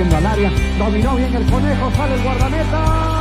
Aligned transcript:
metiendo 0.00 0.16
al 0.16 0.26
área. 0.26 0.50
Dominó 0.78 1.16
bien 1.16 1.34
el 1.34 1.44
conejo, 1.44 1.90
sale 1.94 2.14
el 2.14 2.22
guardameta. 2.22 3.19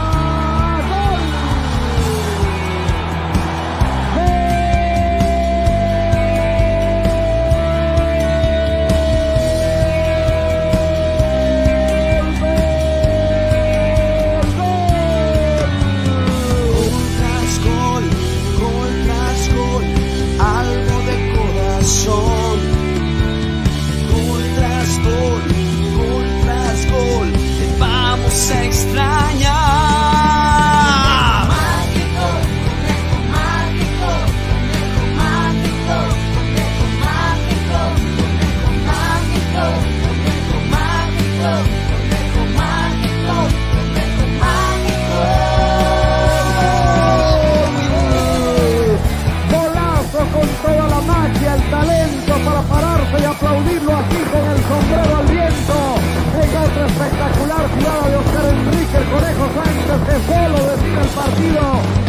Conejo 59.40 59.64
Sánchez 59.64 60.02
que 60.06 60.34
solo 60.34 60.68
define 60.68 61.02
el 61.02 61.08
partido. 61.08 62.09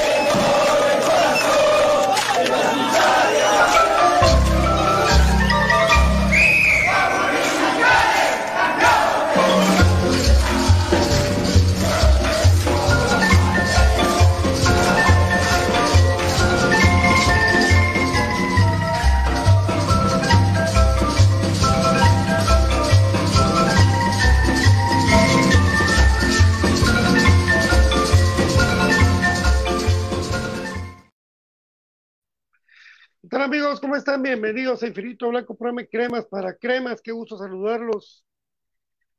¿Qué 33.31 33.37
tal 33.37 33.43
amigos? 33.43 33.79
¿Cómo 33.79 33.95
están? 33.95 34.21
Bienvenidos 34.21 34.83
a 34.83 34.87
Infinito 34.87 35.29
Blanco, 35.29 35.55
programa 35.55 35.85
cremas 35.85 36.25
para 36.25 36.53
cremas. 36.53 37.01
Qué 37.01 37.13
gusto 37.13 37.37
saludarlos. 37.37 38.25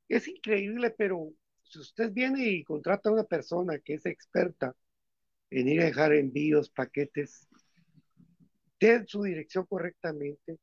Es 0.06 0.29
increíble, 0.29 0.91
pero 0.91 1.32
si 1.62 1.79
usted 1.79 2.12
viene 2.12 2.47
y 2.47 2.62
contrata 2.62 3.09
a 3.09 3.12
una 3.12 3.25
persona 3.25 3.79
que 3.79 3.94
es 3.94 4.05
experta 4.05 4.76
en 5.49 5.67
ir 5.67 5.81
a 5.81 5.87
dejar 5.87 6.12
envíos, 6.12 6.69
paquetes, 6.69 7.49
den 8.79 9.06
su 9.06 9.23
dirección 9.23 9.64
correctamente 9.64 10.58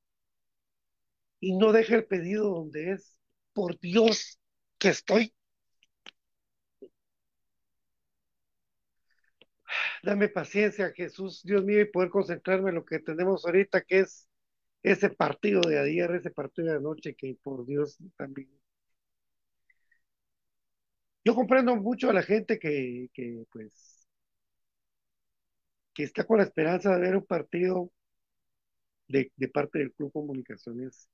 y 1.39 1.57
no 1.57 1.71
deje 1.71 1.95
el 1.95 2.05
pedido 2.05 2.51
donde 2.51 2.91
es. 2.91 3.17
Por 3.53 3.79
Dios, 3.79 4.39
que 4.77 4.89
estoy. 4.89 5.33
Dame 10.03 10.29
paciencia, 10.29 10.91
Jesús, 10.93 11.43
Dios 11.43 11.63
mío, 11.63 11.81
y 11.81 11.85
poder 11.85 12.09
concentrarme 12.09 12.69
en 12.69 12.75
lo 12.75 12.85
que 12.85 12.99
tenemos 12.99 13.45
ahorita, 13.45 13.81
que 13.81 13.99
es 13.99 14.27
ese 14.83 15.09
partido 15.09 15.61
de 15.61 15.79
ayer, 15.79 16.11
ese 16.11 16.31
partido 16.31 16.69
de 16.69 16.77
anoche, 16.77 17.15
que 17.15 17.37
por 17.43 17.65
Dios 17.65 17.97
también. 18.17 18.49
Yo 21.23 21.35
comprendo 21.35 21.75
mucho 21.75 22.09
a 22.09 22.13
la 22.13 22.23
gente 22.23 22.59
que, 22.59 23.09
que 23.13 23.45
pues, 23.51 24.05
que 25.93 26.03
está 26.03 26.25
con 26.25 26.37
la 26.37 26.43
esperanza 26.43 26.95
de 26.95 27.01
ver 27.01 27.15
un 27.17 27.25
partido 27.25 27.91
de, 29.07 29.31
de 29.35 29.47
parte 29.49 29.79
del 29.79 29.93
Club 29.93 30.11
Comunicaciones, 30.13 31.09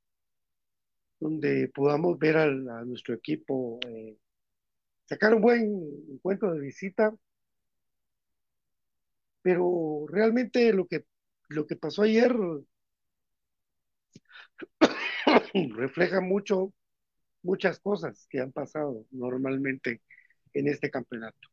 donde 1.20 1.70
podamos 1.74 2.18
ver 2.20 2.38
a, 2.38 2.48
nuestro 2.86 3.16
equipo 3.16 3.80
eh, 3.88 4.18
sacar 5.06 5.34
un 5.34 5.42
buen 5.42 5.64
encuentro 6.10 6.54
de 6.54 6.60
visita 6.60 7.14
pero 9.46 10.08
realmente 10.10 10.74
lo 10.74 10.88
que, 10.88 11.06
lo 11.50 11.68
que 11.68 11.76
pasó 11.76 12.02
ayer 12.02 12.36
refleja 15.76 16.20
mucho, 16.20 16.74
muchas 17.44 17.80
cosas 17.80 18.26
que 18.28 18.40
han 18.40 18.52
pasado 18.52 19.06
normalmente 19.12 20.02
en 20.52 20.68
este 20.68 20.90
campeonato. 20.90 21.48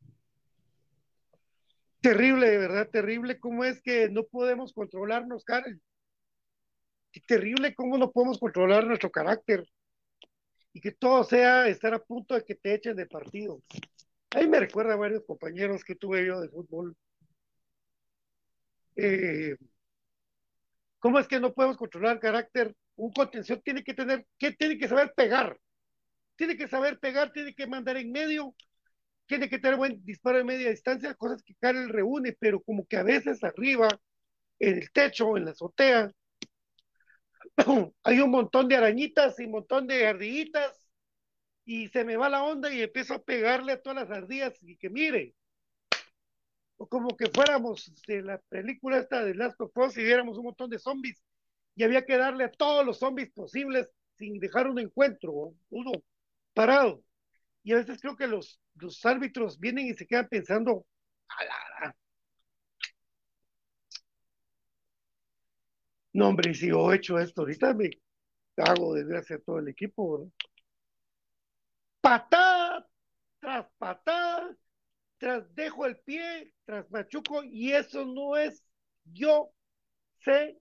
Terrible, 2.01 2.49
de 2.49 2.57
verdad, 2.57 2.89
terrible 2.89 3.39
cómo 3.39 3.63
es 3.63 3.79
que 3.79 4.09
no 4.09 4.23
podemos 4.23 4.73
controlarnos, 4.73 5.45
Karen. 5.45 5.79
Y 7.11 7.19
terrible 7.21 7.75
cómo 7.75 7.99
no 7.99 8.11
podemos 8.11 8.39
controlar 8.39 8.87
nuestro 8.87 9.11
carácter 9.11 9.67
y 10.73 10.81
que 10.81 10.93
todo 10.93 11.23
sea 11.25 11.67
estar 11.67 11.93
a 11.93 12.03
punto 12.03 12.33
de 12.33 12.43
que 12.43 12.55
te 12.55 12.73
echen 12.73 12.95
de 12.95 13.05
partido. 13.05 13.61
Ahí 14.31 14.47
me 14.47 14.59
recuerda 14.59 14.93
a 14.93 14.97
varios 14.97 15.23
compañeros 15.25 15.83
que 15.83 15.93
tuve 15.93 16.25
yo 16.25 16.41
de 16.41 16.49
fútbol 16.49 16.97
eh, 18.95 19.55
¿cómo 20.99 21.19
es 21.19 21.27
que 21.27 21.39
no 21.39 21.53
podemos 21.53 21.77
controlar 21.77 22.15
el 22.15 22.21
carácter? 22.21 22.75
Un 22.95 23.11
contención 23.11 23.61
tiene 23.63 23.83
que 23.83 23.93
tener, 23.93 24.25
¿qué 24.37 24.51
tiene 24.51 24.77
que 24.77 24.87
saber 24.87 25.13
pegar? 25.15 25.57
Tiene 26.35 26.57
que 26.57 26.67
saber 26.67 26.99
pegar, 26.99 27.31
tiene 27.31 27.53
que 27.53 27.67
mandar 27.67 27.97
en 27.97 28.11
medio, 28.11 28.55
tiene 29.25 29.49
que 29.49 29.59
tener 29.59 29.77
buen 29.77 30.03
disparo 30.05 30.37
de 30.37 30.43
media 30.43 30.69
distancia, 30.69 31.13
cosas 31.15 31.43
que 31.43 31.55
Karel 31.55 31.89
reúne, 31.89 32.35
pero 32.39 32.61
como 32.61 32.85
que 32.85 32.97
a 32.97 33.03
veces 33.03 33.43
arriba, 33.43 33.87
en 34.59 34.77
el 34.77 34.91
techo, 34.91 35.37
en 35.37 35.45
la 35.45 35.51
azotea, 35.51 36.11
hay 38.03 38.19
un 38.19 38.31
montón 38.31 38.67
de 38.67 38.75
arañitas 38.75 39.39
y 39.39 39.45
un 39.45 39.51
montón 39.51 39.87
de 39.87 40.07
ardillitas 40.07 40.87
y 41.65 41.87
se 41.89 42.03
me 42.03 42.17
va 42.17 42.29
la 42.29 42.43
onda 42.43 42.73
y 42.73 42.81
empiezo 42.81 43.15
a 43.15 43.23
pegarle 43.23 43.73
a 43.73 43.81
todas 43.81 44.07
las 44.07 44.17
ardillas 44.17 44.61
y 44.63 44.77
que 44.77 44.89
mire, 44.89 45.35
o 46.77 46.87
como 46.87 47.15
que 47.15 47.29
fuéramos 47.29 47.91
de 48.07 48.21
la 48.21 48.37
película 48.49 48.97
esta 48.97 49.23
de 49.23 49.35
Last 49.35 49.59
of 49.61 49.75
Us 49.77 49.97
y 49.97 50.03
viéramos 50.03 50.37
un 50.37 50.45
montón 50.45 50.69
de 50.69 50.79
zombies 50.79 51.23
y 51.75 51.83
había 51.83 52.05
que 52.05 52.17
darle 52.17 52.45
a 52.45 52.51
todos 52.51 52.85
los 52.85 52.99
zombies 52.99 53.31
posibles 53.31 53.89
sin 54.17 54.39
dejar 54.39 54.67
un 54.67 54.79
encuentro, 54.79 55.53
uno 55.69 55.91
parado. 56.53 57.03
Y 57.63 57.73
a 57.73 57.77
veces 57.77 57.99
creo 58.01 58.15
que 58.15 58.27
los, 58.27 58.59
los 58.75 59.03
árbitros 59.05 59.59
vienen 59.59 59.87
y 59.87 59.93
se 59.95 60.05
quedan 60.05 60.27
pensando, 60.27 60.85
a 61.29 61.43
la, 61.45 61.95
no 66.13 66.29
hombre, 66.29 66.53
si 66.53 66.67
yo 66.67 66.91
he 66.91 66.97
hecho 66.97 67.17
esto 67.17 67.41
ahorita 67.41 67.73
me 67.73 67.89
hago 68.57 68.93
desgracia 68.93 69.37
a 69.37 69.39
todo 69.39 69.59
el 69.59 69.67
equipo, 69.67 70.19
¿verdad? 70.19 70.33
Patada 72.01 72.87
tras 73.39 73.67
patada 73.77 74.22
tras 75.23 75.55
dejo 75.55 75.85
el 75.85 75.95
pie, 75.99 76.51
tras 76.65 76.91
machuco, 76.91 77.45
y 77.45 77.71
eso 77.71 78.03
no 78.03 78.35
es, 78.35 78.61
yo 79.05 79.53
sé 80.19 80.59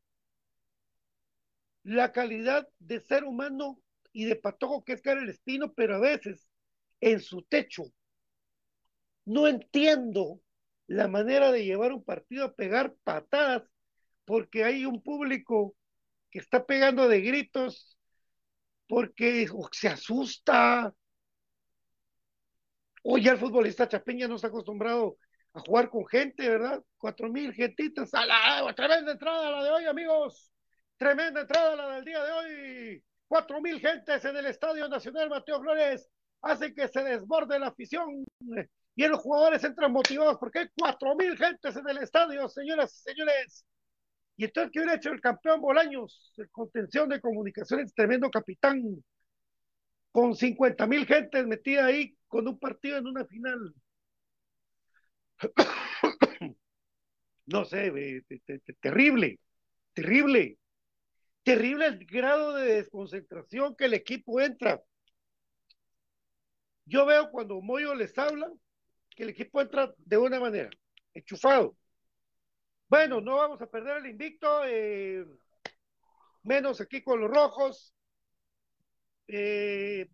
la 1.83 2.12
calidad 2.12 2.69
de 2.78 3.00
ser 3.00 3.25
humano 3.25 3.83
y 4.12 4.25
de 4.25 4.37
patojo 4.37 4.85
que 4.85 4.92
es 4.92 5.02
Karel 5.02 5.28
Espino, 5.28 5.73
pero 5.73 5.97
a 5.97 5.99
veces 5.99 6.47
en 7.00 7.19
su 7.19 7.42
techo. 7.42 7.83
No 9.25 9.49
entiendo 9.49 10.40
la 10.87 11.09
manera 11.09 11.50
de 11.50 11.64
llevar 11.64 11.92
un 11.92 12.04
partido 12.04 12.45
a 12.45 12.54
pegar 12.54 12.95
patadas 13.02 13.64
porque 14.25 14.62
hay 14.62 14.87
un 14.87 15.02
público 15.02 15.75
que 16.31 16.38
está 16.38 16.64
pegando 16.66 17.09
de 17.09 17.21
gritos 17.21 17.99
porque 18.87 19.49
se 19.73 19.88
asusta 19.88 20.95
o 23.02 23.18
ya 23.18 23.32
el 23.32 23.38
futbolista 23.38 23.88
Chapeña 23.88 24.28
no 24.28 24.37
está 24.37 24.49
acostumbrado 24.49 25.16
a 25.54 25.61
jugar 25.61 25.90
con 25.90 26.06
gente, 26.06 26.49
¿verdad? 26.49 26.82
Cuatro 26.97 27.28
mil 27.28 27.52
gentitas 27.52 28.12
a 28.14 28.25
la 28.25 28.75
tremenda 28.75 29.12
entrada 29.12 29.50
la 29.50 29.64
de 29.64 29.71
hoy, 29.71 29.85
amigos. 29.85 30.50
Tremenda 30.97 31.42
entrada 31.42 31.76
la 31.76 31.97
del 31.97 32.04
día 32.04 32.23
de 32.23 32.32
hoy. 32.32 33.04
Cuatro 33.26 33.61
mil 33.61 33.80
gentes 33.80 34.25
en 34.25 34.37
el 34.37 34.47
Estadio 34.47 34.88
Nacional 34.88 35.28
Mateo 35.28 35.61
Flores 35.61 36.09
hace 36.42 36.75
que 36.75 36.88
se 36.88 37.02
desborde 37.02 37.59
la 37.59 37.68
afición 37.68 38.25
y 38.94 39.06
los 39.06 39.21
jugadores 39.21 39.62
entran 39.64 39.92
motivados 39.92 40.38
porque 40.38 40.61
hay 40.61 40.68
cuatro 40.76 41.14
mil 41.16 41.37
gentes 41.37 41.76
en 41.76 41.88
el 41.88 41.99
estadio, 41.99 42.49
señoras 42.49 42.92
y 42.94 43.11
señores. 43.11 43.64
Y 44.37 44.44
entonces, 44.44 44.71
¿qué 44.73 44.80
hubiera 44.80 44.97
hecho 44.97 45.11
el 45.11 45.21
campeón 45.21 45.61
Bolaños? 45.61 46.32
El 46.37 46.50
contención 46.50 47.09
de 47.09 47.21
comunicaciones, 47.21 47.94
tremendo 47.94 48.30
capitán, 48.30 48.82
con 50.11 50.35
50 50.35 50.87
mil 50.87 51.06
gentes 51.06 51.47
metida 51.47 51.87
ahí 51.87 52.16
con 52.32 52.48
un 52.48 52.58
partido 52.58 52.96
en 52.96 53.06
una 53.06 53.26
final. 53.26 53.74
no 57.44 57.66
sé, 57.66 57.92
terrible, 58.80 59.38
terrible, 59.92 60.56
terrible 61.42 61.86
el 61.88 62.06
grado 62.06 62.54
de 62.54 62.76
desconcentración 62.76 63.76
que 63.76 63.84
el 63.84 63.92
equipo 63.92 64.40
entra. 64.40 64.82
Yo 66.86 67.04
veo 67.04 67.30
cuando 67.30 67.60
Moyo 67.60 67.94
les 67.94 68.16
habla 68.16 68.50
que 69.10 69.24
el 69.24 69.28
equipo 69.28 69.60
entra 69.60 69.92
de 69.98 70.16
una 70.16 70.40
manera, 70.40 70.70
enchufado. 71.12 71.76
Bueno, 72.88 73.20
no 73.20 73.36
vamos 73.36 73.60
a 73.60 73.66
perder 73.66 73.98
el 73.98 74.06
invicto, 74.06 74.64
eh, 74.64 75.26
menos 76.44 76.80
aquí 76.80 77.02
con 77.02 77.20
los 77.20 77.30
rojos, 77.30 77.94
eh, 79.28 80.08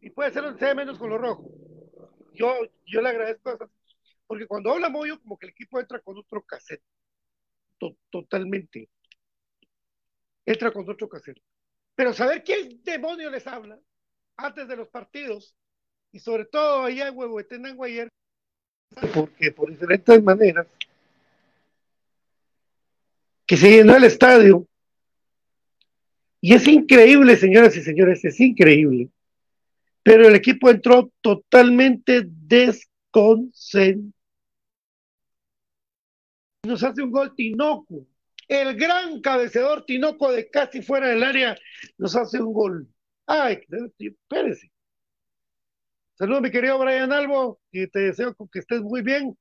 y 0.00 0.10
puede 0.10 0.32
ser 0.32 0.42
donde 0.42 0.58
sea 0.58 0.74
menos 0.74 0.98
con 0.98 1.10
los 1.10 1.20
rojos. 1.20 1.46
Yo, 2.34 2.54
yo 2.86 3.00
le 3.00 3.08
agradezco 3.08 3.52
eso, 3.52 3.70
porque 4.26 4.46
cuando 4.46 4.72
habla 4.72 4.88
Moyo, 4.88 5.20
como 5.20 5.38
que 5.38 5.46
el 5.46 5.52
equipo 5.52 5.80
entra 5.80 6.00
con 6.00 6.16
otro 6.16 6.42
cassette, 6.42 6.82
totalmente. 8.10 8.88
Entra 10.46 10.70
con 10.70 10.88
otro 10.88 11.08
cassette. 11.08 11.42
Pero 11.94 12.12
saber 12.12 12.44
quién 12.44 12.82
demonio 12.84 13.30
les 13.30 13.46
habla 13.46 13.78
antes 14.36 14.68
de 14.68 14.76
los 14.76 14.88
partidos, 14.88 15.56
y 16.12 16.20
sobre 16.20 16.44
todo 16.44 16.84
allá 16.84 17.08
en 17.08 17.16
Huehuetenango 17.16 17.84
ayer, 17.84 18.08
porque 19.12 19.52
por 19.52 19.70
diferentes 19.70 20.22
maneras, 20.22 20.66
que 23.46 23.56
se 23.56 23.70
llenó 23.70 23.96
el 23.96 24.04
estadio. 24.04 24.66
Y 26.40 26.54
es 26.54 26.68
increíble, 26.68 27.36
señoras 27.36 27.76
y 27.76 27.82
señores, 27.82 28.24
es 28.24 28.38
increíble. 28.38 29.10
Pero 30.08 30.26
el 30.26 30.34
equipo 30.34 30.70
entró 30.70 31.12
totalmente 31.20 32.22
desconcentrado. 32.24 34.10
Nos 36.64 36.82
hace 36.82 37.02
un 37.02 37.10
gol 37.10 37.34
Tinoco. 37.34 38.06
El 38.48 38.74
gran 38.74 39.20
cabeceador 39.20 39.84
Tinoco 39.84 40.32
de 40.32 40.48
casi 40.48 40.80
fuera 40.80 41.08
del 41.08 41.22
área 41.22 41.58
nos 41.98 42.16
hace 42.16 42.40
un 42.40 42.54
gol. 42.54 42.88
Ay, 43.26 43.60
espérese. 43.98 44.72
Saludos, 46.14 46.40
mi 46.40 46.50
querido 46.50 46.78
Brian 46.78 47.12
Albo, 47.12 47.60
y 47.70 47.86
te 47.88 47.98
deseo 47.98 48.34
que 48.50 48.60
estés 48.60 48.80
muy 48.80 49.02
bien. 49.02 49.36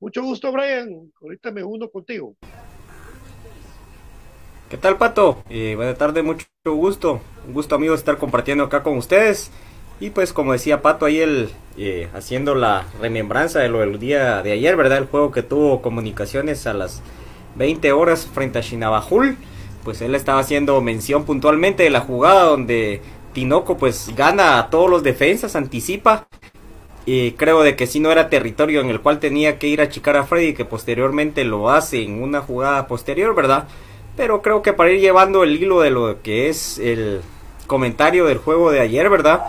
Mucho 0.00 0.22
gusto, 0.22 0.52
Brian. 0.52 1.10
Ahorita 1.22 1.50
me 1.50 1.64
uno 1.64 1.88
contigo. 1.88 2.36
¿Qué 4.68 4.76
tal, 4.76 4.98
Pato? 4.98 5.42
Eh, 5.48 5.72
buenas 5.76 5.96
tardes, 5.96 6.22
mucho 6.22 6.46
gusto. 6.66 7.22
Un 7.46 7.54
gusto, 7.54 7.74
amigos, 7.74 8.00
estar 8.00 8.18
compartiendo 8.18 8.64
acá 8.64 8.82
con 8.82 8.98
ustedes. 8.98 9.50
Y 10.00 10.10
pues, 10.10 10.32
como 10.32 10.52
decía 10.52 10.80
Pato, 10.80 11.04
ahí 11.04 11.20
el, 11.20 11.50
eh, 11.76 12.08
haciendo 12.14 12.54
la 12.54 12.86
remembranza 13.00 13.60
de 13.60 13.68
lo 13.68 13.80
del 13.80 13.98
día 13.98 14.42
de 14.42 14.52
ayer, 14.52 14.74
¿verdad? 14.74 14.98
El 14.98 15.06
juego 15.06 15.30
que 15.30 15.42
tuvo 15.42 15.82
comunicaciones 15.82 16.66
a 16.66 16.72
las 16.72 17.02
20 17.56 17.92
horas 17.92 18.26
frente 18.32 18.58
a 18.58 18.62
Shinabajul. 18.62 19.36
Pues 19.84 20.00
él 20.00 20.14
estaba 20.14 20.40
haciendo 20.40 20.80
mención 20.80 21.24
puntualmente 21.24 21.82
de 21.82 21.90
la 21.90 22.00
jugada 22.00 22.44
donde 22.44 23.02
Tinoco 23.34 23.76
pues 23.76 24.12
gana 24.16 24.58
a 24.58 24.70
todos 24.70 24.88
los 24.88 25.02
defensas, 25.02 25.54
anticipa. 25.54 26.26
Y 27.04 27.32
creo 27.32 27.62
de 27.62 27.76
que 27.76 27.86
si 27.86 28.00
no 28.00 28.10
era 28.10 28.30
territorio 28.30 28.80
en 28.80 28.88
el 28.88 29.00
cual 29.00 29.20
tenía 29.20 29.58
que 29.58 29.68
ir 29.68 29.80
a 29.80 29.84
achicar 29.84 30.16
a 30.16 30.24
Freddy, 30.24 30.54
que 30.54 30.64
posteriormente 30.64 31.44
lo 31.44 31.70
hace 31.70 32.02
en 32.02 32.22
una 32.22 32.40
jugada 32.40 32.86
posterior, 32.86 33.34
¿verdad? 33.34 33.68
Pero 34.16 34.40
creo 34.40 34.62
que 34.62 34.72
para 34.72 34.90
ir 34.90 35.00
llevando 35.00 35.42
el 35.42 35.56
hilo 35.56 35.80
de 35.80 35.90
lo 35.90 36.22
que 36.22 36.48
es 36.48 36.78
el 36.78 37.20
comentario 37.66 38.26
del 38.26 38.38
juego 38.38 38.70
de 38.70 38.80
ayer, 38.80 39.08
¿verdad? 39.08 39.44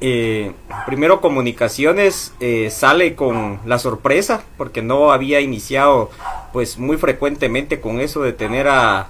Eh, 0.00 0.52
primero 0.84 1.20
Comunicaciones 1.20 2.34
eh, 2.40 2.68
sale 2.70 3.14
con 3.14 3.60
la 3.64 3.78
sorpresa 3.78 4.44
porque 4.58 4.82
no 4.82 5.10
había 5.10 5.40
iniciado 5.40 6.10
pues 6.52 6.78
muy 6.78 6.98
frecuentemente 6.98 7.80
con 7.80 8.00
eso 8.00 8.20
de 8.20 8.34
tener 8.34 8.68
a 8.68 9.08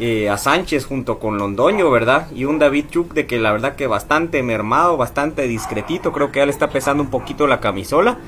eh, 0.00 0.28
a 0.28 0.38
Sánchez 0.38 0.86
junto 0.86 1.18
con 1.18 1.38
Londoño, 1.38 1.90
¿verdad? 1.90 2.30
Y 2.32 2.44
un 2.44 2.60
David 2.60 2.84
Chuk 2.88 3.14
de 3.14 3.26
que 3.26 3.36
la 3.40 3.50
verdad 3.50 3.74
que 3.74 3.88
bastante 3.88 4.44
mermado, 4.44 4.96
bastante 4.96 5.48
discretito, 5.48 6.12
creo 6.12 6.30
que 6.30 6.38
ya 6.38 6.46
le 6.46 6.52
está 6.52 6.70
pesando 6.70 7.02
un 7.02 7.10
poquito 7.10 7.48
la 7.48 7.58
camisola. 7.58 8.18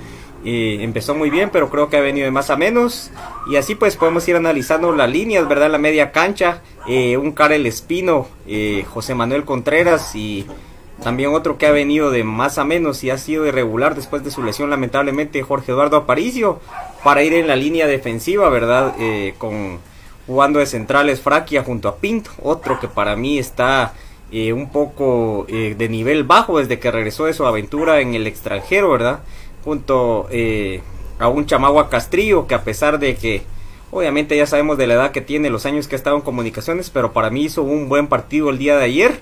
Eh, 0.45 0.79
empezó 0.81 1.15
muy 1.15 1.31
bien, 1.31 1.51
pero 1.53 1.71
creo 1.71 1.89
que 1.89 1.97
ha 1.97 2.01
venido 2.01 2.25
de 2.25 2.33
más 2.33 2.51
a 2.51 2.57
menos. 2.57 3.13
Y 3.49 3.55
así 3.55 3.77
pues 3.77 3.97
podemos 3.97 4.27
ir 4.27 4.35
analizando 4.35 4.91
las 4.91 5.09
líneas, 5.09 5.47
¿verdad? 5.47 5.71
La 5.71 5.79
media 5.79 6.11
cancha, 6.11 6.61
eh, 6.89 7.17
un 7.17 7.31
Karel 7.31 7.65
Espino, 7.67 8.27
José 8.89 9.15
Manuel 9.15 9.45
Contreras 9.45 10.17
y 10.17 10.49
también 11.02 11.35
otro 11.35 11.59
que 11.59 11.66
ha 11.66 11.71
venido 11.71 12.11
de 12.11 12.25
más 12.25 12.59
a 12.59 12.64
menos 12.64 13.02
y 13.04 13.11
ha 13.11 13.19
sido 13.19 13.47
irregular 13.47 13.95
después 13.95 14.23
de 14.23 14.30
su 14.30 14.42
lesión 14.42 14.71
lamentablemente, 14.71 15.42
Jorge 15.42 15.73
Eduardo 15.73 15.97
Aparicio, 15.97 16.61
para 17.02 17.23
ir 17.23 17.35
en 17.35 17.47
la 17.47 17.57
línea 17.57 17.87
defensiva, 17.87 18.49
¿verdad? 18.49 18.95
con 19.38 19.78
jugando 20.30 20.61
de 20.61 20.66
centrales 20.66 21.21
Fraquia 21.21 21.64
junto 21.64 21.88
a 21.88 21.97
Pinto, 21.97 22.30
otro 22.42 22.78
que 22.78 22.87
para 22.87 23.16
mí 23.16 23.40
está 23.40 23.95
eh, 24.30 24.52
un 24.52 24.71
poco 24.71 25.45
eh, 25.49 25.75
de 25.76 25.88
nivel 25.88 26.23
bajo 26.23 26.61
desde 26.61 26.78
que 26.78 26.92
regresó 26.92 27.25
de 27.25 27.35
su 27.35 27.45
aventura 27.47 28.00
en 28.00 28.14
el 28.14 28.28
extranjero, 28.28 28.92
¿verdad? 28.92 29.25
Junto 29.64 30.28
eh, 30.30 30.83
a 31.19 31.26
un 31.26 31.47
Chamagua 31.47 31.90
Castrillo 31.90 32.47
que 32.47 32.54
a 32.54 32.62
pesar 32.62 33.00
de 33.00 33.16
que 33.16 33.42
obviamente 33.90 34.37
ya 34.37 34.47
sabemos 34.47 34.78
de 34.78 34.87
la 34.87 34.95
edad 34.95 35.11
que 35.11 35.21
tiene, 35.21 35.50
los 35.50 35.66
años 35.66 35.88
que 35.88 35.97
ha 35.97 35.99
estado 35.99 36.14
en 36.14 36.23
comunicaciones, 36.23 36.90
pero 36.90 37.12
para 37.12 37.30
mí 37.30 37.42
hizo 37.47 37.64
un 37.64 37.88
buen 37.88 38.07
partido 38.07 38.50
el 38.50 38.59
día 38.59 38.76
de 38.76 38.85
ayer. 38.85 39.21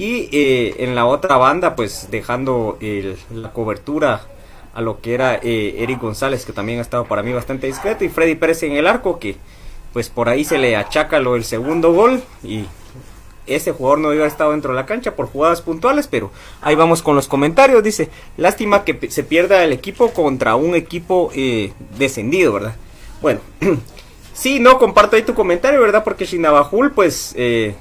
Y 0.00 0.30
en 0.32 0.94
la 0.94 1.04
otra 1.04 1.36
banda, 1.36 1.76
pues 1.76 2.08
dejando 2.10 2.78
la 3.34 3.52
cobertura 3.52 4.22
a 4.72 4.80
lo 4.80 5.02
que 5.02 5.12
era 5.12 5.34
Eric 5.34 6.00
González, 6.00 6.46
que 6.46 6.54
también 6.54 6.78
ha 6.78 6.82
estado 6.82 7.04
para 7.04 7.22
mí 7.22 7.34
bastante 7.34 7.66
discreto, 7.66 8.02
y 8.02 8.08
Freddy 8.08 8.34
Pérez 8.34 8.62
en 8.62 8.72
el 8.72 8.86
arco, 8.86 9.18
que 9.18 9.36
pues 9.92 10.08
por 10.08 10.30
ahí 10.30 10.44
se 10.44 10.56
le 10.56 10.74
achaca 10.74 11.18
lo 11.18 11.34
del 11.34 11.44
segundo 11.44 11.92
gol 11.92 12.22
y 12.42 12.64
ese 13.46 13.72
jugador 13.72 13.98
no 13.98 14.14
iba 14.14 14.24
a 14.24 14.28
estar 14.28 14.48
dentro 14.50 14.72
de 14.72 14.76
la 14.76 14.86
cancha 14.86 15.16
por 15.16 15.26
jugadas 15.26 15.60
puntuales, 15.60 16.06
pero 16.06 16.30
ahí 16.62 16.76
vamos 16.76 17.02
con 17.02 17.14
los 17.14 17.28
comentarios. 17.28 17.82
Dice, 17.82 18.08
lástima 18.38 18.84
que 18.84 19.10
se 19.10 19.22
pierda 19.22 19.64
el 19.64 19.72
equipo 19.72 20.12
contra 20.12 20.54
un 20.54 20.74
equipo 20.74 21.30
eh, 21.34 21.72
descendido, 21.98 22.54
¿verdad? 22.54 22.76
Bueno, 23.20 23.40
sí, 24.32 24.60
no 24.60 24.78
comparto 24.78 25.16
ahí 25.16 25.22
tu 25.22 25.34
comentario, 25.34 25.80
¿verdad? 25.80 26.04
Porque 26.04 26.24
Shinabajul, 26.24 26.92
pues, 26.92 27.34
eh, 27.36 27.74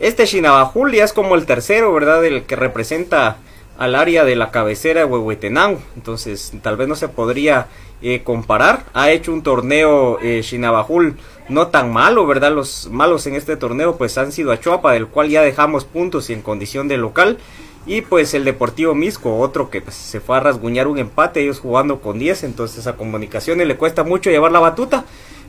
este 0.00 0.26
Shinabajul 0.26 0.92
ya 0.92 1.04
es 1.04 1.12
como 1.12 1.34
el 1.34 1.46
tercero, 1.46 1.92
¿verdad? 1.92 2.24
El 2.24 2.44
que 2.44 2.56
representa 2.56 3.38
al 3.78 3.94
área 3.94 4.24
de 4.24 4.36
la 4.36 4.50
cabecera 4.50 5.00
de 5.00 5.06
Huehuetenango. 5.06 5.80
Entonces, 5.96 6.52
tal 6.62 6.76
vez 6.76 6.88
no 6.88 6.96
se 6.96 7.08
podría 7.08 7.68
eh, 8.02 8.22
comparar. 8.22 8.84
Ha 8.94 9.10
hecho 9.10 9.32
un 9.32 9.42
torneo 9.42 10.18
eh, 10.20 10.42
Shinabajul 10.42 11.16
no 11.48 11.68
tan 11.68 11.92
malo, 11.92 12.26
¿verdad? 12.26 12.52
Los 12.52 12.88
malos 12.90 13.26
en 13.26 13.34
este 13.34 13.56
torneo 13.56 13.96
pues 13.96 14.18
han 14.18 14.32
sido 14.32 14.52
a 14.52 14.60
Chuapa, 14.60 14.92
del 14.92 15.08
cual 15.08 15.30
ya 15.30 15.42
dejamos 15.42 15.84
puntos 15.84 16.30
y 16.30 16.32
en 16.32 16.42
condición 16.42 16.88
de 16.88 16.96
local. 16.96 17.38
Y 17.86 18.02
pues 18.02 18.34
el 18.34 18.44
Deportivo 18.44 18.94
Misco, 18.94 19.38
otro 19.38 19.70
que 19.70 19.80
pues, 19.80 19.94
se 19.96 20.20
fue 20.20 20.36
a 20.36 20.40
rasguñar 20.40 20.88
un 20.88 20.98
empate, 20.98 21.40
ellos 21.40 21.58
jugando 21.58 22.00
con 22.00 22.18
10, 22.18 22.44
entonces 22.44 22.86
a 22.86 22.96
comunicaciones 22.96 23.66
le 23.66 23.76
cuesta 23.76 24.04
mucho 24.04 24.30
llevar 24.30 24.52
la 24.52 24.60
batuta. 24.60 25.04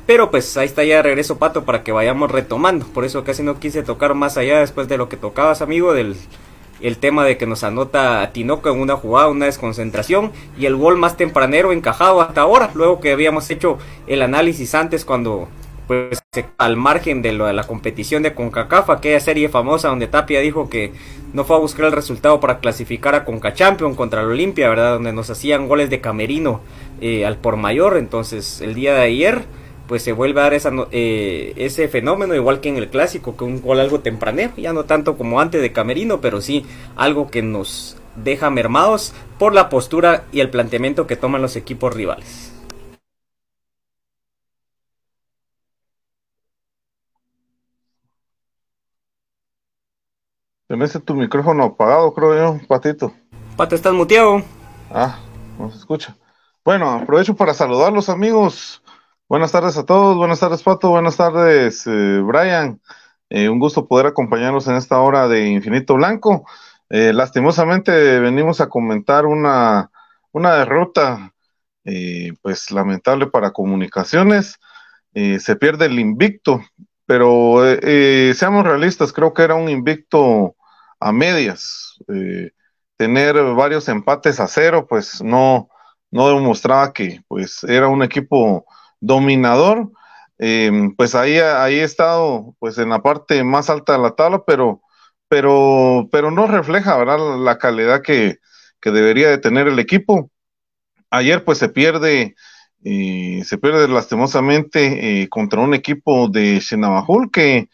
Pero 0.09 0.31
pues 0.31 0.57
ahí 0.57 0.65
está 0.65 0.83
ya 0.83 0.95
de 0.95 1.03
regreso 1.03 1.37
Pato 1.37 1.65
para 1.65 1.83
que 1.83 1.91
vayamos 1.91 2.31
retomando. 2.31 2.83
Por 2.87 3.05
eso 3.05 3.23
casi 3.23 3.43
no 3.43 3.59
quise 3.59 3.83
tocar 3.83 4.15
más 4.15 4.37
allá 4.37 4.59
después 4.59 4.87
de 4.87 4.97
lo 4.97 5.07
que 5.07 5.17
tocabas, 5.17 5.61
amigo, 5.61 5.93
del 5.93 6.15
el 6.81 6.97
tema 6.97 7.23
de 7.25 7.37
que 7.37 7.45
nos 7.45 7.63
anota 7.63 8.27
Tinoco 8.33 8.71
en 8.71 8.79
una 8.79 8.95
jugada, 8.95 9.27
una 9.27 9.45
desconcentración 9.45 10.31
y 10.57 10.65
el 10.65 10.75
gol 10.77 10.97
más 10.97 11.15
tempranero 11.15 11.71
encajado 11.73 12.21
hasta 12.21 12.41
ahora, 12.41 12.71
luego 12.73 12.99
que 12.99 13.11
habíamos 13.11 13.51
hecho 13.51 13.77
el 14.07 14.23
análisis 14.23 14.73
antes 14.73 15.05
cuando 15.05 15.47
pues 15.85 16.19
al 16.57 16.75
margen 16.75 17.21
de, 17.21 17.33
la 17.33 17.63
competición 17.67 18.23
de 18.23 18.33
CONCACAF, 18.33 18.89
aquella 18.89 19.19
serie 19.19 19.47
famosa 19.47 19.89
donde 19.89 20.07
Tapia 20.07 20.39
dijo 20.39 20.71
que 20.71 20.91
no 21.33 21.43
fue 21.43 21.55
a 21.55 21.59
buscar 21.59 21.85
el 21.85 21.91
resultado 21.91 22.39
para 22.39 22.57
clasificar 22.57 23.13
a 23.13 23.25
CONCACHAMPION 23.25 23.93
contra 23.93 24.23
la 24.23 24.29
Olimpia, 24.29 24.69
¿verdad? 24.69 24.93
Donde 24.93 25.13
nos 25.13 25.29
hacían 25.29 25.67
goles 25.67 25.91
de 25.91 26.01
camerino 26.01 26.61
eh, 26.99 27.27
al 27.27 27.37
por 27.37 27.57
mayor. 27.57 27.97
Entonces, 27.97 28.61
el 28.61 28.73
día 28.73 28.95
de 28.95 29.01
ayer, 29.01 29.45
pues 29.89 30.03
se 30.03 30.13
vuelve 30.13 30.39
a 30.39 30.43
dar 30.43 30.53
esa, 30.53 30.71
eh, 30.91 31.53
ese 31.55 31.87
fenómeno, 31.87 32.35
igual 32.35 32.61
que 32.61 32.69
en 32.69 32.77
el 32.77 32.89
clásico, 32.89 33.35
que 33.35 33.43
un 33.43 33.59
gol 33.59 33.79
algo 33.79 34.01
tempranero, 34.01 34.53
ya 34.55 34.71
no 34.71 34.85
tanto 34.85 35.17
como 35.17 35.41
antes 35.41 35.63
de 35.63 35.73
camerino, 35.73 36.21
pero 36.21 36.41
sí 36.41 36.63
algo 36.95 37.31
que 37.31 37.41
nos 37.41 37.97
deja 38.15 38.51
mermados 38.51 39.13
por 39.39 39.55
la 39.55 39.67
postura 39.67 40.25
y 40.31 40.41
el 40.41 40.51
planteamiento 40.51 41.07
que 41.07 41.15
toman 41.15 41.41
los 41.41 41.55
equipos 41.55 41.91
rivales. 41.91 42.53
Tenés 50.67 51.03
tu 51.03 51.15
micrófono 51.15 51.63
apagado, 51.63 52.13
creo 52.13 52.35
yo, 52.35 52.67
Patito. 52.67 53.11
Pato, 53.57 53.73
¿estás 53.73 53.93
muteado? 53.93 54.43
Ah, 54.91 55.17
no 55.57 55.71
se 55.71 55.79
escucha. 55.79 56.15
Bueno, 56.63 56.91
aprovecho 56.91 57.35
para 57.35 57.55
saludar 57.55 57.91
los 57.91 58.07
amigos. 58.07 58.83
Buenas 59.29 59.51
tardes 59.51 59.77
a 59.77 59.85
todos, 59.85 60.17
buenas 60.17 60.39
tardes 60.39 60.63
Pato, 60.63 60.89
buenas 60.89 61.15
tardes 61.15 61.85
eh, 61.85 62.19
Brian. 62.25 62.81
Eh, 63.29 63.47
un 63.47 63.59
gusto 63.59 63.87
poder 63.87 64.07
acompañarnos 64.07 64.67
en 64.67 64.73
esta 64.73 64.99
hora 65.01 65.27
de 65.27 65.45
Infinito 65.49 65.93
Blanco. 65.93 66.47
Eh, 66.89 67.13
lastimosamente 67.13 68.19
venimos 68.21 68.59
a 68.59 68.69
comentar 68.69 69.27
una, 69.27 69.91
una 70.31 70.55
derrota, 70.55 71.31
eh, 71.85 72.33
pues 72.41 72.71
lamentable 72.71 73.27
para 73.27 73.51
comunicaciones. 73.51 74.57
Eh, 75.13 75.39
se 75.39 75.55
pierde 75.55 75.85
el 75.85 75.99
invicto, 75.99 76.61
pero 77.05 77.61
seamos 78.33 78.63
realistas, 78.63 79.13
creo 79.13 79.35
que 79.35 79.43
era 79.43 79.53
un 79.53 79.69
invicto 79.69 80.55
a 80.99 81.11
medias. 81.11 81.99
Tener 82.97 83.35
varios 83.53 83.87
empates 83.89 84.39
a 84.39 84.47
cero, 84.47 84.87
pues 84.89 85.21
no, 85.21 85.69
no 86.09 86.29
demostraba 86.29 86.93
que 86.93 87.21
pues 87.27 87.63
era 87.63 87.89
un 87.89 88.01
equipo 88.01 88.65
dominador. 88.99 89.91
Eh, 90.39 90.71
pues 90.97 91.15
ahí, 91.15 91.37
ahí 91.37 91.79
estado 91.79 92.55
pues 92.59 92.77
en 92.77 92.89
la 92.89 93.01
parte 93.01 93.43
más 93.43 93.69
alta 93.69 93.93
de 93.93 93.99
la 93.99 94.11
tabla, 94.11 94.43
pero, 94.45 94.81
pero, 95.27 96.07
pero 96.11 96.31
no 96.31 96.47
refleja 96.47 96.97
¿verdad? 96.97 97.19
la 97.39 97.57
calidad 97.57 98.01
que, 98.01 98.37
que 98.81 98.91
debería 98.91 99.29
de 99.29 99.37
tener 99.37 99.67
el 99.67 99.79
equipo. 99.79 100.31
Ayer 101.11 101.43
pues 101.43 101.57
se 101.57 101.69
pierde, 101.69 102.35
eh, 102.83 103.41
se 103.45 103.57
pierde 103.57 103.87
lastimosamente 103.87 105.23
eh, 105.23 105.29
contra 105.29 105.61
un 105.61 105.73
equipo 105.73 106.29
de 106.29 106.59
Shenabajul 106.59 107.31
que 107.31 107.69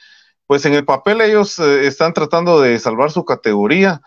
pues 0.48 0.66
en 0.66 0.74
el 0.74 0.86
papel 0.86 1.22
ellos 1.22 1.60
eh, 1.60 1.88
están 1.88 2.14
tratando 2.14 2.62
de 2.62 2.80
salvar 2.80 3.12
su 3.12 3.26
categoría, 3.26 4.02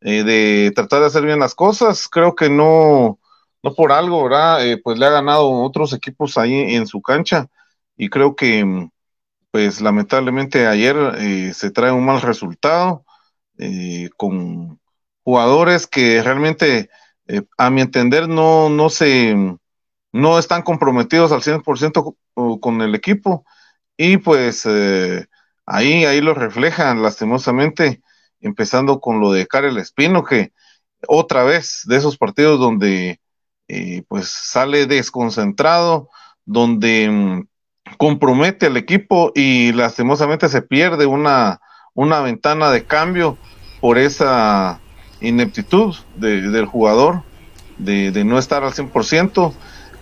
eh, 0.00 0.24
de 0.24 0.72
tratar 0.74 1.00
de 1.00 1.06
hacer 1.06 1.24
bien 1.24 1.38
las 1.38 1.54
cosas. 1.54 2.08
Creo 2.08 2.34
que 2.34 2.50
no, 2.50 3.18
no 3.64 3.74
por 3.74 3.92
algo, 3.92 4.22
¿verdad? 4.24 4.66
Eh, 4.66 4.76
pues 4.76 4.98
le 4.98 5.06
ha 5.06 5.10
ganado 5.10 5.50
otros 5.50 5.94
equipos 5.94 6.36
ahí 6.36 6.74
en 6.76 6.86
su 6.86 7.00
cancha 7.00 7.48
y 7.96 8.10
creo 8.10 8.36
que, 8.36 8.90
pues 9.50 9.80
lamentablemente 9.80 10.66
ayer 10.66 10.96
eh, 11.18 11.52
se 11.54 11.70
trae 11.70 11.90
un 11.92 12.04
mal 12.04 12.20
resultado 12.20 13.04
eh, 13.58 14.10
con 14.18 14.80
jugadores 15.22 15.86
que 15.86 16.22
realmente, 16.22 16.90
a 17.56 17.70
mi 17.70 17.80
entender, 17.80 18.28
no, 18.28 18.68
no 18.68 18.90
se, 18.90 19.34
no 20.12 20.38
están 20.38 20.62
comprometidos 20.62 21.32
al 21.32 21.42
100% 21.42 22.16
con, 22.60 22.82
el 22.82 22.94
equipo 22.94 23.46
y 23.96 24.18
pues 24.18 24.66
ahí, 25.66 26.04
ahí 26.04 26.20
lo 26.20 26.34
reflejan 26.34 27.02
lastimosamente, 27.02 28.02
empezando 28.40 29.00
con 29.00 29.20
lo 29.20 29.32
de 29.32 29.46
Karel 29.46 29.78
Espino, 29.78 30.24
que 30.24 30.52
otra 31.08 31.44
vez 31.44 31.82
de 31.86 31.96
esos 31.96 32.18
partidos 32.18 32.60
donde 32.60 33.20
eh, 33.68 34.02
pues 34.08 34.28
sale 34.28 34.86
desconcentrado, 34.86 36.08
donde 36.44 37.08
mm, 37.10 37.46
compromete 37.96 38.66
al 38.66 38.76
equipo 38.76 39.32
y 39.34 39.72
lastimosamente 39.72 40.48
se 40.48 40.62
pierde 40.62 41.06
una, 41.06 41.60
una 41.94 42.20
ventana 42.20 42.70
de 42.70 42.84
cambio 42.84 43.38
por 43.80 43.98
esa 43.98 44.80
ineptitud 45.20 45.94
de, 46.16 46.42
del 46.50 46.66
jugador, 46.66 47.22
de, 47.78 48.10
de 48.10 48.24
no 48.24 48.38
estar 48.38 48.64
al 48.64 48.72
100%, 48.72 49.52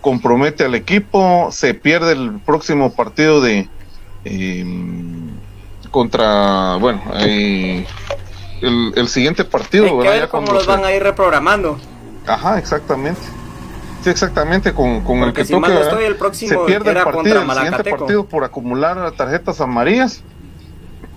compromete 0.00 0.64
al 0.64 0.74
equipo, 0.74 1.48
se 1.50 1.74
pierde 1.74 2.12
el 2.12 2.40
próximo 2.40 2.92
partido 2.92 3.40
de 3.40 3.68
eh, 4.24 4.64
contra, 5.90 6.76
bueno, 6.76 7.02
eh, 7.20 7.86
el, 8.60 8.92
el, 8.96 9.08
siguiente 9.08 9.44
partido. 9.44 9.84
Hay 9.84 9.90
que 9.90 10.08
ver 10.20 10.28
cómo 10.28 10.52
los 10.52 10.66
van 10.66 10.84
a 10.84 10.92
ir 10.92 11.02
reprogramando. 11.02 11.78
Ajá, 12.26 12.58
exactamente. 12.58 13.20
Sí, 14.02 14.10
exactamente, 14.10 14.72
con, 14.72 15.02
con 15.02 15.18
el 15.22 15.32
que 15.32 15.44
si 15.44 15.52
toque, 15.52 15.68
mal 15.68 15.74
no 15.74 15.80
estoy, 15.80 16.04
el 16.04 16.16
próximo 16.16 16.48
se 16.48 16.58
pierde 16.66 16.90
el 16.90 17.04
partido, 17.04 17.42
el 17.42 17.50
siguiente 17.50 17.84
partido 17.84 18.26
por 18.26 18.42
acumular 18.42 19.12
tarjetas 19.12 19.60
amarillas 19.60 20.22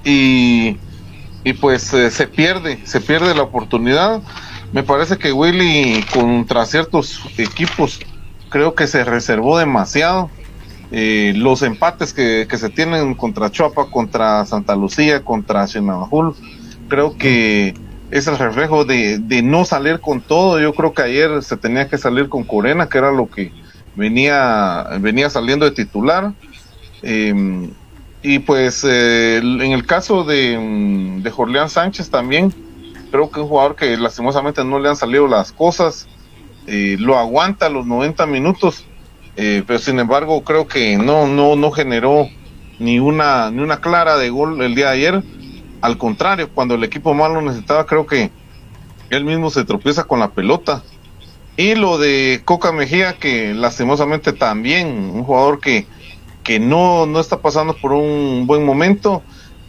y, 0.03 0.77
y 1.43 1.53
pues 1.53 1.91
eh, 1.93 2.11
se 2.11 2.27
pierde, 2.27 2.79
se 2.85 3.01
pierde 3.01 3.33
la 3.33 3.41
oportunidad. 3.41 4.21
Me 4.71 4.83
parece 4.83 5.17
que 5.17 5.31
Willy 5.31 6.05
contra 6.13 6.65
ciertos 6.65 7.21
equipos 7.37 7.99
creo 8.49 8.75
que 8.75 8.87
se 8.87 9.03
reservó 9.03 9.57
demasiado. 9.57 10.29
Eh, 10.91 11.33
los 11.35 11.63
empates 11.63 12.13
que, 12.13 12.45
que, 12.47 12.57
se 12.57 12.69
tienen 12.69 13.15
contra 13.15 13.49
Chuapa, 13.49 13.89
contra 13.89 14.45
Santa 14.45 14.75
Lucía, 14.75 15.23
contra 15.23 15.65
Chinabajul, 15.65 16.35
creo 16.87 17.17
que 17.17 17.73
es 18.17 18.27
el 18.27 18.37
reflejo 18.37 18.85
de, 18.85 19.19
no 19.43 19.65
salir 19.65 19.99
con 19.99 20.21
todo. 20.21 20.59
Yo 20.59 20.73
creo 20.73 20.93
que 20.93 21.01
ayer 21.03 21.43
se 21.43 21.57
tenía 21.57 21.87
que 21.87 21.97
salir 21.97 22.29
con 22.29 22.43
Corena, 22.43 22.87
que 22.87 22.97
era 22.97 23.11
lo 23.11 23.29
que 23.29 23.51
venía, 23.95 24.87
venía 24.99 25.29
saliendo 25.29 25.65
de 25.65 25.71
titular. 25.71 26.33
Eh, 27.01 27.69
y 28.27 28.39
pues 28.39 28.83
eh, 28.83 29.37
en 29.37 29.71
el 29.71 29.85
caso 29.85 30.23
de, 30.23 30.57
de 31.21 31.29
Jorleán 31.29 31.69
Sánchez 31.69 32.09
también, 32.09 32.51
creo 33.11 33.29
que 33.29 33.39
un 33.39 33.47
jugador 33.47 33.75
que 33.75 33.95
lastimosamente 33.97 34.63
no 34.63 34.79
le 34.79 34.89
han 34.89 34.95
salido 34.95 35.27
las 35.27 35.51
cosas, 35.51 36.07
eh, 36.67 36.97
lo 36.99 37.17
aguanta 37.17 37.69
los 37.69 37.85
90 37.85 38.25
minutos, 38.25 38.83
eh, 39.37 39.63
pero 39.67 39.77
sin 39.77 39.99
embargo 39.99 40.43
creo 40.43 40.67
que 40.67 40.97
no, 40.97 41.27
no, 41.27 41.55
no 41.55 41.71
generó 41.71 42.27
ni 42.79 42.99
una, 42.99 43.51
ni 43.51 43.61
una 43.61 43.79
clara 43.79 44.17
de 44.17 44.29
gol 44.31 44.61
el 44.61 44.73
día 44.73 44.87
de 44.87 44.93
ayer. 44.93 45.23
Al 45.85 45.99
contrario, 45.99 46.49
cuando 46.51 46.73
el 46.73 46.83
equipo 46.83 47.13
más 47.13 47.31
lo 47.31 47.43
necesitaba, 47.43 47.85
creo 47.85 48.07
que 48.07 48.31
él 49.11 49.23
mismo 49.23 49.51
se 49.51 49.65
tropieza 49.65 50.05
con 50.05 50.19
la 50.19 50.31
pelota. 50.31 50.81
Y 51.57 51.75
lo 51.75 51.99
de 51.99 52.41
Coca 52.43 52.71
Mejía, 52.71 53.19
que 53.19 53.53
lastimosamente 53.53 54.33
también, 54.33 54.87
un 54.87 55.23
jugador 55.23 55.59
que, 55.59 55.85
que 56.43 56.59
no, 56.59 57.05
no 57.05 57.19
está 57.19 57.39
pasando 57.39 57.75
por 57.75 57.93
un 57.93 58.47
buen 58.47 58.65
momento, 58.65 59.21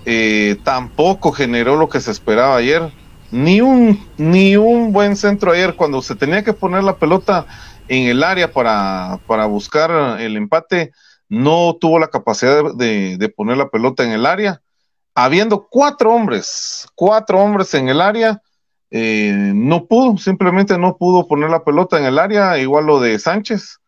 eh, 0.06 0.56
tampoco 0.64 1.32
generó 1.32 1.76
lo 1.76 1.90
que 1.90 2.00
se 2.00 2.12
esperaba 2.12 2.56
ayer. 2.56 2.90
Ni 3.30 3.60
un, 3.60 4.02
ni 4.16 4.56
un 4.56 4.94
buen 4.94 5.16
centro 5.16 5.52
ayer, 5.52 5.74
cuando 5.74 6.00
se 6.00 6.14
tenía 6.14 6.42
que 6.42 6.54
poner 6.54 6.82
la 6.82 6.96
pelota 6.96 7.44
en 7.88 8.08
el 8.08 8.22
área 8.22 8.50
para, 8.50 9.20
para 9.26 9.44
buscar 9.44 10.18
el 10.18 10.38
empate, 10.38 10.92
no 11.28 11.76
tuvo 11.78 11.98
la 11.98 12.08
capacidad 12.08 12.74
de, 12.74 13.18
de 13.18 13.28
poner 13.28 13.58
la 13.58 13.68
pelota 13.68 14.02
en 14.02 14.12
el 14.12 14.24
área 14.24 14.62
habiendo 15.16 15.66
cuatro 15.68 16.14
hombres, 16.14 16.86
cuatro 16.94 17.40
hombres 17.40 17.72
en 17.72 17.88
el 17.88 18.02
área, 18.02 18.42
eh, 18.90 19.32
no 19.54 19.86
pudo, 19.86 20.18
simplemente 20.18 20.76
no 20.76 20.98
pudo 20.98 21.26
poner 21.26 21.48
la 21.48 21.64
pelota 21.64 21.98
en 21.98 22.04
el 22.04 22.18
área, 22.18 22.58
igual 22.58 22.84
lo 22.84 23.00
de 23.00 23.18
Sánchez. 23.18 23.78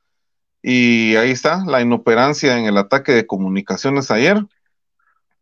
Y 0.62 1.16
ahí 1.16 1.30
está 1.30 1.64
la 1.66 1.82
inoperancia 1.82 2.58
en 2.58 2.64
el 2.64 2.78
ataque 2.78 3.12
de 3.12 3.26
comunicaciones 3.26 4.10
ayer. 4.10 4.42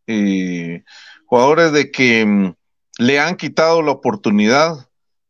Y 0.05 0.83
jugadores 1.25 1.71
de 1.71 1.89
que 1.89 2.25
mm, 2.25 2.53
le 2.99 3.19
han 3.19 3.37
quitado 3.37 3.81
la 3.81 3.91
oportunidad 3.91 4.89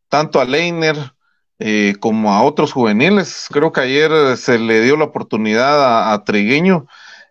tanto 0.10 0.41
a 0.41 0.46
Leiner 0.46 1.13
eh, 1.60 1.93
como 2.00 2.34
a 2.34 2.41
otros 2.41 2.74
juveniles. 2.74 3.46
Creo 3.52 3.72
que 3.72 3.82
ayer 3.82 4.38
se 4.38 4.58
le 4.58 4.82
dio 4.82 4.98
la 4.98 5.06
oportunidad 5.06 5.84
a, 5.84 6.13
a 6.13 6.24
Trigueño 6.24 6.88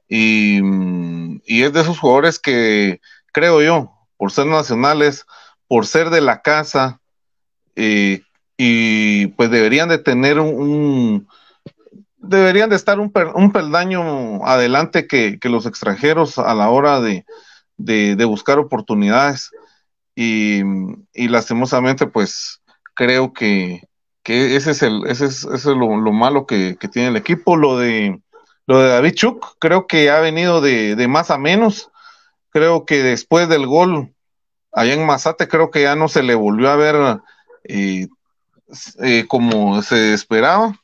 y, 0.08 0.60
mm, 0.62 1.40
y 1.44 1.62
es 1.64 1.72
de 1.72 1.80
esos 1.80 1.98
jugadores 1.98 2.38
que 2.38 3.00
creo 3.36 3.60
yo, 3.60 3.92
por 4.16 4.32
ser 4.32 4.46
nacionales, 4.46 5.26
por 5.68 5.86
ser 5.86 6.08
de 6.08 6.22
la 6.22 6.40
casa, 6.40 7.02
y 7.76 9.26
pues 9.26 9.50
deberían 9.50 9.90
de 9.90 9.98
tener 9.98 10.40
un, 10.40 11.28
deberían 12.16 12.70
de 12.70 12.76
estar 12.76 12.98
un, 12.98 13.12
un 13.34 13.52
peldaño 13.52 14.42
adelante 14.46 15.06
que, 15.06 15.38
que, 15.38 15.50
los 15.50 15.66
extranjeros 15.66 16.38
a 16.38 16.54
la 16.54 16.70
hora 16.70 17.02
de, 17.02 17.26
de, 17.76 18.24
buscar 18.24 18.58
oportunidades. 18.58 19.50
Y, 20.14 20.62
y, 21.12 21.28
lastimosamente, 21.28 22.06
pues 22.06 22.62
creo 22.94 23.34
que, 23.34 23.82
que 24.22 24.56
ese 24.56 24.70
es 24.70 24.82
el, 24.82 25.02
ese 25.08 25.26
es, 25.26 25.44
ese 25.44 25.54
es 25.54 25.76
lo, 25.76 25.98
lo 25.98 26.12
malo 26.12 26.46
que, 26.46 26.78
que, 26.80 26.88
tiene 26.88 27.08
el 27.08 27.16
equipo. 27.16 27.58
Lo 27.58 27.76
de 27.76 28.18
Lo 28.66 28.80
de 28.80 28.88
David 28.88 29.12
Chuk 29.12 29.56
creo 29.58 29.86
que 29.86 30.08
ha 30.08 30.20
venido 30.20 30.62
de, 30.62 30.96
de 30.96 31.06
más 31.06 31.30
a 31.30 31.36
menos. 31.36 31.90
Creo 32.56 32.86
que 32.86 33.02
después 33.02 33.50
del 33.50 33.66
gol 33.66 34.14
allá 34.72 34.94
en 34.94 35.04
Mazate, 35.04 35.46
creo 35.46 35.70
que 35.70 35.82
ya 35.82 35.94
no 35.94 36.08
se 36.08 36.22
le 36.22 36.34
volvió 36.34 36.70
a 36.70 36.76
ver 36.76 37.20
eh, 37.64 38.08
eh, 39.02 39.26
como 39.28 39.82
se 39.82 40.14
esperaba. 40.14 40.74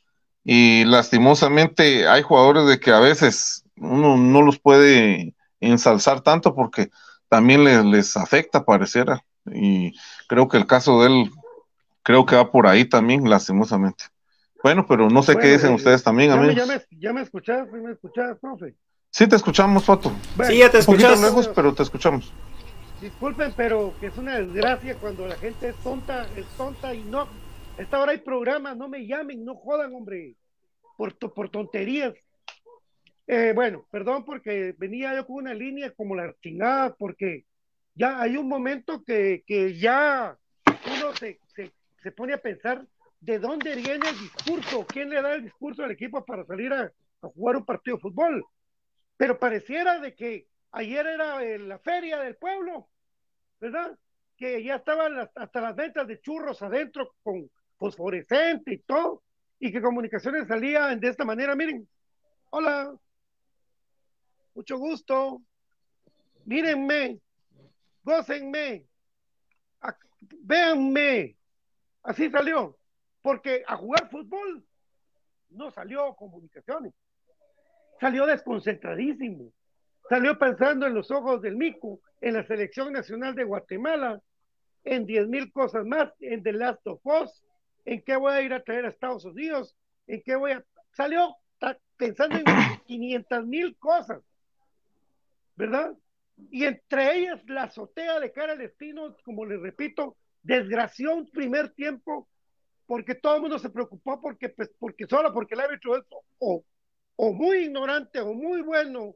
Y 0.43 0.85
lastimosamente 0.85 2.07
hay 2.07 2.21
jugadores 2.21 2.67
de 2.67 2.79
que 2.79 2.91
a 2.91 2.99
veces 2.99 3.63
uno 3.75 4.17
no 4.17 4.43
los 4.43 4.59
puede 4.59 5.33
ensalzar 5.61 6.21
tanto 6.21 6.53
porque 6.53 6.91
también 7.27 7.63
les, 7.63 7.83
les 7.83 8.17
afecta, 8.17 8.65
pareciera. 8.65 9.25
Y 9.51 9.93
creo 10.27 10.47
que 10.47 10.57
el 10.57 10.67
caso 10.67 11.01
de 11.01 11.07
él, 11.07 11.31
creo 12.03 12.27
que 12.27 12.35
va 12.35 12.51
por 12.51 12.67
ahí 12.67 12.85
también, 12.85 13.27
lastimosamente. 13.27 14.03
Bueno, 14.61 14.85
pero 14.87 15.09
no 15.09 15.23
sé 15.23 15.37
qué 15.37 15.53
dicen 15.53 15.71
eh, 15.71 15.75
ustedes 15.77 16.03
también, 16.03 16.29
amigos. 16.29 16.55
ya, 16.55 16.67
me, 16.67 16.79
ya 16.91 17.13
me 17.13 17.21
escuchás, 17.23 17.67
me 17.71 17.93
escuchás, 17.93 18.37
profe. 18.39 18.75
Sí, 19.13 19.27
te 19.27 19.35
escuchamos. 19.35 19.85
Bueno, 19.85 20.11
Sí, 20.47 20.57
ya 20.57 20.71
te 20.71 20.79
Un 20.79 20.85
poquito 20.85 21.09
escuchas. 21.09 21.21
lejos, 21.21 21.47
pero 21.49 21.71
te 21.75 21.83
escuchamos. 21.83 22.33
Disculpen, 22.99 23.53
pero 23.55 23.93
que 23.99 24.07
es 24.07 24.17
una 24.17 24.39
desgracia 24.39 24.95
cuando 24.95 25.27
la 25.27 25.35
gente 25.35 25.69
es 25.69 25.75
tonta, 25.77 26.23
es 26.35 26.47
tonta 26.57 26.95
y 26.95 27.03
no. 27.03 27.27
Esta 27.77 27.99
hora 28.01 28.13
hay 28.13 28.17
programas, 28.17 28.75
no 28.75 28.87
me 28.89 29.05
llamen, 29.05 29.45
no 29.45 29.53
jodan, 29.53 29.93
hombre, 29.93 30.33
por, 30.97 31.13
to- 31.13 31.31
por 31.31 31.49
tonterías. 31.49 32.15
Eh, 33.27 33.51
bueno, 33.53 33.85
perdón 33.91 34.25
porque 34.25 34.73
venía 34.79 35.13
yo 35.15 35.27
con 35.27 35.35
una 35.35 35.53
línea 35.53 35.91
como 35.91 36.15
la 36.15 36.33
chingada, 36.41 36.95
porque 36.95 37.45
ya 37.93 38.19
hay 38.19 38.35
un 38.35 38.47
momento 38.49 39.03
que, 39.03 39.43
que 39.45 39.77
ya 39.77 40.35
uno 40.65 41.15
se, 41.19 41.39
se, 41.55 41.71
se 42.01 42.11
pone 42.11 42.33
a 42.33 42.39
pensar 42.39 42.83
de 43.21 43.37
dónde 43.37 43.75
viene 43.75 44.09
el 44.09 44.19
discurso, 44.19 44.87
quién 44.87 45.11
le 45.11 45.21
da 45.21 45.35
el 45.35 45.43
discurso 45.43 45.83
al 45.83 45.91
equipo 45.91 46.25
para 46.25 46.45
salir 46.45 46.73
a, 46.73 46.81
a 47.21 47.27
jugar 47.27 47.57
un 47.57 47.65
partido 47.65 47.97
de 47.97 48.01
fútbol. 48.01 48.43
Pero 49.17 49.39
pareciera 49.39 49.99
de 49.99 50.15
que 50.15 50.47
ayer 50.71 51.05
era 51.05 51.43
eh, 51.43 51.59
la 51.59 51.79
feria 51.79 52.19
del 52.19 52.35
pueblo, 52.35 52.89
¿verdad? 53.59 53.97
Que 54.37 54.63
ya 54.63 54.75
estaban 54.75 55.15
las- 55.15 55.31
hasta 55.35 55.61
las 55.61 55.75
ventas 55.75 56.07
de 56.07 56.19
churros 56.19 56.61
adentro 56.61 57.15
con 57.23 57.49
fosforescente 57.77 58.73
y 58.73 58.77
todo, 58.79 59.23
y 59.59 59.71
que 59.71 59.81
comunicaciones 59.81 60.47
salía 60.47 60.95
de 60.95 61.07
esta 61.07 61.25
manera, 61.25 61.55
miren, 61.55 61.87
hola, 62.49 62.95
mucho 64.55 64.77
gusto, 64.77 65.41
mírenme, 66.45 67.19
gócenme, 68.03 68.85
véanme, 70.41 71.35
así 72.03 72.29
salió, 72.29 72.77
porque 73.21 73.63
a 73.67 73.77
jugar 73.77 74.09
fútbol 74.09 74.65
no 75.49 75.71
salió 75.71 76.15
comunicaciones, 76.15 76.93
salió 78.03 78.25
desconcentradísimo, 78.25 79.53
salió 80.09 80.37
pensando 80.37 80.85
en 80.85 80.93
los 80.93 81.09
ojos 81.09 81.41
del 81.41 81.55
mico, 81.55 82.01
en 82.19 82.33
la 82.33 82.45
selección 82.45 82.91
nacional 82.91 83.33
de 83.33 83.45
Guatemala, 83.45 84.21
en 84.83 85.05
diez 85.05 85.25
mil 85.25 85.53
cosas 85.53 85.85
más, 85.85 86.11
en 86.19 86.43
The 86.43 86.51
Last 86.51 86.85
of 86.85 86.99
Us, 87.05 87.41
en 87.85 88.01
qué 88.01 88.17
voy 88.17 88.33
a 88.33 88.41
ir 88.41 88.51
a 88.53 88.61
traer 88.61 88.83
a 88.83 88.89
Estados 88.89 89.23
Unidos, 89.23 89.77
en 90.07 90.21
qué 90.21 90.35
voy 90.35 90.51
a... 90.51 90.65
Salió 90.91 91.33
pensando 91.95 92.35
en 92.35 92.43
500 92.87 93.45
mil 93.45 93.77
cosas, 93.77 94.21
¿verdad? 95.55 95.93
Y 96.51 96.65
entre 96.65 97.19
ellas 97.19 97.41
la 97.47 97.63
azotea 97.63 98.19
de 98.19 98.33
cara 98.33 98.51
al 98.51 98.59
destino, 98.59 99.15
como 99.23 99.45
les 99.45 99.61
repito, 99.61 100.17
desgració 100.41 101.15
un 101.15 101.29
primer 101.29 101.69
tiempo 101.69 102.27
porque 102.85 103.15
todo 103.15 103.37
el 103.37 103.43
mundo 103.43 103.59
se 103.59 103.69
preocupó 103.69 104.19
porque, 104.19 104.49
pues, 104.49 104.69
porque 104.77 105.07
solo 105.07 105.33
porque 105.33 105.55
el 105.55 105.61
árbitro 105.61 105.95
es 105.95 106.03
o, 106.39 106.65
o 107.15 107.33
muy 107.33 107.65
ignorante 107.65 108.19
o 108.19 108.33
muy 108.33 108.61
bueno 108.61 109.15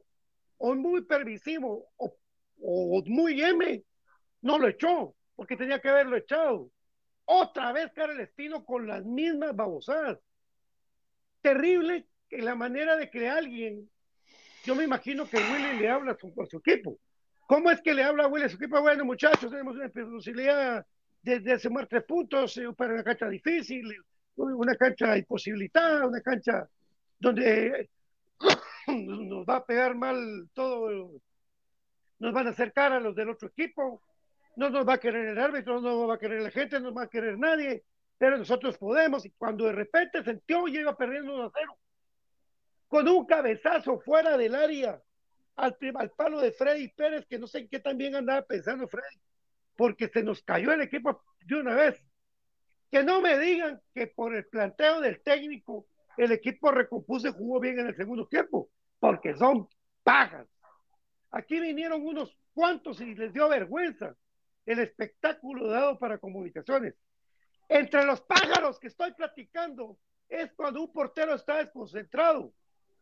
o 0.58 0.74
muy 0.74 1.02
permisivo 1.02 1.90
o, 1.96 2.16
o 2.60 3.02
muy 3.06 3.40
M, 3.42 3.84
no 4.42 4.58
lo 4.58 4.68
echó 4.68 5.14
porque 5.38 5.56
tenía 5.56 5.80
que 5.80 5.88
haberlo 5.88 6.16
echado. 6.16 6.68
Otra 7.24 7.72
vez 7.72 7.92
cara 7.94 8.12
al 8.12 8.18
destino 8.18 8.64
con 8.64 8.88
las 8.88 9.04
mismas 9.04 9.54
babosadas. 9.54 10.18
Terrible 11.40 12.08
que 12.28 12.42
la 12.42 12.56
manera 12.56 12.96
de 12.96 13.08
que 13.08 13.28
alguien, 13.28 13.88
yo 14.64 14.74
me 14.74 14.82
imagino 14.82 15.28
que 15.28 15.36
Willy 15.36 15.78
le 15.78 15.88
habla 15.88 16.12
a 16.12 16.16
su, 16.18 16.56
equipo. 16.56 16.98
¿Cómo 17.46 17.70
es 17.70 17.80
que 17.82 17.94
le 17.94 18.02
habla 18.02 18.24
a 18.24 18.26
Willy 18.26 18.46
a 18.46 18.48
su 18.48 18.56
equipo? 18.56 18.80
Bueno, 18.80 19.04
muchachos, 19.04 19.48
tenemos 19.48 19.76
una 19.76 19.88
posibilidad 19.90 20.84
de, 21.22 21.38
de 21.38 21.58
tres 21.88 22.02
puntos 22.02 22.56
eh, 22.56 22.72
para 22.76 22.94
una 22.94 23.04
cancha 23.04 23.28
difícil, 23.28 23.94
una 24.34 24.74
cancha 24.74 25.16
imposibilitada, 25.16 26.04
una 26.04 26.20
cancha 26.20 26.68
donde 27.18 27.90
nos 28.86 29.44
va 29.44 29.56
a 29.56 29.66
pegar 29.66 29.94
mal 29.94 30.48
todo, 30.52 31.20
nos 32.18 32.32
van 32.32 32.46
a 32.46 32.50
acercar 32.50 32.92
a 32.92 33.00
los 33.00 33.14
del 33.14 33.30
otro 33.30 33.48
equipo, 33.48 34.02
no 34.56 34.70
nos 34.70 34.86
va 34.86 34.94
a 34.94 35.00
querer 35.00 35.28
el 35.28 35.38
árbitro, 35.38 35.80
no 35.80 35.96
nos 35.96 36.10
va 36.10 36.14
a 36.14 36.18
querer 36.18 36.42
la 36.42 36.50
gente, 36.50 36.80
no 36.80 36.86
nos 36.86 36.96
va 36.96 37.02
a 37.04 37.10
querer 37.10 37.38
nadie, 37.38 37.84
pero 38.18 38.36
nosotros 38.36 38.76
podemos. 38.76 39.24
Y 39.24 39.30
cuando 39.30 39.64
de 39.66 39.72
repente 39.72 40.22
sentió 40.24 40.66
iba 40.66 40.96
perdiendo 40.96 41.34
1 41.34 41.44
a 41.44 41.50
0, 41.54 41.78
con 42.88 43.08
un 43.08 43.26
cabezazo 43.26 44.00
fuera 44.00 44.36
del 44.36 44.54
área 44.54 45.00
al, 45.56 45.76
al 45.94 46.10
palo 46.10 46.40
de 46.40 46.52
Freddy 46.52 46.88
Pérez, 46.88 47.26
que 47.26 47.38
no 47.38 47.46
sé 47.46 47.68
qué 47.68 47.78
también 47.78 48.16
andaba 48.16 48.42
pensando 48.42 48.88
Freddy, 48.88 49.20
porque 49.76 50.08
se 50.08 50.22
nos 50.22 50.42
cayó 50.42 50.72
el 50.72 50.80
equipo 50.80 51.22
de 51.40 51.54
una 51.56 51.74
vez. 51.74 52.04
Que 52.90 53.04
no 53.04 53.20
me 53.20 53.38
digan 53.38 53.80
que 53.94 54.06
por 54.06 54.34
el 54.34 54.46
planteo 54.46 55.00
del 55.00 55.20
técnico 55.22 55.86
el 56.18 56.32
equipo 56.32 56.70
recompuso 56.70 57.28
y 57.28 57.32
jugó 57.32 57.60
bien 57.60 57.78
en 57.78 57.86
el 57.86 57.96
segundo 57.96 58.26
tiempo, 58.26 58.70
porque 58.98 59.34
son 59.36 59.68
pagas. 60.02 60.48
Aquí 61.30 61.60
vinieron 61.60 62.04
unos 62.04 62.36
cuantos 62.52 63.00
y 63.00 63.14
les 63.14 63.32
dio 63.32 63.48
vergüenza 63.48 64.14
el 64.66 64.80
espectáculo 64.80 65.68
dado 65.68 65.98
para 65.98 66.18
comunicaciones. 66.18 66.94
Entre 67.68 68.04
los 68.04 68.20
pájaros 68.22 68.78
que 68.78 68.88
estoy 68.88 69.12
platicando 69.12 69.98
es 70.28 70.52
cuando 70.54 70.80
un 70.80 70.92
portero 70.92 71.34
está 71.34 71.58
desconcentrado, 71.58 72.52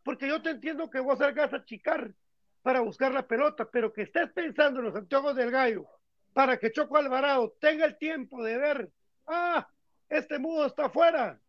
porque 0.03 0.27
yo 0.27 0.41
te 0.41 0.51
entiendo 0.51 0.89
que 0.89 0.99
vos 0.99 1.17
salgas 1.19 1.53
a 1.53 1.65
chicar 1.65 2.13
para 2.61 2.81
buscar 2.81 3.11
la 3.11 3.27
pelota, 3.27 3.69
pero 3.69 3.91
que 3.91 4.03
estés 4.03 4.31
pensando 4.31 4.79
en 4.79 4.85
los 4.85 4.95
anteojos 4.95 5.35
del 5.35 5.51
gallo 5.51 5.87
para 6.33 6.59
que 6.59 6.71
Choco 6.71 6.97
Alvarado 6.97 7.55
tenga 7.59 7.85
el 7.85 7.97
tiempo 7.97 8.43
de 8.43 8.59
ver, 8.59 8.91
ah, 9.25 9.67
este 10.07 10.37
mudo 10.37 10.67
está 10.67 10.85
afuera, 10.85 11.41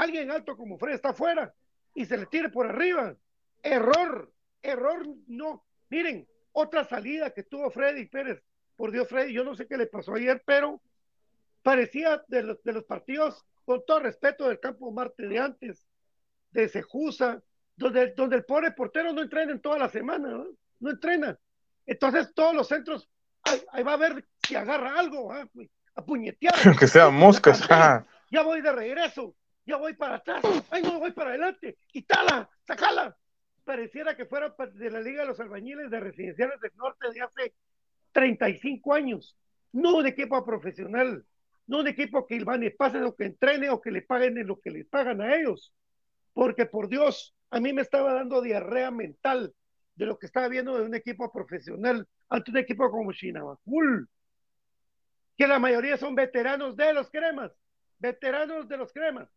alguien 0.00 0.30
alto 0.30 0.56
como 0.56 0.78
Fred 0.78 0.94
está 0.94 1.10
afuera 1.10 1.54
y 1.94 2.04
se 2.04 2.16
le 2.16 2.26
tire 2.26 2.48
por 2.48 2.66
arriba. 2.66 3.16
Error, 3.62 4.32
error 4.62 5.06
no. 5.26 5.64
Miren, 5.90 6.26
otra 6.52 6.84
salida 6.84 7.30
que 7.30 7.42
tuvo 7.42 7.70
Freddy 7.70 8.06
Pérez, 8.06 8.42
por 8.76 8.90
Dios 8.90 9.08
Freddy, 9.08 9.32
yo 9.32 9.44
no 9.44 9.54
sé 9.54 9.66
qué 9.66 9.76
le 9.76 9.86
pasó 9.86 10.14
ayer, 10.14 10.42
pero 10.44 10.80
parecía 11.62 12.22
de 12.28 12.42
los, 12.42 12.62
de 12.62 12.72
los 12.72 12.84
partidos, 12.84 13.44
con 13.64 13.84
todo 13.86 14.00
respeto 14.00 14.48
del 14.48 14.60
campo 14.60 14.90
Marte 14.90 15.26
de 15.26 15.38
antes, 15.38 15.86
de 16.50 16.68
Sejusa, 16.68 17.42
donde, 17.76 18.12
donde 18.12 18.36
el 18.36 18.44
pobre 18.44 18.72
portero 18.72 19.12
no 19.12 19.22
entrena 19.22 19.52
en 19.52 19.60
toda 19.60 19.78
la 19.78 19.88
semana, 19.88 20.28
¿no? 20.28 20.46
no 20.80 20.90
entrena. 20.90 21.38
Entonces 21.86 22.32
todos 22.34 22.54
los 22.54 22.68
centros, 22.68 23.08
ahí, 23.42 23.62
ahí 23.72 23.82
va 23.82 23.94
a 23.94 23.98
ver 23.98 24.26
si 24.46 24.54
agarra 24.54 24.98
algo, 24.98 25.32
¿ah? 25.32 25.48
a 25.94 26.04
puñetear. 26.04 26.54
Que 26.78 26.86
sean 26.86 27.14
moscas. 27.14 27.66
Ya 28.30 28.42
voy 28.42 28.60
de 28.60 28.72
regreso, 28.72 29.34
ya 29.66 29.76
voy 29.76 29.94
para 29.94 30.16
atrás, 30.16 30.44
ay 30.70 30.82
no, 30.82 30.98
voy 30.98 31.12
para 31.12 31.30
adelante, 31.30 31.78
quítala, 31.86 32.48
sacala. 32.66 33.16
Pareciera 33.64 34.14
que 34.14 34.26
fuera 34.26 34.54
de 34.74 34.90
la 34.90 35.00
Liga 35.00 35.22
de 35.22 35.28
los 35.28 35.40
Albañiles 35.40 35.90
de 35.90 36.00
Residenciales 36.00 36.60
del 36.60 36.72
Norte 36.76 37.10
de 37.12 37.22
hace 37.22 37.54
35 38.12 38.92
años, 38.92 39.36
no 39.72 39.96
un 39.96 40.06
equipo 40.06 40.44
profesional, 40.44 41.24
no 41.66 41.80
un 41.80 41.88
equipo 41.88 42.26
que 42.26 42.44
van 42.44 42.62
pasen 42.76 43.04
o 43.04 43.14
que 43.14 43.24
entrene 43.24 43.70
o 43.70 43.80
que 43.80 43.90
le 43.90 44.02
paguen 44.02 44.36
en 44.36 44.46
lo 44.46 44.60
que 44.60 44.70
les 44.70 44.86
pagan 44.86 45.20
a 45.20 45.34
ellos. 45.34 45.72
Porque 46.34 46.66
por 46.66 46.88
Dios, 46.88 47.34
a 47.50 47.60
mí 47.60 47.72
me 47.72 47.82
estaba 47.82 48.12
dando 48.12 48.42
diarrea 48.42 48.90
mental 48.90 49.54
de 49.94 50.06
lo 50.06 50.18
que 50.18 50.26
estaba 50.26 50.48
viendo 50.48 50.76
de 50.76 50.84
un 50.84 50.94
equipo 50.94 51.32
profesional 51.32 52.06
ante 52.28 52.50
un 52.50 52.58
equipo 52.58 52.90
como 52.90 53.12
Chinabacul, 53.12 54.08
que 55.36 55.46
la 55.46 55.58
mayoría 55.58 55.96
son 55.96 56.14
veteranos 56.14 56.76
de 56.76 56.92
los 56.92 57.10
cremas, 57.10 57.52
veteranos 57.98 58.68
de 58.68 58.76
los 58.76 58.92
cremas, 58.92 59.28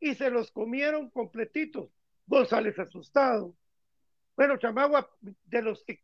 y 0.00 0.14
se 0.14 0.30
los 0.30 0.50
comieron 0.50 1.10
completitos. 1.10 1.90
González 2.26 2.78
asustado. 2.78 3.54
Bueno, 4.36 4.56
Chamagua, 4.56 5.08
de 5.20 5.62
los 5.62 5.84
que 5.84 6.02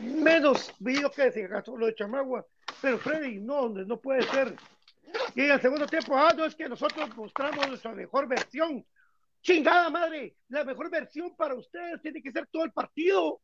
menos 0.00 0.74
vi 0.78 1.00
yo 1.00 1.10
que 1.10 1.32
se 1.32 1.46
gastó 1.46 1.76
lo 1.76 1.86
de 1.86 1.94
Chamagua, 1.94 2.46
pero 2.80 2.98
Freddy, 2.98 3.38
no, 3.38 3.68
no 3.68 4.00
puede 4.00 4.22
ser. 4.22 4.54
Y 5.34 5.42
en 5.42 5.52
el 5.52 5.60
segundo 5.60 5.86
tiempo, 5.86 6.16
ah, 6.16 6.32
no, 6.36 6.44
es 6.44 6.54
que 6.54 6.68
nosotros 6.68 7.14
mostramos 7.16 7.68
nuestra 7.68 7.92
mejor 7.92 8.26
versión. 8.26 8.84
Chingada 9.40 9.90
madre, 9.90 10.36
la 10.48 10.64
mejor 10.64 10.90
versión 10.90 11.34
para 11.36 11.54
ustedes 11.54 12.00
tiene 12.00 12.22
que 12.22 12.32
ser 12.32 12.46
todo 12.48 12.64
el 12.64 12.72
partido. 12.72 13.40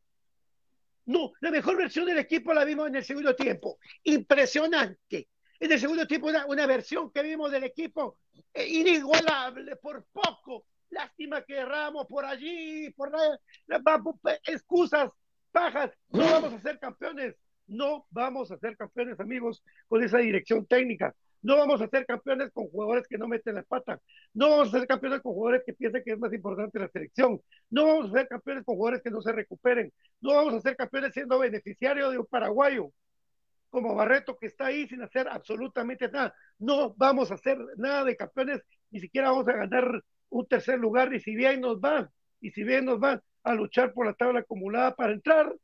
No, 1.06 1.32
la 1.40 1.50
mejor 1.50 1.76
versión 1.76 2.06
del 2.06 2.18
equipo 2.18 2.52
la 2.52 2.64
vimos 2.64 2.88
en 2.88 2.96
el 2.96 3.04
segundo 3.04 3.34
tiempo. 3.34 3.78
Impresionante. 4.04 5.28
En 5.60 5.72
el 5.72 5.80
segundo 5.80 6.06
tiempo, 6.06 6.28
una, 6.46 6.66
versión 6.66 7.10
que 7.10 7.22
vimos 7.22 7.50
del 7.50 7.64
equipo 7.64 8.18
eh, 8.54 8.66
inigualable, 8.66 9.76
por 9.76 10.04
poco, 10.12 10.66
lástima 10.90 11.42
que 11.42 11.56
erramos 11.56 12.06
por 12.06 12.24
allí, 12.24 12.90
por 12.90 13.10
la, 13.10 13.38
la- 13.66 14.38
excusas, 14.46 15.10
pajas, 15.50 15.90
no 16.10 16.24
vamos 16.24 16.52
a 16.52 16.60
ser 16.60 16.78
campeones, 16.78 17.34
no 17.66 18.06
vamos 18.10 18.50
a 18.52 18.58
ser 18.58 18.76
campeones, 18.76 19.18
amigos, 19.18 19.62
con 19.88 20.02
esa 20.02 20.18
dirección 20.18 20.64
técnica. 20.66 21.14
No 21.40 21.56
vamos 21.56 21.80
a 21.80 21.88
ser 21.88 22.04
campeones 22.04 22.50
con 22.52 22.68
jugadores 22.68 23.06
que 23.06 23.16
no 23.16 23.28
meten 23.28 23.54
la 23.54 23.62
pata. 23.62 24.00
No 24.34 24.50
vamos 24.50 24.68
a 24.68 24.78
ser 24.78 24.88
campeones 24.88 25.20
con 25.20 25.34
jugadores 25.34 25.62
que 25.64 25.72
piensen 25.72 26.02
que 26.04 26.12
es 26.12 26.18
más 26.18 26.32
importante 26.32 26.80
la 26.80 26.88
selección. 26.88 27.40
No 27.70 27.86
vamos 27.86 28.10
a 28.10 28.18
ser 28.18 28.28
campeones 28.28 28.64
con 28.64 28.74
jugadores 28.74 29.02
que 29.04 29.10
no 29.10 29.22
se 29.22 29.30
recuperen. 29.32 29.92
No 30.20 30.34
vamos 30.34 30.54
a 30.54 30.60
ser 30.60 30.76
campeones 30.76 31.12
siendo 31.12 31.38
beneficiarios 31.38 32.10
de 32.10 32.18
un 32.18 32.26
paraguayo 32.26 32.90
como 33.70 33.94
Barreto 33.94 34.36
que 34.36 34.46
está 34.46 34.66
ahí 34.66 34.86
sin 34.86 35.02
hacer 35.02 35.28
absolutamente 35.28 36.08
nada. 36.08 36.34
No 36.58 36.94
vamos 36.94 37.30
a 37.30 37.34
hacer 37.34 37.58
nada 37.76 38.04
de 38.04 38.16
campeones, 38.16 38.62
ni 38.90 39.00
siquiera 39.00 39.30
vamos 39.30 39.48
a 39.48 39.52
ganar 39.52 40.02
un 40.30 40.46
tercer 40.46 40.78
lugar, 40.78 41.12
y 41.14 41.20
si 41.20 41.34
bien 41.34 41.60
nos 41.60 41.78
va, 41.78 42.10
y 42.40 42.50
si 42.50 42.62
bien 42.62 42.84
nos 42.84 43.02
va 43.02 43.22
a 43.42 43.54
luchar 43.54 43.92
por 43.92 44.06
la 44.06 44.14
tabla 44.14 44.40
acumulada 44.40 44.94
para 44.94 45.12
entrar, 45.12 45.54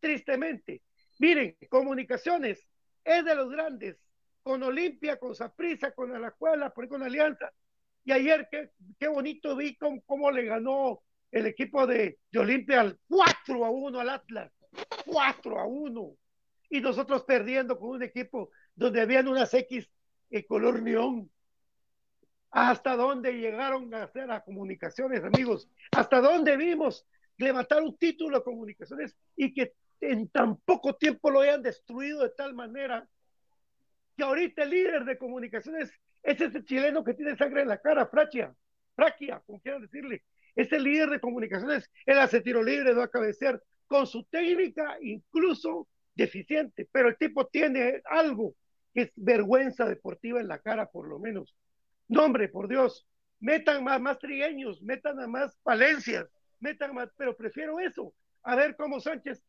tristemente. 0.00 0.82
Miren, 1.18 1.56
comunicaciones 1.68 2.66
es 3.04 3.24
de 3.24 3.34
los 3.34 3.50
grandes, 3.50 3.96
con 4.42 4.62
Olimpia, 4.62 5.18
con 5.18 5.34
Saprissa, 5.34 5.92
con 5.92 6.14
Alajuela, 6.14 6.70
por 6.70 6.84
ahí 6.84 6.90
con 6.90 7.02
Alianza. 7.02 7.52
Y 8.04 8.12
ayer, 8.12 8.48
qué, 8.50 8.70
qué 8.98 9.08
bonito 9.08 9.56
vi 9.56 9.76
cómo, 9.76 10.00
cómo 10.02 10.30
le 10.30 10.44
ganó 10.44 11.02
el 11.32 11.46
equipo 11.46 11.86
de, 11.86 12.18
de 12.30 12.38
Olimpia 12.38 12.82
al 12.82 12.98
4 13.08 13.64
a 13.64 13.70
1 13.70 14.00
al 14.00 14.10
Atlas. 14.10 14.52
4 15.04 15.58
a 15.58 15.66
1 15.66 16.16
y 16.68 16.80
nosotros 16.80 17.24
perdiendo 17.24 17.78
con 17.78 17.90
un 17.90 18.02
equipo 18.02 18.50
donde 18.74 19.00
habían 19.00 19.28
unas 19.28 19.52
X 19.54 19.88
en 20.30 20.42
color 20.42 20.82
neón. 20.82 21.30
¿Hasta 22.50 22.96
dónde 22.96 23.32
llegaron 23.32 23.92
a 23.94 24.04
hacer 24.04 24.28
las 24.28 24.42
comunicaciones, 24.42 25.22
amigos? 25.24 25.68
¿Hasta 25.92 26.20
dónde 26.20 26.56
vimos 26.56 27.06
levantar 27.38 27.82
un 27.82 27.96
título 27.96 28.38
de 28.38 28.44
comunicaciones 28.44 29.16
y 29.36 29.52
que 29.52 29.74
en 30.00 30.28
tan 30.28 30.56
poco 30.58 30.94
tiempo 30.94 31.30
lo 31.30 31.40
hayan 31.40 31.62
destruido 31.62 32.22
de 32.22 32.30
tal 32.30 32.54
manera 32.54 33.06
que 34.16 34.24
ahorita 34.24 34.62
el 34.62 34.70
líder 34.70 35.04
de 35.04 35.18
comunicaciones 35.18 35.92
es 36.22 36.40
ese 36.40 36.64
chileno 36.64 37.04
que 37.04 37.14
tiene 37.14 37.36
sangre 37.36 37.62
en 37.62 37.68
la 37.68 37.80
cara, 37.80 38.06
Fraquia, 38.06 38.54
Fraquia, 38.94 39.42
como 39.46 39.60
quieran 39.60 39.82
decirle. 39.82 40.24
Es 40.54 40.72
el 40.72 40.84
líder 40.84 41.10
de 41.10 41.20
comunicaciones, 41.20 41.90
él 42.06 42.18
hace 42.18 42.40
tiro 42.40 42.62
libre, 42.62 42.94
va 42.94 43.04
a 43.04 43.10
cabecear 43.10 43.62
con 43.86 44.06
su 44.06 44.24
técnica, 44.24 44.96
incluso 45.02 45.86
deficiente, 46.16 46.88
pero 46.90 47.08
el 47.08 47.16
tipo 47.16 47.46
tiene 47.46 48.02
algo 48.06 48.54
que 48.92 49.02
es 49.02 49.12
vergüenza 49.14 49.84
deportiva 49.84 50.40
en 50.40 50.48
la 50.48 50.58
cara, 50.58 50.86
por 50.90 51.06
lo 51.06 51.18
menos. 51.18 51.54
No, 52.08 52.24
hombre, 52.24 52.48
por 52.48 52.68
Dios, 52.68 53.06
metan 53.40 53.84
más, 53.84 54.00
más 54.00 54.18
trigueños, 54.18 54.82
metan 54.82 55.20
a 55.20 55.26
más 55.26 55.56
Palencias, 55.62 56.26
metan 56.58 56.94
más, 56.94 57.10
pero 57.16 57.36
prefiero 57.36 57.78
eso, 57.78 58.14
a 58.42 58.56
ver 58.56 58.74
cómo 58.76 59.00
Sánchez 59.00 59.42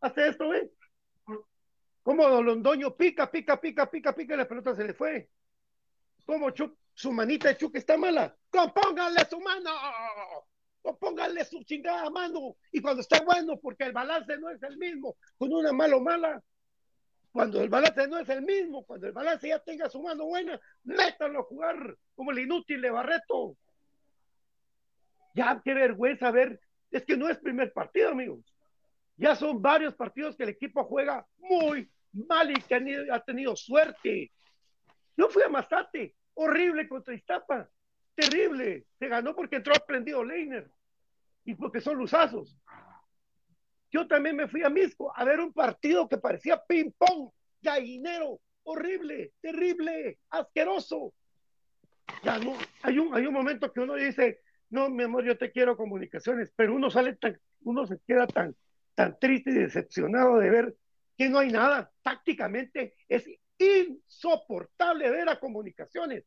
hace 0.00 0.28
esto, 0.28 0.52
¿eh? 0.54 0.70
Como 2.02 2.26
Londoño 2.42 2.96
pica, 2.96 3.30
pica, 3.30 3.60
pica, 3.60 3.88
pica, 3.90 4.14
pica, 4.14 4.34
y 4.34 4.36
la 4.38 4.48
pelota 4.48 4.74
se 4.74 4.84
le 4.84 4.94
fue. 4.94 5.28
Como 6.24 6.50
Chuck, 6.50 6.76
su 6.94 7.12
manita 7.12 7.48
de 7.48 7.56
Chuck 7.56 7.76
está 7.76 7.96
mala. 7.96 8.34
¡Compónganle 8.50 9.26
su 9.26 9.38
mano! 9.40 9.70
Pónganle 10.96 11.44
su 11.44 11.62
chingada 11.64 12.08
mano 12.10 12.56
y 12.72 12.80
cuando 12.80 13.02
está 13.02 13.22
bueno, 13.24 13.58
porque 13.58 13.84
el 13.84 13.92
balance 13.92 14.38
no 14.38 14.50
es 14.50 14.62
el 14.62 14.78
mismo, 14.78 15.16
con 15.36 15.52
una 15.52 15.72
mala 15.72 15.96
o 15.96 16.00
mala, 16.00 16.42
cuando 17.32 17.60
el 17.60 17.68
balance 17.68 18.08
no 18.08 18.18
es 18.18 18.28
el 18.28 18.42
mismo, 18.42 18.84
cuando 18.84 19.06
el 19.06 19.12
balance 19.12 19.48
ya 19.48 19.58
tenga 19.58 19.88
su 19.88 20.02
mano 20.02 20.26
buena, 20.26 20.60
métanlo 20.84 21.40
a 21.40 21.44
jugar 21.44 21.96
como 22.14 22.30
el 22.30 22.40
inútil 22.40 22.80
de 22.80 22.90
Barreto. 22.90 23.56
Ya, 25.34 25.60
qué 25.64 25.74
vergüenza 25.74 26.30
ver, 26.30 26.60
es 26.90 27.04
que 27.04 27.16
no 27.16 27.28
es 27.28 27.38
primer 27.38 27.72
partido, 27.72 28.10
amigos. 28.10 28.40
Ya 29.16 29.36
son 29.36 29.60
varios 29.60 29.94
partidos 29.94 30.36
que 30.36 30.44
el 30.44 30.48
equipo 30.50 30.84
juega 30.84 31.26
muy 31.38 31.90
mal 32.12 32.50
y 32.50 32.60
que 32.62 33.06
ha 33.12 33.20
tenido 33.20 33.54
suerte. 33.56 34.32
Yo 35.16 35.28
fui 35.28 35.42
a 35.42 35.48
Mazate, 35.48 36.16
horrible 36.34 36.88
contra 36.88 37.14
Iztapa, 37.14 37.68
terrible. 38.14 38.86
Se 38.98 39.08
ganó 39.08 39.34
porque 39.34 39.56
entró 39.56 39.74
aprendido 39.74 40.24
Leiner 40.24 40.70
y 41.48 41.54
porque 41.54 41.80
son 41.80 41.96
luzazos. 41.96 42.54
Yo 43.90 44.06
también 44.06 44.36
me 44.36 44.48
fui 44.48 44.62
a 44.62 44.68
Misco 44.68 45.10
a 45.16 45.24
ver 45.24 45.40
un 45.40 45.54
partido 45.54 46.06
que 46.06 46.18
parecía 46.18 46.62
ping-pong, 46.62 47.30
gallinero, 47.62 48.38
horrible, 48.64 49.32
terrible, 49.40 50.18
asqueroso. 50.28 51.14
Ya 52.22 52.38
no, 52.38 52.52
hay 52.82 52.98
un, 52.98 53.14
hay 53.14 53.24
un 53.24 53.32
momento 53.32 53.72
que 53.72 53.80
uno 53.80 53.94
dice, 53.94 54.42
no, 54.68 54.90
mi 54.90 55.04
amor, 55.04 55.24
yo 55.24 55.38
te 55.38 55.50
quiero 55.50 55.74
comunicaciones, 55.74 56.52
pero 56.54 56.74
uno 56.74 56.90
sale 56.90 57.16
tan, 57.16 57.40
uno 57.62 57.86
se 57.86 57.98
queda 58.06 58.26
tan, 58.26 58.54
tan 58.94 59.18
triste 59.18 59.48
y 59.48 59.54
decepcionado 59.54 60.36
de 60.36 60.50
ver 60.50 60.76
que 61.16 61.30
no 61.30 61.38
hay 61.38 61.50
nada. 61.50 61.90
Tácticamente 62.02 62.94
es 63.08 63.26
insoportable 63.56 65.08
ver 65.08 65.30
a 65.30 65.40
comunicaciones. 65.40 66.24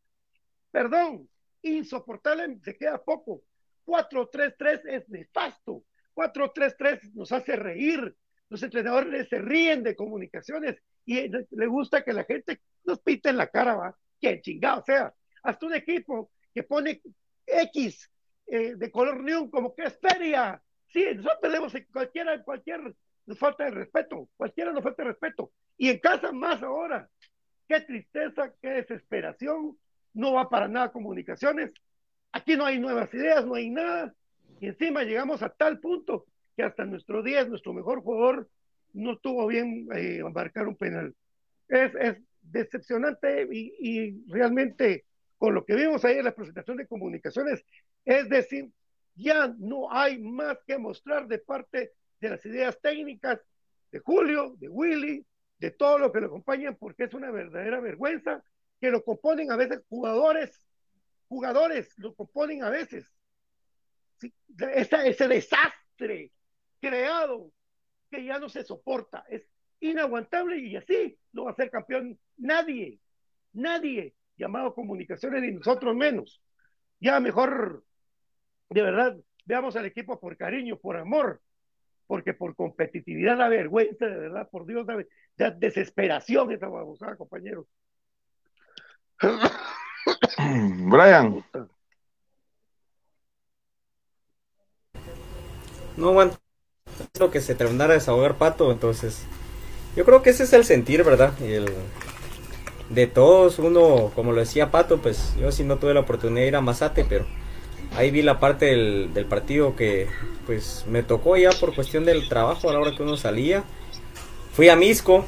Perdón, 0.71 1.29
insoportable, 1.61 2.57
se 2.63 2.75
queda 2.75 2.99
poco. 3.03 3.43
4-3-3 3.91 4.81
es 4.85 5.09
nefasto. 5.09 5.83
4-3-3 6.15 7.13
nos 7.13 7.31
hace 7.31 7.55
reír. 7.57 8.15
Los 8.49 8.63
entrenadores 8.63 9.27
se 9.29 9.39
ríen 9.39 9.83
de 9.83 9.95
comunicaciones 9.95 10.81
y 11.05 11.29
le 11.29 11.67
gusta 11.67 12.03
que 12.03 12.13
la 12.13 12.23
gente 12.23 12.61
nos 12.85 13.01
pite 13.01 13.29
en 13.29 13.37
la 13.37 13.47
cara, 13.47 13.75
va. 13.75 13.97
Que 14.19 14.41
chingado 14.41 14.83
sea. 14.85 15.13
Hasta 15.43 15.65
un 15.65 15.73
equipo 15.73 16.31
que 16.53 16.63
pone 16.63 17.01
X 17.45 18.09
eh, 18.47 18.75
de 18.75 18.91
color 18.91 19.21
neón 19.23 19.49
como 19.49 19.75
que 19.75 19.83
es 19.83 19.99
feria. 19.99 20.61
Sí, 20.87 21.05
nosotros 21.15 21.39
perdemos 21.41 21.75
en 21.75 21.85
cualquiera, 21.91 22.43
cualquier 22.43 22.95
nos 23.25 23.39
falta 23.39 23.65
de 23.65 23.71
respeto, 23.71 24.29
cualquiera 24.35 24.71
nos 24.71 24.83
falta 24.83 25.03
de 25.03 25.09
respeto. 25.09 25.51
Y 25.77 25.89
en 25.89 25.99
casa 25.99 26.31
más 26.31 26.61
ahora. 26.63 27.09
Qué 27.67 27.81
tristeza, 27.81 28.53
qué 28.61 28.69
desesperación. 28.69 29.77
No 30.13 30.33
va 30.33 30.49
para 30.49 30.67
nada 30.67 30.91
comunicaciones. 30.91 31.73
Aquí 32.31 32.55
no 32.55 32.65
hay 32.65 32.79
nuevas 32.79 33.13
ideas, 33.13 33.45
no 33.45 33.55
hay 33.55 33.69
nada. 33.69 34.13
Y 34.59 34.67
encima 34.67 35.03
llegamos 35.03 35.41
a 35.41 35.49
tal 35.49 35.79
punto 35.79 36.25
que 36.55 36.63
hasta 36.63 36.85
nuestro 36.85 37.23
10, 37.23 37.49
nuestro 37.49 37.73
mejor 37.73 38.01
jugador, 38.01 38.49
no 38.93 39.17
tuvo 39.17 39.47
bien 39.47 39.87
eh, 39.93 40.21
marcar 40.33 40.67
un 40.67 40.75
penal. 40.75 41.15
Es, 41.67 41.91
decepcionante 42.43 43.47
y, 43.51 43.73
y 43.79 44.25
realmente 44.27 45.05
con 45.37 45.53
lo 45.53 45.63
que 45.63 45.75
vimos 45.75 46.03
ahí 46.03 46.17
en 46.17 46.25
la 46.25 46.35
presentación 46.35 46.77
de 46.77 46.87
comunicaciones, 46.87 47.63
es 48.03 48.27
decir, 48.29 48.71
ya 49.15 49.53
no 49.57 49.91
hay 49.91 50.19
más 50.19 50.57
que 50.65 50.77
mostrar 50.77 51.27
de 51.27 51.39
parte 51.39 51.93
de 52.19 52.29
las 52.29 52.45
ideas 52.45 52.79
técnicas 52.81 53.39
de 53.91 53.99
Julio, 53.99 54.55
de 54.57 54.69
Willy, 54.69 55.25
de 55.59 55.71
todo 55.71 55.99
lo 55.99 56.11
que 56.11 56.21
lo 56.21 56.27
acompañan, 56.27 56.75
porque 56.75 57.03
es 57.03 57.13
una 57.13 57.31
verdadera 57.31 57.79
vergüenza 57.79 58.43
que 58.79 58.89
lo 58.89 59.03
componen 59.03 59.51
a 59.51 59.55
veces 59.55 59.81
jugadores, 59.89 60.67
jugadores 61.31 61.97
lo 61.97 62.13
componen 62.13 62.61
a 62.61 62.69
veces. 62.69 63.09
Ese, 64.73 65.27
desastre 65.29 66.33
creado 66.81 67.53
que 68.09 68.25
ya 68.25 68.37
no 68.37 68.49
se 68.49 68.65
soporta, 68.65 69.23
es 69.29 69.43
inaguantable 69.79 70.57
y 70.57 70.75
así 70.75 71.17
no 71.31 71.45
va 71.45 71.51
a 71.51 71.55
ser 71.55 71.71
campeón 71.71 72.19
nadie, 72.35 72.99
nadie 73.53 74.13
llamado 74.35 74.75
comunicaciones 74.75 75.41
ni 75.41 75.53
nosotros 75.53 75.95
menos. 75.95 76.43
Ya 76.99 77.17
mejor, 77.21 77.85
de 78.69 78.81
verdad, 78.81 79.17
veamos 79.45 79.77
al 79.77 79.85
equipo 79.85 80.19
por 80.19 80.35
cariño, 80.35 80.77
por 80.79 80.97
amor, 80.97 81.41
porque 82.07 82.33
por 82.33 82.57
competitividad 82.57 83.37
da 83.37 83.47
vergüenza, 83.47 84.05
de 84.05 84.17
verdad, 84.17 84.49
por 84.49 84.65
Dios, 84.65 84.85
da 85.37 85.51
desesperación 85.51 86.51
esa 86.51 86.67
babosada, 86.67 87.15
compañeros. 87.15 87.67
Brian. 90.37 91.43
No, 95.97 96.21
es 96.21 97.19
lo 97.19 97.31
que 97.31 97.41
se 97.41 97.55
terminara 97.55 97.93
de 97.93 97.99
desahogar 97.99 98.37
Pato, 98.37 98.71
entonces 98.71 99.23
yo 99.95 100.05
creo 100.05 100.21
que 100.21 100.29
ese 100.29 100.43
es 100.43 100.53
el 100.53 100.65
sentir, 100.65 101.03
¿verdad? 101.03 101.33
El, 101.41 101.65
de 102.89 103.07
todos, 103.07 103.59
uno, 103.59 104.11
como 104.15 104.31
lo 104.31 104.39
decía 104.39 104.71
Pato, 104.71 104.97
pues 105.01 105.33
yo 105.39 105.51
sí 105.51 105.63
no 105.63 105.77
tuve 105.77 105.93
la 105.93 106.01
oportunidad 106.01 106.41
de 106.41 106.47
ir 106.47 106.55
a 106.55 106.61
Mazate, 106.61 107.05
pero 107.07 107.25
ahí 107.95 108.11
vi 108.11 108.21
la 108.21 108.39
parte 108.39 108.65
del, 108.65 109.25
partido 109.25 109.75
que 109.75 110.07
pues 110.45 110.85
me 110.87 111.03
tocó 111.03 111.37
ya 111.37 111.51
por 111.51 111.73
cuestión 111.73 112.05
del 112.05 112.27
trabajo 112.27 112.69
a 112.69 112.73
la 112.73 112.79
hora 112.79 112.95
que 112.95 113.03
uno 113.03 113.17
salía. 113.17 113.63
Fui 114.53 114.69
a 114.69 114.75
Misco 114.75 115.25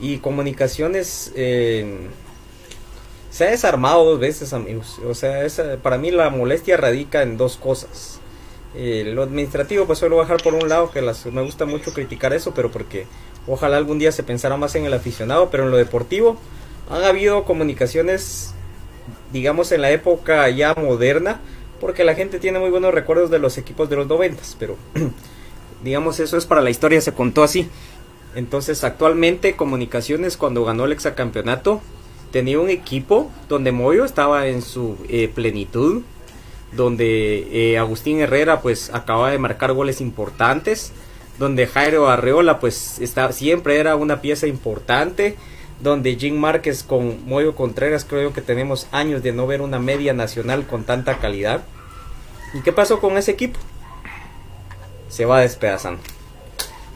y 0.00 0.18
comunicaciones 0.18 1.32
se 3.30 3.46
ha 3.46 3.50
desarmado 3.50 4.04
dos 4.04 4.20
veces, 4.20 4.52
amigos. 4.52 5.00
O 5.08 5.14
sea, 5.14 5.44
esa, 5.44 5.76
para 5.76 5.98
mí 5.98 6.10
la 6.10 6.30
molestia 6.30 6.76
radica 6.76 7.22
en 7.22 7.36
dos 7.36 7.56
cosas. 7.56 8.20
Eh, 8.74 9.10
lo 9.14 9.22
administrativo, 9.22 9.86
pues 9.86 9.98
suelo 9.98 10.16
bajar 10.16 10.42
por 10.42 10.54
un 10.54 10.68
lado, 10.68 10.90
que 10.90 11.00
las, 11.00 11.26
me 11.26 11.42
gusta 11.42 11.64
mucho 11.64 11.92
criticar 11.92 12.32
eso, 12.32 12.52
pero 12.54 12.70
porque 12.70 13.06
ojalá 13.46 13.76
algún 13.76 13.98
día 13.98 14.12
se 14.12 14.22
pensara 14.22 14.56
más 14.56 14.74
en 14.74 14.84
el 14.84 14.94
aficionado, 14.94 15.50
pero 15.50 15.64
en 15.64 15.70
lo 15.70 15.76
deportivo 15.76 16.36
han 16.88 17.02
habido 17.04 17.44
comunicaciones 17.44 18.54
digamos 19.32 19.72
en 19.72 19.82
la 19.82 19.90
época 19.90 20.48
ya 20.50 20.74
moderna, 20.74 21.40
porque 21.80 22.04
la 22.04 22.14
gente 22.14 22.38
tiene 22.38 22.58
muy 22.58 22.70
buenos 22.70 22.92
recuerdos 22.92 23.30
de 23.30 23.38
los 23.38 23.58
equipos 23.58 23.88
de 23.88 23.96
los 23.96 24.06
noventas, 24.06 24.56
pero 24.58 24.76
digamos 25.84 26.20
eso 26.20 26.36
es 26.36 26.46
para 26.46 26.60
la 26.60 26.70
historia, 26.70 27.00
se 27.00 27.12
contó 27.12 27.42
así. 27.42 27.68
Entonces 28.34 28.84
actualmente 28.84 29.56
Comunicaciones 29.56 30.36
cuando 30.36 30.64
ganó 30.64 30.84
el 30.84 30.92
exacampeonato 30.92 31.80
tenía 32.30 32.60
un 32.60 32.70
equipo 32.70 33.30
donde 33.48 33.72
Moyo 33.72 34.04
estaba 34.04 34.46
en 34.46 34.62
su 34.62 34.96
eh, 35.08 35.30
plenitud, 35.34 36.02
donde 36.72 37.72
eh, 37.72 37.78
Agustín 37.78 38.20
Herrera 38.20 38.60
pues 38.60 38.90
acaba 38.92 39.30
de 39.30 39.38
marcar 39.38 39.72
goles 39.72 40.00
importantes, 40.00 40.92
donde 41.38 41.66
Jairo 41.66 42.08
Arreola 42.08 42.60
pues 42.60 43.00
siempre 43.30 43.78
era 43.78 43.96
una 43.96 44.20
pieza 44.20 44.46
importante, 44.46 45.36
donde 45.80 46.16
Jim 46.16 46.36
Márquez 46.36 46.82
con 46.82 47.26
Moyo 47.26 47.54
Contreras 47.54 48.04
creo 48.04 48.32
que 48.32 48.42
tenemos 48.42 48.86
años 48.92 49.22
de 49.22 49.32
no 49.32 49.46
ver 49.46 49.62
una 49.62 49.78
media 49.78 50.12
nacional 50.12 50.66
con 50.66 50.84
tanta 50.84 51.18
calidad. 51.18 51.62
¿Y 52.52 52.60
qué 52.60 52.72
pasó 52.72 53.00
con 53.00 53.16
ese 53.16 53.30
equipo? 53.30 53.58
Se 55.08 55.24
va 55.24 55.40
despedazando. 55.40 56.02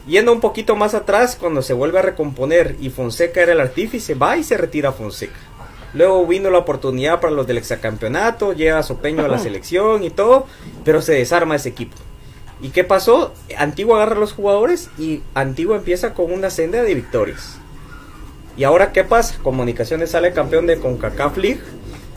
Yendo 0.07 0.31
un 0.31 0.39
poquito 0.39 0.75
más 0.75 0.93
atrás, 0.93 1.35
cuando 1.39 1.61
se 1.61 1.73
vuelve 1.73 1.99
a 1.99 2.03
recomponer 2.03 2.75
y 2.79 2.89
Fonseca 2.89 3.41
era 3.41 3.53
el 3.53 3.59
artífice, 3.59 4.13
va 4.13 4.37
y 4.37 4.43
se 4.43 4.57
retira 4.57 4.91
Fonseca. 4.91 5.39
Luego 5.95 6.27
vino 6.27 6.51
la 6.51 6.59
oportunidad 6.59 7.21
para 7.21 7.33
los 7.33 7.47
del 7.47 7.57
exacampeonato, 7.57 8.53
llega 8.53 8.83
Sopeño 8.83 9.25
a 9.25 9.27
la 9.27 9.39
selección 9.39 10.03
y 10.03 10.09
todo, 10.09 10.45
pero 10.83 11.01
se 11.01 11.13
desarma 11.13 11.55
ese 11.55 11.69
equipo. 11.69 11.95
¿Y 12.61 12.69
qué 12.69 12.83
pasó? 12.83 13.33
Antiguo 13.57 13.95
agarra 13.95 14.15
a 14.15 14.19
los 14.19 14.33
jugadores 14.33 14.89
y 14.99 15.21
Antiguo 15.33 15.75
empieza 15.75 16.13
con 16.13 16.31
una 16.31 16.49
senda 16.49 16.83
de 16.83 16.93
victorias. 16.93 17.57
¿Y 18.57 18.63
ahora 18.63 18.91
qué 18.91 19.03
pasa? 19.03 19.37
Comunicaciones 19.41 20.11
sale 20.11 20.33
campeón 20.33 20.67
de 20.67 20.79
CONCACAF 20.79 21.37
League 21.37 21.61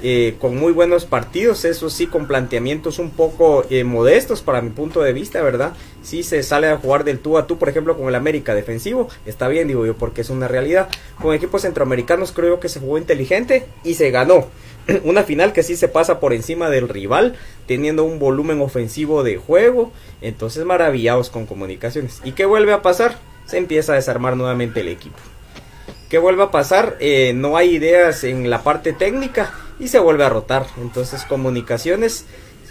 eh, 0.00 0.36
con 0.40 0.56
muy 0.56 0.72
buenos 0.72 1.06
partidos, 1.06 1.64
eso 1.64 1.90
sí, 1.90 2.06
con 2.06 2.28
planteamientos 2.28 3.00
un 3.00 3.10
poco 3.10 3.64
eh, 3.68 3.82
modestos 3.82 4.42
para 4.42 4.62
mi 4.62 4.70
punto 4.70 5.02
de 5.02 5.12
vista, 5.12 5.42
¿verdad? 5.42 5.72
Si 6.08 6.22
se 6.22 6.42
sale 6.42 6.68
a 6.68 6.78
jugar 6.78 7.04
del 7.04 7.18
tú 7.18 7.36
a 7.36 7.46
tú, 7.46 7.58
por 7.58 7.68
ejemplo, 7.68 7.94
con 7.94 8.08
el 8.08 8.14
América 8.14 8.54
defensivo, 8.54 9.10
está 9.26 9.46
bien, 9.46 9.68
digo 9.68 9.84
yo, 9.84 9.94
porque 9.94 10.22
es 10.22 10.30
una 10.30 10.48
realidad. 10.48 10.88
Con 11.20 11.34
equipos 11.34 11.60
centroamericanos 11.60 12.32
creo 12.32 12.60
que 12.60 12.70
se 12.70 12.80
jugó 12.80 12.96
inteligente 12.96 13.66
y 13.84 13.92
se 13.92 14.10
ganó. 14.10 14.46
Una 15.04 15.22
final 15.24 15.52
que 15.52 15.62
sí 15.62 15.76
se 15.76 15.86
pasa 15.86 16.18
por 16.18 16.32
encima 16.32 16.70
del 16.70 16.88
rival, 16.88 17.36
teniendo 17.66 18.04
un 18.04 18.18
volumen 18.18 18.62
ofensivo 18.62 19.22
de 19.22 19.36
juego, 19.36 19.92
entonces 20.22 20.64
maravillados 20.64 21.28
con 21.28 21.44
comunicaciones. 21.44 22.22
¿Y 22.24 22.32
qué 22.32 22.46
vuelve 22.46 22.72
a 22.72 22.80
pasar? 22.80 23.18
Se 23.44 23.58
empieza 23.58 23.92
a 23.92 23.96
desarmar 23.96 24.34
nuevamente 24.34 24.80
el 24.80 24.88
equipo. 24.88 25.18
¿Qué 26.08 26.16
vuelve 26.16 26.44
a 26.44 26.50
pasar? 26.50 26.96
Eh, 27.00 27.34
no 27.34 27.58
hay 27.58 27.74
ideas 27.74 28.24
en 28.24 28.48
la 28.48 28.62
parte 28.62 28.94
técnica 28.94 29.52
y 29.78 29.88
se 29.88 29.98
vuelve 29.98 30.24
a 30.24 30.30
rotar. 30.30 30.68
Entonces 30.80 31.24
comunicaciones 31.24 32.24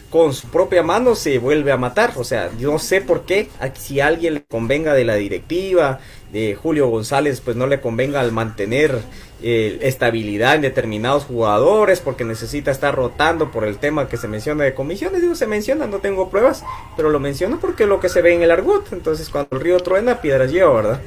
con 0.09 0.33
su 0.33 0.47
propia 0.47 0.83
mano 0.83 1.15
se 1.15 1.37
vuelve 1.37 1.71
a 1.71 1.77
matar. 1.77 2.13
O 2.15 2.23
sea, 2.23 2.49
yo 2.57 2.71
no 2.71 2.79
sé 2.79 3.01
por 3.01 3.25
qué, 3.25 3.49
si 3.77 3.99
a 3.99 4.07
alguien 4.07 4.35
le 4.35 4.43
convenga 4.43 4.93
de 4.93 5.05
la 5.05 5.15
directiva, 5.15 5.99
de 6.31 6.55
Julio 6.55 6.87
González, 6.89 7.41
pues 7.41 7.55
no 7.55 7.67
le 7.67 7.79
convenga 7.79 8.19
al 8.19 8.31
mantener 8.31 8.99
eh, 9.41 9.79
estabilidad 9.81 10.55
en 10.55 10.61
determinados 10.61 11.25
jugadores, 11.25 11.99
porque 11.99 12.25
necesita 12.25 12.71
estar 12.71 12.95
rotando 12.95 13.51
por 13.51 13.63
el 13.63 13.77
tema 13.77 14.09
que 14.09 14.17
se 14.17 14.27
menciona 14.27 14.63
de 14.63 14.73
comisiones. 14.73 15.21
Digo, 15.21 15.35
se 15.35 15.47
menciona, 15.47 15.87
no 15.87 15.99
tengo 15.99 16.29
pruebas, 16.29 16.63
pero 16.95 17.09
lo 17.09 17.19
menciono 17.19 17.59
porque 17.59 17.83
es 17.83 17.89
lo 17.89 17.99
que 17.99 18.09
se 18.09 18.21
ve 18.21 18.33
en 18.33 18.41
el 18.41 18.51
argot. 18.51 18.91
Entonces, 18.91 19.29
cuando 19.29 19.55
el 19.55 19.61
río 19.61 19.79
truena, 19.79 20.21
piedras 20.21 20.51
lleva, 20.51 20.73
¿verdad? 20.73 21.01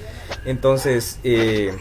Entonces, 0.44 1.18
eh, 1.22 1.76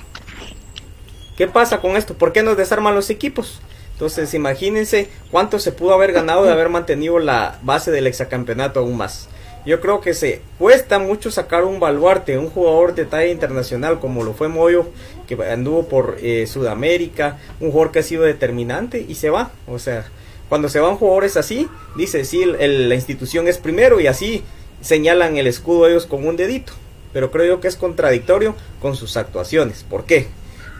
¿qué 1.37 1.47
pasa 1.47 1.79
con 1.79 1.95
esto? 1.95 2.15
¿Por 2.15 2.33
qué 2.33 2.43
nos 2.43 2.57
desarman 2.57 2.95
los 2.95 3.09
equipos? 3.09 3.61
Entonces, 3.99 4.33
imagínense 4.33 5.09
cuánto 5.29 5.59
se 5.59 5.73
pudo 5.73 5.93
haber 5.93 6.13
ganado 6.13 6.45
de 6.45 6.53
haber 6.53 6.69
mantenido 6.69 7.19
la 7.19 7.59
base 7.63 7.91
del 7.91 8.07
exacampeonato 8.07 8.79
aún 8.79 8.95
más. 8.95 9.27
Yo 9.65 9.81
creo 9.81 9.99
que 9.99 10.13
se 10.13 10.41
cuesta 10.57 10.99
mucho 10.99 11.31
sacar 11.31 11.65
un 11.65 11.81
baluarte, 11.81 12.37
un 12.37 12.49
jugador 12.49 12.95
de 12.95 13.03
talla 13.03 13.29
internacional 13.29 13.99
como 13.99 14.23
lo 14.23 14.33
fue 14.33 14.47
Moyo, 14.47 14.87
que 15.27 15.35
anduvo 15.51 15.89
por 15.89 16.15
eh, 16.21 16.47
Sudamérica, 16.47 17.39
un 17.59 17.71
jugador 17.71 17.91
que 17.91 17.99
ha 17.99 18.03
sido 18.03 18.23
determinante 18.23 19.05
y 19.05 19.15
se 19.15 19.29
va. 19.29 19.51
O 19.67 19.79
sea, 19.79 20.05
cuando 20.47 20.69
se 20.69 20.79
van 20.79 20.95
jugadores 20.95 21.35
así, 21.35 21.67
dice, 21.97 22.23
sí, 22.23 22.41
el, 22.41 22.87
la 22.87 22.95
institución 22.95 23.49
es 23.49 23.57
primero 23.57 23.99
y 23.99 24.07
así 24.07 24.45
señalan 24.79 25.35
el 25.35 25.45
escudo 25.45 25.89
ellos 25.89 26.05
con 26.05 26.25
un 26.25 26.37
dedito. 26.37 26.71
Pero 27.11 27.31
creo 27.31 27.45
yo 27.45 27.59
que 27.59 27.67
es 27.67 27.75
contradictorio 27.75 28.55
con 28.81 28.95
sus 28.95 29.17
actuaciones. 29.17 29.83
¿Por 29.83 30.05
qué? 30.05 30.27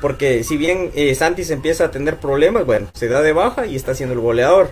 Porque 0.02 0.44
si 0.44 0.58
bien 0.58 0.92
eh, 0.96 1.14
Santis 1.16 1.50
empieza 1.50 1.86
a 1.86 1.92
tener 1.92 2.18
problemas, 2.18 2.66
bueno, 2.66 2.88
se 2.94 3.08
da 3.08 3.22
de 3.22 3.34
baja 3.34 3.66
y 3.66 3.76
está 3.76 3.94
siendo 3.96 4.14
el 4.14 4.22
goleador. 4.22 4.72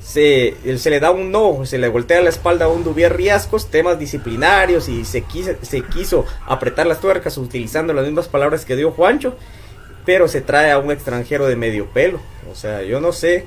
Se, 0.00 0.54
se 0.78 0.90
le 0.90 0.98
da 0.98 1.10
un 1.10 1.30
no, 1.30 1.66
se 1.66 1.76
le 1.76 1.88
voltea 1.88 2.22
la 2.22 2.30
espalda 2.30 2.64
a 2.64 2.68
un 2.68 2.84
Dubier 2.84 3.14
Riascos, 3.14 3.70
temas 3.70 3.98
disciplinarios 3.98 4.88
y 4.88 5.04
se 5.04 5.22
quiso, 5.22 5.52
se 5.60 5.82
quiso 5.82 6.24
apretar 6.46 6.86
las 6.86 7.00
tuercas 7.00 7.36
utilizando 7.36 7.92
las 7.92 8.06
mismas 8.06 8.26
palabras 8.26 8.64
que 8.64 8.76
dio 8.76 8.92
Juancho, 8.92 9.36
pero 10.06 10.26
se 10.26 10.40
trae 10.40 10.70
a 10.70 10.78
un 10.78 10.90
extranjero 10.90 11.46
de 11.46 11.56
medio 11.56 11.86
pelo. 11.86 12.18
O 12.50 12.54
sea, 12.54 12.82
yo 12.82 13.00
no 13.00 13.12
sé 13.12 13.44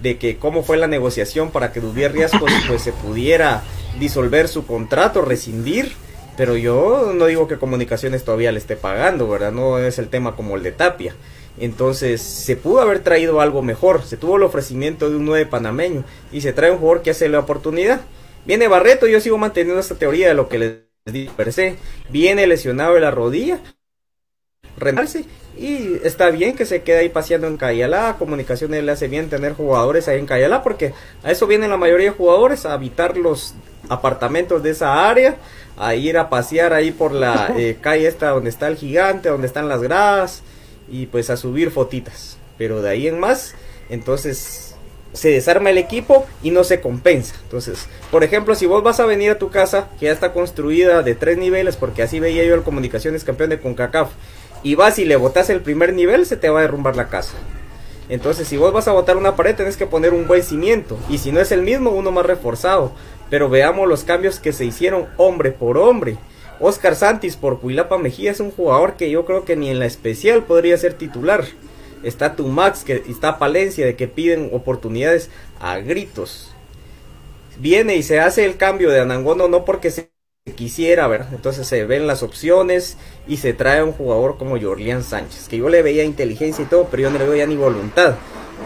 de 0.00 0.18
que 0.18 0.36
cómo 0.36 0.62
fue 0.62 0.76
la 0.76 0.86
negociación 0.86 1.50
para 1.50 1.72
que 1.72 1.80
Dubier 1.80 2.12
Riascos 2.12 2.52
pues 2.68 2.82
se 2.82 2.92
pudiera 2.92 3.62
disolver 3.98 4.48
su 4.48 4.66
contrato, 4.66 5.22
rescindir 5.22 5.92
pero 6.36 6.56
yo 6.56 7.12
no 7.14 7.26
digo 7.26 7.48
que 7.48 7.58
comunicaciones 7.58 8.24
todavía 8.24 8.52
le 8.52 8.58
esté 8.58 8.76
pagando, 8.76 9.28
¿verdad? 9.28 9.52
No 9.52 9.78
es 9.78 9.98
el 9.98 10.08
tema 10.08 10.36
como 10.36 10.56
el 10.56 10.62
de 10.62 10.72
Tapia. 10.72 11.14
Entonces 11.58 12.20
se 12.20 12.56
pudo 12.56 12.80
haber 12.80 13.00
traído 13.00 13.40
algo 13.40 13.62
mejor. 13.62 14.02
Se 14.04 14.16
tuvo 14.16 14.36
el 14.36 14.42
ofrecimiento 14.42 15.08
de 15.08 15.16
un 15.16 15.24
9 15.24 15.46
panameño 15.46 16.04
y 16.32 16.42
se 16.42 16.52
trae 16.52 16.70
un 16.70 16.78
jugador 16.78 17.02
que 17.02 17.10
hace 17.10 17.28
la 17.28 17.38
oportunidad. 17.38 18.00
Viene 18.44 18.68
Barreto, 18.68 19.06
yo 19.06 19.20
sigo 19.20 19.38
manteniendo 19.38 19.80
esta 19.80 19.96
teoría 19.96 20.28
de 20.28 20.34
lo 20.34 20.48
que 20.48 20.58
les 20.58 20.76
dije 21.06 21.32
per 21.36 21.52
se. 21.52 21.76
Viene 22.10 22.46
lesionado 22.46 22.94
de 22.94 23.00
la 23.00 23.10
rodilla, 23.10 23.60
remarse 24.76 25.24
y 25.58 25.94
está 26.04 26.30
bien 26.30 26.54
que 26.54 26.66
se 26.66 26.82
quede 26.82 26.98
ahí 26.98 27.08
paseando 27.08 27.46
en 27.46 27.56
Cayalá. 27.56 28.16
Comunicaciones 28.18 28.84
le 28.84 28.92
hace 28.92 29.08
bien 29.08 29.30
tener 29.30 29.54
jugadores 29.54 30.06
ahí 30.08 30.18
en 30.18 30.26
Cayalá 30.26 30.62
porque 30.62 30.92
a 31.22 31.30
eso 31.30 31.46
vienen 31.46 31.70
la 31.70 31.76
mayoría 31.76 32.10
de 32.10 32.16
jugadores 32.16 32.66
a 32.66 32.74
habitar 32.74 33.16
los 33.16 33.54
apartamentos 33.88 34.62
de 34.62 34.70
esa 34.70 35.08
área 35.08 35.36
a 35.76 35.94
ir 35.94 36.18
a 36.18 36.28
pasear 36.28 36.72
ahí 36.72 36.90
por 36.90 37.12
la 37.12 37.52
eh, 37.56 37.76
calle 37.80 38.08
esta 38.08 38.30
donde 38.30 38.50
está 38.50 38.68
el 38.68 38.76
gigante, 38.76 39.28
donde 39.28 39.46
están 39.46 39.68
las 39.68 39.82
gradas 39.82 40.42
y 40.90 41.06
pues 41.06 41.30
a 41.30 41.36
subir 41.36 41.70
fotitas. 41.70 42.38
Pero 42.58 42.82
de 42.82 42.90
ahí 42.90 43.06
en 43.06 43.20
más, 43.20 43.54
entonces 43.90 44.74
se 45.12 45.30
desarma 45.30 45.70
el 45.70 45.78
equipo 45.78 46.26
y 46.42 46.50
no 46.50 46.64
se 46.64 46.80
compensa. 46.80 47.34
Entonces, 47.42 47.86
por 48.10 48.24
ejemplo, 48.24 48.54
si 48.54 48.66
vos 48.66 48.82
vas 48.82 49.00
a 49.00 49.06
venir 49.06 49.30
a 49.30 49.38
tu 49.38 49.50
casa, 49.50 49.88
que 49.98 50.06
ya 50.06 50.12
está 50.12 50.32
construida 50.32 51.02
de 51.02 51.14
tres 51.14 51.38
niveles, 51.38 51.76
porque 51.76 52.02
así 52.02 52.20
veía 52.20 52.44
yo 52.44 52.54
el 52.54 52.62
Comunicaciones 52.62 53.24
campeón 53.24 53.50
de 53.50 53.60
CONCACAF, 53.60 54.10
y 54.66 54.74
vas 54.74 54.98
y 54.98 55.04
le 55.04 55.14
botas 55.14 55.48
el 55.48 55.60
primer 55.60 55.92
nivel, 55.92 56.26
se 56.26 56.36
te 56.36 56.48
va 56.48 56.58
a 56.58 56.62
derrumbar 56.62 56.96
la 56.96 57.08
casa. 57.08 57.34
Entonces, 58.08 58.48
si 58.48 58.56
vos 58.56 58.72
vas 58.72 58.88
a 58.88 58.92
botar 58.92 59.16
una 59.16 59.36
pared, 59.36 59.54
tenés 59.54 59.76
que 59.76 59.86
poner 59.86 60.12
un 60.12 60.26
buen 60.26 60.42
cimiento. 60.42 60.98
Y 61.08 61.18
si 61.18 61.30
no 61.30 61.38
es 61.38 61.52
el 61.52 61.62
mismo, 61.62 61.90
uno 61.90 62.10
más 62.10 62.26
reforzado. 62.26 62.90
Pero 63.30 63.48
veamos 63.48 63.88
los 63.88 64.02
cambios 64.02 64.40
que 64.40 64.52
se 64.52 64.64
hicieron 64.64 65.06
hombre 65.18 65.52
por 65.52 65.78
hombre. 65.78 66.16
Oscar 66.58 66.96
Santis 66.96 67.36
por 67.36 67.60
Cuilapa 67.60 67.96
Mejía 67.96 68.32
es 68.32 68.40
un 68.40 68.50
jugador 68.50 68.94
que 68.94 69.08
yo 69.08 69.24
creo 69.24 69.44
que 69.44 69.54
ni 69.54 69.70
en 69.70 69.78
la 69.78 69.86
especial 69.86 70.42
podría 70.42 70.76
ser 70.78 70.94
titular. 70.94 71.44
Está 72.02 72.34
Tumax, 72.34 72.82
que 72.82 73.04
está 73.08 73.38
Palencia, 73.38 73.86
de 73.86 73.94
que 73.94 74.08
piden 74.08 74.50
oportunidades 74.52 75.30
a 75.60 75.78
gritos. 75.78 76.50
Viene 77.60 77.94
y 77.94 78.02
se 78.02 78.18
hace 78.18 78.44
el 78.44 78.56
cambio 78.56 78.90
de 78.90 78.98
Anangono 78.98 79.46
no 79.46 79.64
porque 79.64 79.92
se 79.92 80.15
quisiera, 80.54 81.08
ver 81.08 81.26
Entonces 81.32 81.66
se 81.66 81.84
ven 81.84 82.06
las 82.06 82.22
opciones 82.22 82.96
y 83.26 83.38
se 83.38 83.52
trae 83.52 83.82
un 83.82 83.92
jugador 83.92 84.38
como 84.38 84.60
Jorlian 84.60 85.02
Sánchez, 85.02 85.48
que 85.48 85.58
yo 85.58 85.68
le 85.68 85.82
veía 85.82 86.04
inteligencia 86.04 86.62
y 86.62 86.68
todo, 86.68 86.86
pero 86.90 87.04
yo 87.04 87.10
no 87.10 87.18
le 87.18 87.26
veo 87.26 87.36
ya 87.36 87.46
ni 87.46 87.56
voluntad. 87.56 88.14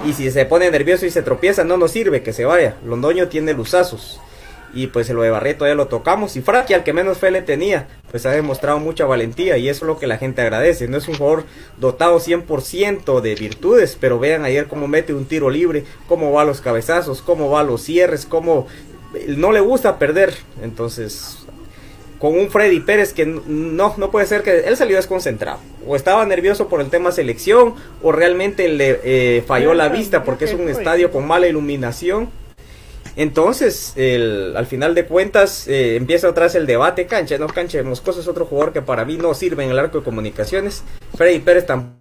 Y 0.07 0.12
si 0.12 0.31
se 0.31 0.45
pone 0.45 0.70
nervioso 0.70 1.07
y 1.07 1.11
se 1.11 1.22
tropieza, 1.22 1.64
no 1.64 1.76
nos 1.76 1.91
sirve 1.91 2.22
que 2.22 2.33
se 2.33 2.45
vaya. 2.45 2.76
Londoño 2.85 3.28
tiene 3.28 3.55
luzazos. 3.55 4.20
Y 4.72 4.87
pues 4.87 5.11
lo 5.11 5.22
de 5.22 5.31
Barreto 5.31 5.66
ya 5.66 5.74
lo 5.74 5.89
tocamos. 5.89 6.37
Y 6.37 6.43
Fraki, 6.43 6.74
al 6.74 6.85
que 6.85 6.93
menos 6.93 7.18
fe 7.18 7.33
le 7.33 7.43
tenía, 7.43 7.89
pues 8.11 8.24
ha 8.24 8.31
demostrado 8.31 8.78
mucha 8.78 9.05
valentía. 9.05 9.57
Y 9.57 9.68
eso 9.68 9.85
es 9.85 9.89
lo 9.89 9.99
que 9.99 10.07
la 10.07 10.16
gente 10.16 10.43
agradece. 10.43 10.87
No 10.87 10.97
es 10.97 11.09
un 11.09 11.16
jugador 11.16 11.45
dotado 11.78 12.20
100% 12.20 13.20
de 13.20 13.35
virtudes. 13.35 13.97
Pero 14.01 14.20
vean 14.20 14.45
ayer 14.45 14.68
cómo 14.68 14.87
mete 14.87 15.12
un 15.12 15.24
tiro 15.24 15.51
libre, 15.51 15.85
cómo 16.07 16.31
va 16.31 16.45
los 16.45 16.61
cabezazos, 16.61 17.20
cómo 17.20 17.51
va 17.51 17.64
los 17.64 17.83
cierres, 17.83 18.26
cómo 18.26 18.68
no 19.28 19.53
le 19.53 19.61
gusta 19.61 19.99
perder. 19.99 20.35
Entonces, 20.62 21.39
con 22.20 22.38
un 22.38 22.50
Freddy 22.50 22.80
Pérez 22.80 23.14
que 23.14 23.24
no, 23.24 23.94
no 23.96 24.10
puede 24.10 24.26
ser 24.26 24.42
que 24.42 24.60
él 24.60 24.76
salió 24.76 24.96
desconcentrado. 24.96 25.58
O 25.86 25.96
estaba 25.96 26.24
nervioso 26.26 26.68
por 26.68 26.82
el 26.82 26.90
tema 26.90 27.10
selección, 27.12 27.74
o 28.02 28.12
realmente 28.12 28.68
le 28.68 29.00
eh, 29.02 29.42
falló 29.46 29.72
la 29.72 29.88
vista 29.88 30.22
porque 30.22 30.44
es 30.44 30.52
un 30.52 30.68
estadio 30.68 31.10
con 31.10 31.26
mala 31.26 31.48
iluminación. 31.48 32.28
Entonces, 33.16 33.94
el, 33.96 34.54
al 34.54 34.66
final 34.66 34.94
de 34.94 35.06
cuentas, 35.06 35.66
eh, 35.66 35.96
empieza 35.96 36.28
otra 36.28 36.44
vez 36.44 36.54
el 36.54 36.66
debate, 36.66 37.06
cancha, 37.06 37.38
no 37.38 37.48
cancha, 37.48 37.82
Moscoso 37.82 38.20
es 38.20 38.28
otro 38.28 38.44
jugador 38.44 38.72
que 38.74 38.82
para 38.82 39.04
mí 39.04 39.16
no 39.16 39.32
sirve 39.34 39.64
en 39.64 39.70
el 39.70 39.78
arco 39.78 39.98
de 39.98 40.04
comunicaciones. 40.04 40.84
Freddy 41.16 41.40
Pérez 41.40 41.66
tampoco 41.66 42.00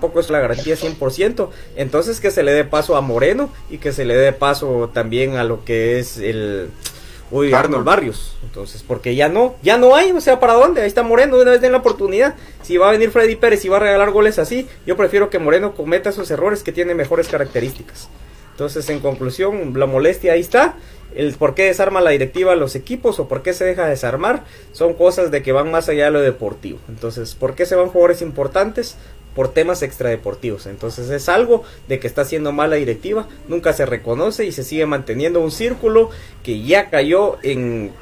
tampoco 0.00 0.20
es 0.20 0.30
la 0.30 0.40
garantía 0.40 0.76
100%. 0.76 1.50
Entonces 1.76 2.20
que 2.20 2.30
se 2.30 2.42
le 2.42 2.52
dé 2.52 2.64
paso 2.64 2.96
a 2.96 3.02
Moreno 3.02 3.52
y 3.68 3.76
que 3.78 3.92
se 3.92 4.06
le 4.06 4.16
dé 4.16 4.32
paso 4.32 4.90
también 4.94 5.36
a 5.36 5.44
lo 5.44 5.64
que 5.64 5.98
es 5.98 6.16
el... 6.16 6.70
Uy, 7.30 7.52
Arnold 7.52 7.84
Barrios. 7.84 8.36
Entonces, 8.42 8.82
porque 8.86 9.14
ya 9.14 9.28
no, 9.28 9.54
ya 9.62 9.78
no 9.78 9.94
hay, 9.94 10.10
o 10.10 10.20
sea, 10.20 10.40
¿para 10.40 10.54
dónde? 10.54 10.82
Ahí 10.82 10.88
está 10.88 11.02
Moreno, 11.02 11.36
una 11.36 11.52
vez 11.52 11.60
den 11.60 11.72
la 11.72 11.78
oportunidad. 11.78 12.34
Si 12.62 12.76
va 12.76 12.88
a 12.88 12.92
venir 12.92 13.10
Freddy 13.10 13.36
Pérez 13.36 13.64
y 13.64 13.68
va 13.68 13.76
a 13.76 13.80
regalar 13.80 14.10
goles 14.10 14.38
así, 14.38 14.66
yo 14.86 14.96
prefiero 14.96 15.30
que 15.30 15.38
Moreno 15.38 15.74
cometa 15.74 16.10
esos 16.10 16.30
errores 16.30 16.62
que 16.62 16.72
tiene 16.72 16.94
mejores 16.94 17.28
características. 17.28 18.08
Entonces, 18.52 18.88
en 18.90 19.00
conclusión, 19.00 19.72
la 19.78 19.86
molestia 19.86 20.32
ahí 20.32 20.40
está. 20.40 20.74
El 21.14 21.34
por 21.34 21.54
qué 21.54 21.64
desarma 21.64 22.00
la 22.00 22.10
directiva 22.10 22.52
a 22.52 22.56
los 22.56 22.76
equipos 22.76 23.18
o 23.18 23.26
por 23.26 23.42
qué 23.42 23.52
se 23.52 23.64
deja 23.64 23.86
desarmar 23.86 24.44
son 24.72 24.94
cosas 24.94 25.30
de 25.30 25.42
que 25.42 25.50
van 25.50 25.70
más 25.70 25.88
allá 25.88 26.04
de 26.04 26.10
lo 26.12 26.20
deportivo. 26.20 26.78
Entonces, 26.88 27.34
¿por 27.34 27.54
qué 27.54 27.66
se 27.66 27.74
van 27.74 27.88
jugadores 27.88 28.22
importantes? 28.22 28.96
Por 29.34 29.52
temas 29.52 29.82
extradeportivos. 29.82 30.66
Entonces 30.66 31.10
es 31.10 31.28
algo 31.28 31.64
de 31.88 32.00
que 32.00 32.06
está 32.06 32.22
haciendo 32.22 32.52
mal 32.52 32.70
la 32.70 32.76
directiva, 32.76 33.28
nunca 33.48 33.72
se 33.72 33.86
reconoce 33.86 34.44
y 34.44 34.52
se 34.52 34.64
sigue 34.64 34.86
manteniendo 34.86 35.40
un 35.40 35.50
círculo 35.50 36.10
que 36.42 36.62
ya 36.62 36.90
cayó 36.90 37.38
en, 37.42 37.92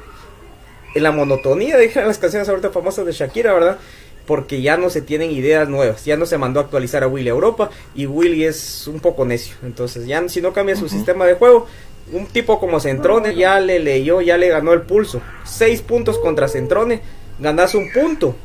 en 0.95 1.03
la 1.03 1.11
monotonía, 1.11 1.77
de 1.77 1.91
las 1.95 2.17
canciones 2.17 2.49
ahorita 2.49 2.69
famosas 2.71 3.05
de 3.05 3.11
Shakira, 3.11 3.53
¿verdad? 3.53 3.77
Porque 4.25 4.61
ya 4.61 4.77
no 4.77 4.89
se 4.89 5.01
tienen 5.01 5.31
ideas 5.31 5.67
nuevas, 5.69 6.05
ya 6.05 6.15
no 6.15 6.25
se 6.25 6.37
mandó 6.37 6.59
a 6.59 6.63
actualizar 6.63 7.03
a 7.03 7.07
Willy 7.07 7.29
a 7.29 7.31
Europa 7.31 7.71
y 7.95 8.05
Willy 8.05 8.45
es 8.45 8.87
un 8.87 8.99
poco 8.99 9.25
necio. 9.25 9.55
Entonces 9.63 10.05
ya 10.05 10.27
si 10.29 10.41
no 10.41 10.53
cambia 10.53 10.75
su 10.75 10.87
sistema 10.87 11.25
de 11.25 11.33
juego, 11.33 11.67
un 12.11 12.25
tipo 12.27 12.59
como 12.59 12.79
Centrone 12.79 13.35
ya 13.35 13.59
le 13.59 13.79
leyó, 13.79 14.21
ya 14.21 14.37
le 14.37 14.49
ganó 14.49 14.73
el 14.73 14.81
pulso. 14.81 15.21
Seis 15.45 15.81
puntos 15.81 16.19
contra 16.19 16.47
Centrone, 16.47 17.01
ganas 17.39 17.73
un 17.73 17.91
punto 17.91 18.35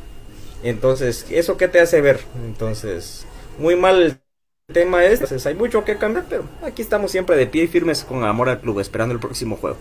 entonces, 0.63 1.25
¿eso 1.29 1.57
qué 1.57 1.67
te 1.67 1.79
hace 1.79 2.01
ver? 2.01 2.19
Entonces, 2.45 3.25
muy 3.59 3.75
mal 3.75 4.01
el 4.01 4.19
tema 4.73 5.03
es, 5.03 5.21
entonces 5.21 5.45
hay 5.45 5.55
mucho 5.55 5.83
que 5.83 5.97
cambiar, 5.97 6.25
pero 6.27 6.43
aquí 6.63 6.81
estamos 6.81 7.11
siempre 7.11 7.35
de 7.37 7.47
pie 7.47 7.63
y 7.63 7.67
firmes 7.67 8.03
con 8.03 8.23
amor 8.23 8.49
al 8.49 8.59
club, 8.59 8.79
esperando 8.79 9.13
el 9.13 9.19
próximo 9.19 9.57
juego. 9.57 9.77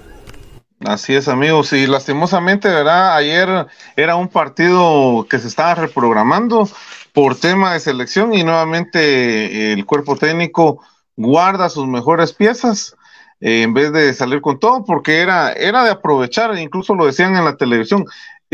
Así 0.85 1.15
es, 1.15 1.29
amigos, 1.29 1.73
y 1.73 1.87
lastimosamente, 1.87 2.69
¿verdad? 2.69 3.17
Ayer 3.17 3.67
era 3.97 4.17
un 4.17 4.29
partido 4.29 5.27
que 5.31 5.39
se 5.39 5.49
estaba 5.49 5.75
reprogramando 5.75 6.69
por 7.15 7.37
tema 7.37 7.73
de 7.73 7.81
selección 7.81 8.35
y 8.35 8.45
nuevamente 8.45 9.73
el 9.73 9.87
cuerpo 9.87 10.17
técnico 10.17 10.83
guarda 11.17 11.71
sus 11.71 11.87
mejores 11.87 12.33
piezas 12.33 12.97
eh, 13.41 13.63
en 13.63 13.73
vez 13.75 13.93
de 13.93 14.13
salir 14.15 14.41
con 14.41 14.59
todo, 14.59 14.85
porque 14.85 15.21
era, 15.21 15.53
era 15.53 15.85
de 15.85 15.91
aprovechar, 15.91 16.57
incluso 16.59 16.95
lo 16.95 17.07
decían 17.07 17.37
en 17.37 17.45
la 17.45 17.57
televisión, 17.57 18.05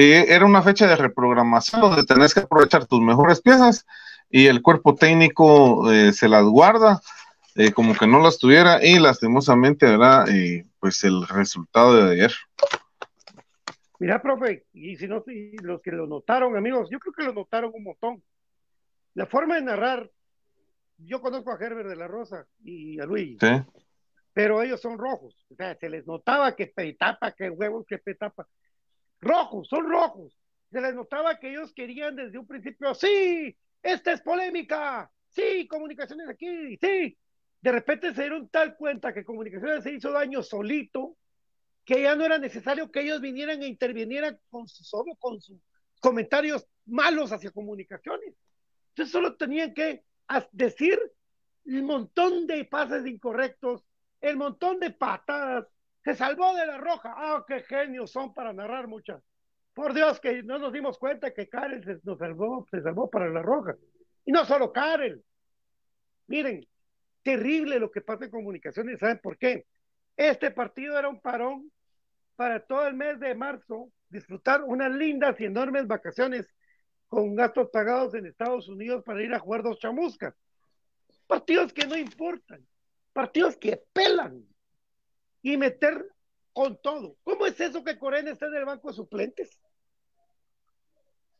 eh, 0.02 0.34
era 0.34 0.46
una 0.46 0.62
fecha 0.62 0.86
de 0.86 0.96
reprogramación 0.96 1.82
donde 1.82 2.04
tenés 2.04 2.32
que 2.32 2.40
aprovechar 2.40 2.86
tus 2.86 3.02
mejores 3.02 3.42
piezas 3.42 3.86
y 4.30 4.46
el 4.46 4.62
cuerpo 4.62 4.94
técnico 4.94 5.92
eh, 5.92 6.14
se 6.14 6.26
las 6.26 6.44
guarda 6.44 7.02
eh, 7.54 7.72
como 7.72 7.94
que 7.94 8.06
no 8.06 8.20
las 8.20 8.38
tuviera 8.38 8.82
y 8.82 8.98
lastimosamente, 8.98 9.84
¿verdad? 9.84 10.26
pues 10.78 11.04
el 11.04 11.26
resultado 11.28 11.94
de 11.96 12.12
ayer. 12.12 12.32
Mira, 13.98 14.22
profe, 14.22 14.64
y 14.72 14.96
si 14.96 15.06
no, 15.06 15.22
los 15.62 15.82
que 15.82 15.92
lo 15.92 16.06
notaron, 16.06 16.56
amigos, 16.56 16.88
yo 16.90 16.98
creo 16.98 17.12
que 17.12 17.24
lo 17.24 17.34
notaron 17.34 17.70
un 17.74 17.84
montón. 17.84 18.22
La 19.12 19.26
forma 19.26 19.56
de 19.56 19.62
narrar, 19.62 20.10
yo 20.96 21.20
conozco 21.20 21.52
a 21.52 21.58
Herbert 21.60 21.90
de 21.90 21.96
la 21.96 22.08
Rosa 22.08 22.46
y 22.62 22.98
a 22.98 23.04
Luis, 23.04 23.36
pero 24.32 24.62
ellos 24.62 24.80
son 24.80 24.96
rojos, 24.96 25.44
o 25.50 25.54
sea, 25.56 25.74
se 25.74 25.90
les 25.90 26.06
notaba 26.06 26.56
que 26.56 26.68
petapa, 26.68 27.32
que 27.32 27.50
huevos, 27.50 27.84
que 27.86 27.98
petapa 27.98 28.46
rojos, 29.20 29.68
son 29.68 29.88
rojos. 29.88 30.36
Se 30.70 30.80
les 30.80 30.94
notaba 30.94 31.38
que 31.38 31.50
ellos 31.50 31.72
querían 31.74 32.16
desde 32.16 32.38
un 32.38 32.46
principio, 32.46 32.94
sí, 32.94 33.56
esta 33.82 34.12
es 34.12 34.20
polémica, 34.20 35.10
sí, 35.28 35.66
comunicaciones 35.66 36.28
aquí, 36.28 36.76
sí. 36.76 37.16
De 37.60 37.72
repente 37.72 38.14
se 38.14 38.22
dieron 38.22 38.48
tal 38.48 38.76
cuenta 38.76 39.12
que 39.12 39.24
comunicaciones 39.24 39.82
se 39.82 39.92
hizo 39.92 40.12
daño 40.12 40.42
solito, 40.42 41.16
que 41.84 42.02
ya 42.02 42.14
no 42.14 42.24
era 42.24 42.38
necesario 42.38 42.90
que 42.90 43.00
ellos 43.00 43.20
vinieran 43.20 43.62
e 43.62 43.66
intervinieran 43.66 44.38
con 44.48 44.68
sus, 44.68 44.90
con 45.18 45.40
sus 45.40 45.58
comentarios 46.00 46.66
malos 46.86 47.32
hacia 47.32 47.50
comunicaciones. 47.50 48.34
Entonces 48.90 49.12
solo 49.12 49.36
tenían 49.36 49.74
que 49.74 50.04
decir 50.52 50.98
el 51.64 51.82
montón 51.82 52.46
de 52.46 52.64
pases 52.64 53.06
incorrectos, 53.06 53.84
el 54.20 54.36
montón 54.36 54.80
de 54.80 54.90
patadas, 54.90 55.66
se 56.10 56.16
salvó 56.16 56.54
de 56.54 56.66
la 56.66 56.78
roja. 56.78 57.14
Ah, 57.16 57.44
qué 57.46 57.60
genios 57.60 58.10
son 58.10 58.34
para 58.34 58.52
narrar 58.52 58.88
muchas. 58.88 59.22
Por 59.74 59.94
Dios, 59.94 60.18
que 60.20 60.42
no 60.42 60.58
nos 60.58 60.72
dimos 60.72 60.98
cuenta 60.98 61.32
que 61.32 61.48
Karen 61.48 61.84
se, 61.84 62.00
nos 62.02 62.18
salvó, 62.18 62.66
se 62.70 62.82
salvó 62.82 63.08
para 63.08 63.28
la 63.28 63.42
roja. 63.42 63.76
Y 64.24 64.32
no 64.32 64.44
solo 64.44 64.72
Karen. 64.72 65.22
Miren, 66.26 66.66
terrible 67.22 67.78
lo 67.78 67.90
que 67.90 68.00
pasa 68.00 68.24
en 68.24 68.30
comunicaciones. 68.30 68.98
¿Saben 68.98 69.20
por 69.22 69.38
qué? 69.38 69.66
Este 70.16 70.50
partido 70.50 70.98
era 70.98 71.08
un 71.08 71.20
parón 71.20 71.70
para 72.34 72.60
todo 72.60 72.86
el 72.88 72.94
mes 72.94 73.20
de 73.20 73.34
marzo 73.34 73.92
disfrutar 74.08 74.64
unas 74.64 74.90
lindas 74.92 75.40
y 75.40 75.44
enormes 75.44 75.86
vacaciones 75.86 76.52
con 77.06 77.36
gastos 77.36 77.70
pagados 77.70 78.14
en 78.14 78.26
Estados 78.26 78.68
Unidos 78.68 79.04
para 79.04 79.22
ir 79.22 79.32
a 79.32 79.38
jugar 79.38 79.62
dos 79.62 79.78
chamuscas. 79.78 80.34
Partidos 81.28 81.72
que 81.72 81.86
no 81.86 81.96
importan, 81.96 82.66
partidos 83.12 83.56
que 83.56 83.80
pelan 83.92 84.49
y 85.42 85.56
meter 85.56 86.06
con 86.52 86.80
todo. 86.80 87.16
¿Cómo 87.22 87.46
es 87.46 87.58
eso 87.60 87.84
que 87.84 87.98
Corena 87.98 88.32
está 88.32 88.46
en 88.46 88.56
el 88.56 88.64
banco 88.64 88.88
de 88.88 88.94
suplentes? 88.94 89.60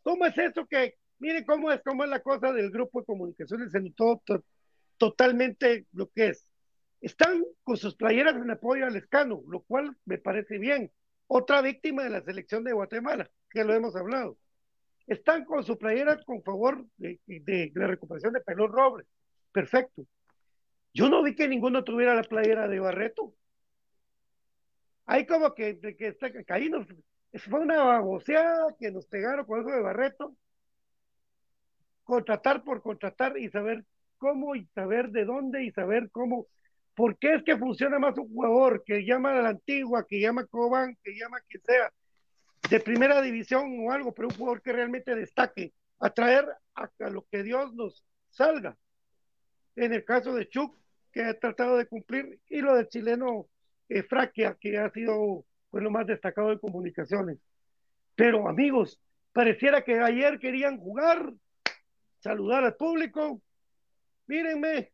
¿Cómo 0.02 0.26
es 0.26 0.36
eso 0.38 0.66
que, 0.66 0.96
mire 1.18 1.44
cómo 1.44 1.70
es, 1.70 1.82
cómo 1.84 2.04
es 2.04 2.10
la 2.10 2.20
cosa 2.20 2.52
del 2.52 2.70
grupo 2.70 3.00
de 3.00 3.06
comunicaciones 3.06 3.74
en 3.74 3.92
todo, 3.92 4.22
totalmente 4.96 5.86
lo 5.92 6.08
que 6.08 6.28
es? 6.28 6.46
Están 7.00 7.44
con 7.62 7.76
sus 7.76 7.96
playeras 7.96 8.36
en 8.36 8.50
apoyo 8.50 8.86
al 8.86 8.96
escano, 8.96 9.42
lo 9.48 9.62
cual 9.62 9.96
me 10.04 10.18
parece 10.18 10.58
bien. 10.58 10.92
Otra 11.26 11.62
víctima 11.62 12.02
de 12.02 12.10
la 12.10 12.22
selección 12.22 12.64
de 12.64 12.72
Guatemala, 12.72 13.30
que 13.50 13.64
lo 13.64 13.74
hemos 13.74 13.94
hablado. 13.96 14.36
Están 15.06 15.44
con 15.44 15.64
su 15.64 15.78
playera 15.78 16.22
con 16.24 16.42
favor 16.42 16.86
de, 16.96 17.20
de 17.26 17.72
la 17.74 17.86
recuperación 17.86 18.32
de 18.32 18.40
Pelón 18.40 18.72
Robles. 18.72 19.06
Perfecto. 19.52 20.06
Yo 20.92 21.08
no 21.08 21.22
vi 21.22 21.34
que 21.34 21.48
ninguno 21.48 21.84
tuviera 21.84 22.14
la 22.14 22.22
playera 22.22 22.68
de 22.68 22.80
Barreto. 22.80 23.34
Hay 25.10 25.26
como 25.26 25.52
que, 25.56 25.76
que, 25.98 26.06
está, 26.06 26.30
ahí 26.50 26.70
nos, 26.70 26.86
fue 27.48 27.58
una 27.58 27.82
baboseada 27.82 28.76
que 28.78 28.92
nos 28.92 29.06
pegaron 29.06 29.44
con 29.44 29.60
eso 29.60 29.70
de 29.70 29.80
Barreto. 29.80 30.36
Contratar 32.04 32.62
por 32.62 32.80
contratar 32.80 33.36
y 33.36 33.50
saber 33.50 33.84
cómo 34.18 34.54
y 34.54 34.66
saber 34.66 35.10
de 35.10 35.24
dónde 35.24 35.64
y 35.64 35.72
saber 35.72 36.10
cómo. 36.12 36.46
¿Por 36.94 37.18
qué 37.18 37.34
es 37.34 37.42
que 37.42 37.58
funciona 37.58 37.98
más 37.98 38.16
un 38.18 38.28
jugador 38.28 38.84
que 38.84 39.04
llama 39.04 39.32
a 39.32 39.42
la 39.42 39.48
antigua, 39.48 40.06
que 40.06 40.20
llama 40.20 40.46
Cobán, 40.46 40.96
que 41.02 41.18
llama 41.18 41.40
quien 41.48 41.62
sea, 41.64 41.92
de 42.70 42.78
primera 42.78 43.20
división 43.20 43.84
o 43.84 43.90
algo, 43.90 44.14
pero 44.14 44.28
un 44.28 44.36
jugador 44.36 44.62
que 44.62 44.72
realmente 44.72 45.16
destaque, 45.16 45.72
atraer 45.98 46.46
a, 46.76 46.88
a 47.00 47.10
lo 47.10 47.26
que 47.28 47.42
Dios 47.42 47.74
nos 47.74 48.04
salga? 48.28 48.76
En 49.74 49.92
el 49.92 50.04
caso 50.04 50.32
de 50.36 50.48
Chuck, 50.48 50.78
que 51.10 51.24
ha 51.24 51.36
tratado 51.36 51.78
de 51.78 51.86
cumplir, 51.86 52.38
y 52.48 52.60
lo 52.60 52.76
del 52.76 52.88
chileno 52.88 53.48
eh, 53.90 54.06
que 54.60 54.78
ha 54.78 54.90
sido 54.90 55.44
pues, 55.68 55.82
lo 55.82 55.90
más 55.90 56.06
destacado 56.06 56.48
de 56.48 56.58
comunicaciones. 56.58 57.38
Pero 58.14 58.48
amigos, 58.48 59.00
pareciera 59.32 59.82
que 59.82 59.98
ayer 59.98 60.38
querían 60.38 60.78
jugar, 60.78 61.32
saludar 62.20 62.64
al 62.64 62.76
público. 62.76 63.42
Mírenme, 64.26 64.92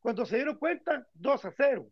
cuando 0.00 0.24
se 0.24 0.36
dieron 0.36 0.56
cuenta, 0.56 1.06
2 1.14 1.44
a 1.44 1.52
0. 1.56 1.90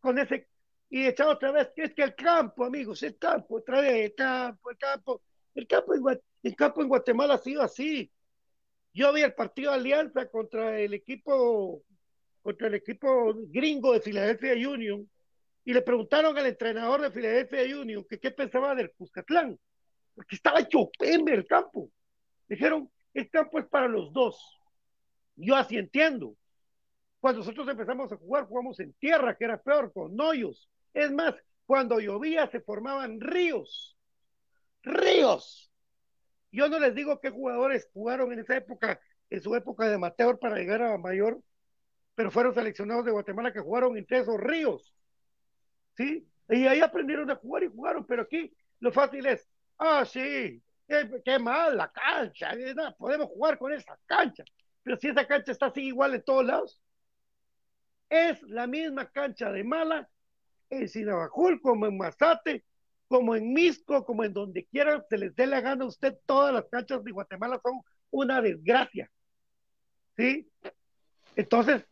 Con 0.00 0.18
ese, 0.18 0.46
y 0.90 1.06
echado 1.06 1.32
otra 1.32 1.52
vez, 1.52 1.70
que 1.74 1.84
es 1.84 1.94
que 1.94 2.02
el 2.02 2.14
campo, 2.14 2.64
amigos, 2.64 3.02
el 3.02 3.16
campo, 3.18 3.56
otra 3.56 3.80
vez, 3.80 4.10
el 4.10 4.14
campo, 4.14 4.70
el 4.70 4.78
campo, 4.78 5.22
el 5.54 5.66
campo 5.66 5.94
en, 5.94 6.54
campo 6.54 6.82
en 6.82 6.88
Guatemala 6.88 7.34
ha 7.34 7.38
sido 7.38 7.62
así. 7.62 8.12
Yo 8.92 9.12
vi 9.12 9.22
el 9.22 9.34
partido 9.34 9.72
de 9.72 9.78
Alianza 9.78 10.28
contra 10.28 10.78
el 10.78 10.94
equipo 10.94 11.82
contra 12.48 12.68
el 12.68 12.76
equipo 12.76 13.34
gringo 13.50 13.92
de 13.92 14.00
Philadelphia 14.00 14.54
Union 14.54 15.06
y 15.66 15.74
le 15.74 15.82
preguntaron 15.82 16.38
al 16.38 16.46
entrenador 16.46 17.02
de 17.02 17.10
Philadelphia 17.10 17.78
Union 17.78 18.06
que 18.08 18.18
qué 18.18 18.30
pensaba 18.30 18.74
del 18.74 18.90
Cuscatlán, 18.92 19.60
porque 20.14 20.36
estaba 20.36 20.60
hecho 20.60 20.90
el 20.98 21.46
campo. 21.46 21.90
Dijeron, 22.48 22.90
el 23.12 23.28
campo 23.28 23.58
es 23.58 23.66
para 23.66 23.86
los 23.86 24.14
dos. 24.14 24.58
Yo 25.36 25.56
así 25.56 25.76
entiendo. 25.76 26.36
Cuando 27.20 27.40
nosotros 27.40 27.68
empezamos 27.68 28.10
a 28.12 28.16
jugar, 28.16 28.46
jugamos 28.46 28.80
en 28.80 28.94
tierra, 28.94 29.36
que 29.36 29.44
era 29.44 29.60
peor, 29.60 29.92
con 29.92 30.18
hoyos. 30.18 30.70
Es 30.94 31.12
más, 31.12 31.34
cuando 31.66 32.00
llovía 32.00 32.46
se 32.46 32.62
formaban 32.62 33.20
ríos. 33.20 33.98
Ríos. 34.82 35.70
Yo 36.50 36.70
no 36.70 36.78
les 36.78 36.94
digo 36.94 37.20
qué 37.20 37.28
jugadores 37.28 37.90
jugaron 37.92 38.32
en 38.32 38.38
esa 38.38 38.56
época, 38.56 38.98
en 39.28 39.42
su 39.42 39.54
época 39.54 39.86
de 39.86 39.96
amateur 39.96 40.38
para 40.38 40.56
llegar 40.56 40.80
a 40.80 40.96
mayor, 40.96 41.42
pero 42.18 42.32
fueron 42.32 42.52
seleccionados 42.52 43.04
de 43.04 43.12
Guatemala 43.12 43.52
que 43.52 43.60
jugaron 43.60 43.96
entre 43.96 44.18
esos 44.18 44.40
ríos. 44.40 44.92
¿Sí? 45.96 46.28
Y 46.48 46.66
ahí 46.66 46.80
aprendieron 46.80 47.30
a 47.30 47.36
jugar 47.36 47.62
y 47.62 47.68
jugaron, 47.68 48.04
pero 48.04 48.22
aquí 48.22 48.52
lo 48.80 48.90
fácil 48.90 49.24
es, 49.26 49.48
ah, 49.78 50.04
sí, 50.04 50.60
qué, 50.88 51.38
mal 51.38 51.76
la 51.76 51.92
cancha, 51.92 52.56
podemos 52.98 53.28
jugar 53.28 53.56
con 53.56 53.72
esa 53.72 53.96
cancha. 54.04 54.42
Pero 54.82 54.96
si 54.96 55.06
esa 55.06 55.28
cancha 55.28 55.52
está 55.52 55.66
así 55.66 55.82
igual 55.82 56.12
en 56.16 56.24
todos 56.24 56.44
lados, 56.44 56.82
es 58.10 58.42
la 58.42 58.66
misma 58.66 59.08
cancha 59.08 59.52
de 59.52 59.62
Mala 59.62 60.10
en 60.70 60.88
Sinabajul, 60.88 61.60
como 61.60 61.86
en 61.86 61.96
Mazate, 61.98 62.64
como 63.06 63.36
en 63.36 63.52
Misco, 63.52 64.04
como 64.04 64.24
en 64.24 64.32
donde 64.32 64.66
quiera 64.66 65.06
se 65.08 65.18
les 65.18 65.36
dé 65.36 65.46
la 65.46 65.60
gana 65.60 65.84
a 65.84 65.88
usted, 65.88 66.18
todas 66.26 66.52
las 66.52 66.64
canchas 66.64 67.04
de 67.04 67.12
Guatemala 67.12 67.60
son 67.62 67.80
una 68.10 68.42
desgracia. 68.42 69.08
¿Sí? 70.16 70.50
Entonces, 71.36 71.86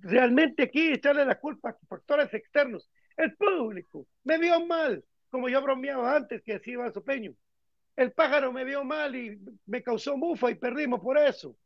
realmente 0.00 0.64
aquí 0.64 0.92
echarle 0.92 1.24
la 1.24 1.38
culpa 1.38 1.70
a 1.70 1.86
factores 1.88 2.32
externos. 2.34 2.88
El 3.16 3.34
público 3.36 4.06
me 4.24 4.38
vio 4.38 4.64
mal, 4.66 5.04
como 5.30 5.48
yo 5.48 5.60
bromeaba 5.62 6.16
antes 6.16 6.42
que 6.42 6.54
decía 6.54 6.74
Iván 6.74 6.92
Sopeño. 6.92 7.34
El 7.96 8.12
pájaro 8.12 8.52
me 8.52 8.64
vio 8.64 8.84
mal 8.84 9.16
y 9.16 9.38
me 9.66 9.82
causó 9.82 10.16
mufa 10.16 10.50
y 10.50 10.54
perdimos 10.54 11.00
por 11.00 11.16
eso. 11.18 11.56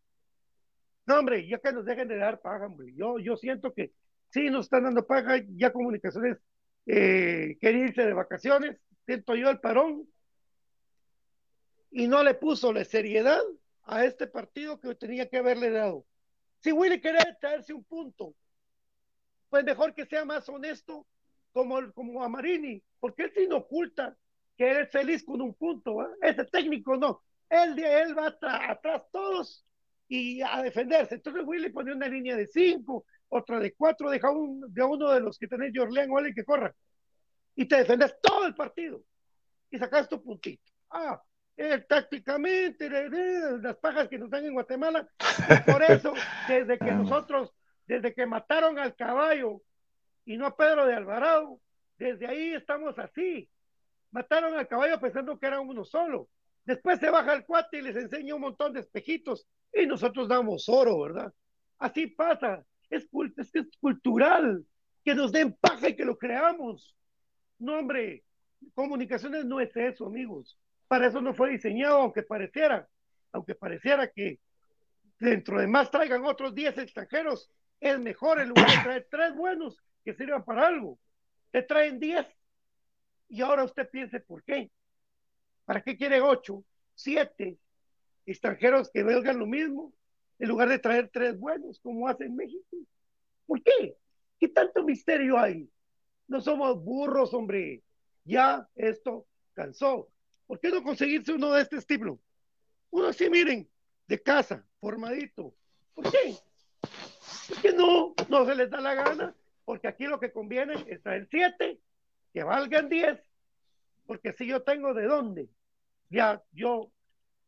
No, 1.07 1.18
hombre, 1.18 1.46
ya 1.46 1.59
que 1.59 1.72
nos 1.72 1.84
dejen 1.84 2.07
de 2.09 2.16
dar 2.16 2.40
paga, 2.40 2.66
hombre. 2.66 2.94
Yo, 2.94 3.18
yo 3.18 3.36
siento 3.36 3.72
que 3.72 3.92
sí 4.28 4.48
nos 4.48 4.66
están 4.66 4.84
dando 4.84 5.07
paga, 5.07 5.42
ya 5.57 5.72
comunicaciones 5.72 6.38
eh, 6.86 7.57
quería 7.61 7.90
de 7.90 8.12
vacaciones, 8.12 8.76
siento 9.07 9.34
yo 9.34 9.51
el 9.51 9.61
parón, 9.61 10.09
y 11.90 12.07
no 12.07 12.22
le 12.22 12.34
puso 12.34 12.72
la 12.72 12.84
seriedad 12.84 13.42
a 13.82 14.05
este 14.05 14.26
partido 14.26 14.80
que 14.80 14.94
tenía 14.94 15.28
que 15.28 15.38
haberle 15.38 15.70
dado. 15.70 16.05
Si 16.61 16.72
Willy 16.72 17.00
quería 17.00 17.36
traerse 17.40 17.72
un 17.72 17.84
punto, 17.84 18.34
pues 19.48 19.64
mejor 19.64 19.94
que 19.94 20.06
sea 20.06 20.24
más 20.24 20.48
honesto 20.48 21.06
como, 21.52 21.92
como 21.92 22.22
a 22.22 22.28
Marini, 22.28 22.82
porque 23.00 23.24
él 23.34 23.48
no 23.48 23.58
oculta 23.58 24.16
que 24.56 24.70
él 24.70 24.76
es 24.82 24.90
feliz 24.90 25.24
con 25.24 25.40
un 25.40 25.54
punto, 25.54 25.96
¿va? 25.96 26.08
ese 26.22 26.44
técnico 26.44 26.96
no, 26.96 27.22
él, 27.48 27.78
él 27.78 28.16
va 28.16 28.36
atrás 28.68 29.06
todos 29.11 29.64
y 30.08 30.42
a 30.42 30.62
defenderse. 30.62 31.16
Entonces 31.16 31.42
Willy 31.44 31.70
pone 31.70 31.92
una 31.92 32.08
línea 32.08 32.36
de 32.36 32.46
cinco, 32.46 33.04
otra 33.28 33.58
de 33.58 33.74
cuatro, 33.74 34.11
deja 34.11 34.30
un, 34.30 34.72
de 34.72 34.82
uno 34.82 35.11
de 35.11 35.20
los 35.20 35.38
que 35.38 35.48
tenés 35.48 35.72
Jorleán 35.74 36.11
o 36.11 36.18
alguien 36.18 36.34
que 36.34 36.44
corra 36.44 36.74
y 37.54 37.66
te 37.66 37.76
defendes 37.76 38.14
todo 38.22 38.46
el 38.46 38.54
partido 38.54 39.02
y 39.70 39.78
sacas 39.78 40.08
tu 40.08 40.22
puntito. 40.22 40.72
Ah, 40.90 41.22
eh, 41.57 41.78
tácticamente, 41.88 42.88
las 43.61 43.76
pajas 43.76 44.09
que 44.09 44.18
nos 44.18 44.30
dan 44.30 44.46
en 44.46 44.55
Guatemala, 44.55 45.09
y 45.48 45.70
por 45.70 45.82
eso, 45.82 46.14
desde 46.48 46.78
que 46.78 46.92
nosotros, 46.92 47.53
desde 47.86 48.14
que 48.14 48.26
mataron 48.26 48.78
al 48.78 48.94
caballo 48.94 49.62
y 50.24 50.36
no 50.36 50.46
a 50.46 50.57
Pedro 50.57 50.86
de 50.86 50.94
Alvarado, 50.94 51.61
desde 51.98 52.26
ahí 52.26 52.55
estamos 52.55 52.98
así. 52.98 53.48
Mataron 54.11 54.55
al 54.55 54.66
caballo 54.66 54.98
pensando 54.98 55.38
que 55.38 55.46
era 55.46 55.61
uno 55.61 55.84
solo. 55.84 56.28
Después 56.64 56.98
se 56.98 57.11
baja 57.11 57.34
el 57.34 57.44
cuate 57.44 57.78
y 57.78 57.82
les 57.82 57.96
enseña 57.96 58.34
un 58.34 58.40
montón 58.40 58.72
de 58.72 58.80
espejitos 58.80 59.46
y 59.72 59.86
nosotros 59.86 60.28
damos 60.28 60.68
oro, 60.68 61.01
¿verdad? 61.01 61.32
Así 61.78 62.07
pasa. 62.07 62.64
Es, 62.88 63.09
es, 63.36 63.55
es 63.55 63.66
cultural 63.80 64.64
que 65.05 65.14
nos 65.14 65.32
den 65.32 65.57
paja 65.61 65.90
y 65.90 65.96
que 65.96 66.05
lo 66.05 66.16
creamos. 66.16 66.96
No, 67.59 67.78
hombre, 67.78 68.24
comunicaciones 68.74 69.44
no 69.44 69.61
es 69.61 69.74
eso, 69.76 70.07
amigos. 70.07 70.59
Para 70.91 71.07
eso 71.07 71.20
no 71.20 71.34
fue 71.34 71.51
diseñado, 71.51 71.99
aunque 71.99 72.24
pareciera, 72.24 72.88
aunque 73.30 73.55
pareciera 73.55 74.11
que 74.11 74.41
dentro 75.20 75.61
de 75.61 75.68
más 75.68 75.88
traigan 75.88 76.24
otros 76.24 76.53
10 76.53 76.78
extranjeros, 76.78 77.49
es 77.78 78.01
mejor 78.01 78.41
en 78.41 78.49
lugar 78.49 78.66
de 78.68 78.76
traer 78.82 79.07
tres 79.09 79.36
buenos 79.36 79.80
que 80.05 80.14
sirvan 80.14 80.45
para 80.45 80.66
algo. 80.66 80.99
Te 81.53 81.62
traen 81.62 82.01
10 82.01 82.26
y 83.28 83.41
ahora 83.41 83.62
usted 83.62 83.88
piense 83.88 84.18
por 84.18 84.43
qué. 84.43 84.68
¿Para 85.64 85.80
qué 85.80 85.97
quiere 85.97 86.20
8, 86.20 86.64
7 86.97 87.57
extranjeros 88.26 88.91
que 88.91 89.05
valgan 89.05 89.38
lo 89.38 89.47
mismo 89.47 89.93
en 90.41 90.49
lugar 90.49 90.68
de 90.70 90.80
traer 90.80 91.09
tres 91.12 91.38
buenos 91.38 91.78
como 91.78 92.09
hace 92.09 92.24
en 92.24 92.34
México? 92.34 92.78
¿Por 93.47 93.62
qué? 93.62 93.95
¿Qué 94.41 94.49
tanto 94.49 94.82
misterio 94.82 95.38
hay? 95.38 95.70
No 96.26 96.41
somos 96.41 96.82
burros, 96.82 97.32
hombre. 97.32 97.80
Ya 98.24 98.68
esto 98.74 99.28
cansó. 99.55 100.11
¿Por 100.51 100.59
qué 100.59 100.68
no 100.70 100.82
conseguirse 100.82 101.32
uno 101.32 101.53
de 101.53 101.62
este 101.62 101.76
estilo? 101.76 102.18
Uno 102.90 103.07
así, 103.07 103.30
miren, 103.30 103.70
de 104.09 104.20
casa, 104.20 104.66
formadito. 104.80 105.55
¿Por 105.94 106.11
qué? 106.11 106.34
¿Por 107.46 107.62
qué 107.62 107.72
no? 107.72 108.14
No 108.28 108.44
se 108.44 108.57
les 108.57 108.68
da 108.68 108.80
la 108.80 108.94
gana, 108.94 109.32
porque 109.64 109.86
aquí 109.86 110.09
lo 110.09 110.18
que 110.18 110.32
conviene 110.32 110.74
es 110.88 111.01
traer 111.05 111.28
siete, 111.30 111.78
que 112.32 112.42
valgan 112.42 112.88
diez, 112.88 113.20
porque 114.07 114.32
si 114.32 114.48
yo 114.48 114.64
tengo 114.64 114.92
de 114.92 115.05
dónde, 115.05 115.48
ya 116.09 116.42
yo, 116.51 116.90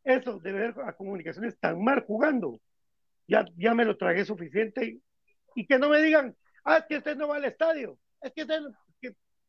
eso 0.04 0.38
de 0.38 0.52
ver 0.52 0.74
a 0.84 0.92
comunicaciones 0.92 1.58
tan 1.58 1.82
mal 1.82 2.04
jugando, 2.06 2.60
ya, 3.26 3.44
ya 3.56 3.74
me 3.74 3.84
lo 3.84 3.96
tragué 3.96 4.24
suficiente 4.24 5.00
y, 5.56 5.66
que 5.66 5.76
no 5.80 5.88
me 5.88 6.00
digan, 6.00 6.36
ah, 6.62 6.76
es 6.76 6.84
que 6.84 6.98
usted 6.98 7.16
no 7.16 7.26
va 7.26 7.38
al 7.38 7.46
estadio, 7.46 7.98
es 8.20 8.32
que, 8.32 8.46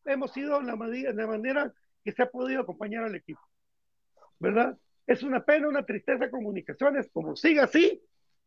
hemos 0.06 0.36
ido 0.36 0.60
la, 0.60 0.76
la 0.76 1.28
manera 1.28 1.72
que 2.04 2.12
se 2.12 2.24
ha 2.24 2.30
podido 2.30 2.62
acompañar 2.62 3.04
al 3.04 3.16
equipo, 3.16 3.41
¿verdad? 4.39 4.78
Es 5.08 5.24
una 5.24 5.43
pena, 5.43 5.68
una 5.68 5.86
tristeza 5.86 6.30
comunicaciones, 6.30 7.10
como 7.12 7.36
siga 7.36 7.64
así, 7.64 8.01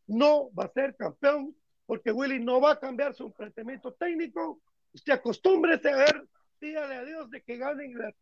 no 0.07 0.53
va 0.55 0.65
a 0.65 0.73
ser 0.73 0.97
campeón, 0.97 1.55
porque 1.87 2.13
Willy 2.13 2.41
no 2.41 2.61
va 2.61 2.73
a 2.73 2.81
cambiar 2.81 3.15
su 3.15 3.33
planteamiento 3.33 3.93
técnico, 3.95 4.61
usted 4.93 5.13
acostúmbrese 5.13 5.91
a 5.91 5.97
ver, 5.97 6.27
dígale 6.61 6.95
a 6.97 7.05
Dios 7.05 7.31
de 7.31 7.43
que 7.43 7.57
ganen 7.57 7.97
la, 7.97 8.13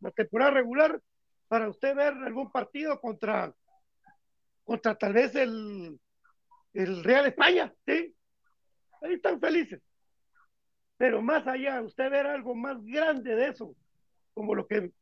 la, 0.00 0.10
temporada 0.10 0.50
regular 0.52 1.00
para 1.48 1.68
usted 1.68 1.94
ver 1.94 2.12
algún 2.14 2.50
partido 2.50 3.00
contra, 3.00 3.54
contra 4.64 4.94
tal 4.96 5.12
vez 5.12 5.34
el, 5.34 5.98
el 6.74 7.04
Real 7.04 7.26
España, 7.26 7.72
¿sí? 7.86 8.14
Ahí 9.02 9.14
están 9.14 9.40
felices. 9.40 9.80
Pero 10.96 11.22
más 11.22 11.46
allá, 11.46 11.80
usted 11.80 12.10
ver 12.10 12.26
algo 12.26 12.54
más 12.54 12.84
grande 12.84 13.34
de 13.34 13.48
eso, 13.48 13.74
como 14.34 14.54
lo 14.54 14.66
que 14.66 14.92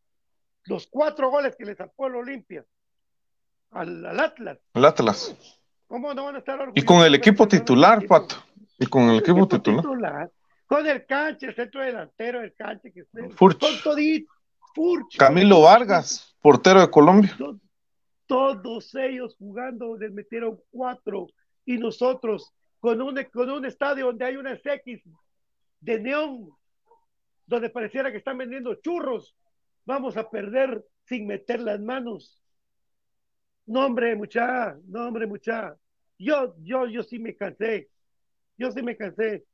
los 0.64 0.86
cuatro 0.86 1.30
goles 1.30 1.56
que 1.56 1.64
le 1.64 1.74
sacó 1.74 2.06
el 2.08 2.16
Olimpia 2.16 2.64
al, 3.70 4.04
al 4.04 4.20
Atlas. 4.20 4.58
El 4.74 4.84
Atlas. 4.84 5.36
¿Cómo 5.86 6.12
no 6.12 6.24
van 6.24 6.36
a 6.36 6.38
estar 6.38 6.60
orgullosos? 6.60 6.82
Y 6.82 6.84
con 6.84 7.04
el 7.04 7.14
equipo 7.14 7.48
titular, 7.48 8.06
Pato. 8.06 8.36
Y 8.78 8.86
con 8.86 9.08
el 9.10 9.18
equipo, 9.18 9.48
titular. 9.48 9.80
titular. 9.80 10.30
Con 10.66 10.86
el 10.86 11.06
canche, 11.06 11.46
el 11.46 11.54
centro 11.54 11.80
delantero, 11.80 12.42
el 12.42 12.54
canche 12.54 12.92
que 12.92 13.00
esté. 13.00 13.30
Furch. 13.30 13.58
Con 13.58 13.82
todito. 13.82 14.32
Furch. 14.74 15.16
Camilo 15.16 15.62
Vargas, 15.62 16.36
portero 16.42 16.80
de 16.80 16.90
Colombia. 16.90 17.36
Todos 18.26 18.94
ellos 18.94 19.34
jugando 19.38 19.96
les 19.96 20.12
metieron 20.12 20.60
cuatro 20.70 21.28
y 21.64 21.78
nosotros 21.78 22.52
con 22.78 23.00
un, 23.00 23.18
con 23.32 23.50
un 23.50 23.64
estadio 23.64 24.06
donde 24.06 24.26
hay 24.26 24.36
una 24.36 24.52
X 24.52 25.02
de 25.80 26.00
neón, 26.00 26.50
donde 27.48 27.70
pareciera 27.70 28.12
que 28.12 28.18
están 28.18 28.38
vendiendo 28.38 28.74
churros, 28.76 29.34
vamos 29.84 30.16
a 30.18 30.30
perder 30.30 30.84
sin 31.06 31.26
meter 31.26 31.60
las 31.60 31.80
manos. 31.80 32.40
No, 33.66 33.86
hombre, 33.86 34.14
mucha, 34.14 34.76
no, 34.86 35.08
hombre, 35.08 35.26
mucha. 35.26 35.74
Yo, 36.18 36.54
yo, 36.58 36.86
yo 36.86 37.02
sí 37.02 37.18
me 37.18 37.34
cansé. 37.34 37.88
Yo 38.58 38.70
sí 38.70 38.82
me 38.82 38.96
cansé. 38.96 39.44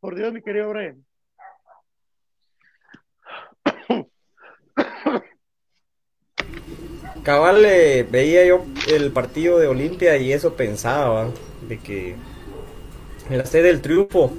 Por 0.00 0.16
Dios, 0.16 0.32
mi 0.32 0.42
querido 0.42 0.70
Brian. 0.70 1.04
Cabal, 7.22 7.62
veía 8.10 8.44
yo 8.44 8.64
el 8.88 9.12
partido 9.12 9.58
de 9.58 9.68
Olimpia 9.68 10.16
y 10.16 10.32
eso 10.32 10.56
pensaba, 10.56 11.30
de 11.68 11.78
que 11.78 12.16
la 13.30 13.46
sede 13.46 13.68
del 13.68 13.80
triunfo 13.80 14.32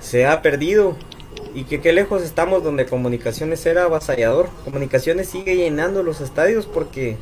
se 0.00 0.26
ha 0.26 0.42
perdido 0.42 0.96
y 1.54 1.64
que 1.64 1.80
qué 1.80 1.92
lejos 1.92 2.22
estamos 2.22 2.62
donde 2.62 2.86
Comunicaciones 2.86 3.64
era 3.66 3.84
avasallador. 3.84 4.48
Comunicaciones 4.64 5.28
sigue 5.28 5.56
llenando 5.56 6.02
los 6.02 6.20
estadios 6.20 6.66
porque 6.66 7.16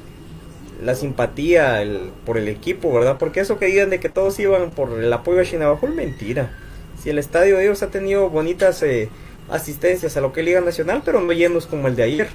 la 0.83 0.95
simpatía 0.95 1.81
el, 1.83 2.11
por 2.25 2.39
el 2.39 2.49
equipo, 2.49 2.93
¿verdad? 2.93 3.17
Porque 3.19 3.41
eso 3.41 3.59
que 3.59 3.67
digan 3.67 3.91
de 3.91 4.01
que 4.01 4.09
todos 4.09 4.39
iban 4.39 4.71
por 4.71 4.99
el 4.99 5.13
apoyo 5.13 5.41
a 5.41 5.45
Chinabajul, 5.45 5.95
mentira. 5.95 6.57
Si 7.03 7.11
el 7.11 7.19
estadio 7.19 7.57
de 7.57 7.65
ellos 7.65 7.83
ha 7.83 7.91
tenido 7.91 8.29
bonitas 8.31 8.83
eh, 8.83 9.09
asistencias 9.49 10.17
a 10.17 10.21
lo 10.21 10.33
que 10.33 10.43
Liga 10.43 10.61
Nacional, 10.61 11.03
pero 11.05 11.21
no 11.21 11.33
llenos 11.33 11.67
como 11.67 11.89
el 11.89 11.97
de 11.97 12.03
ayer. 12.03 12.29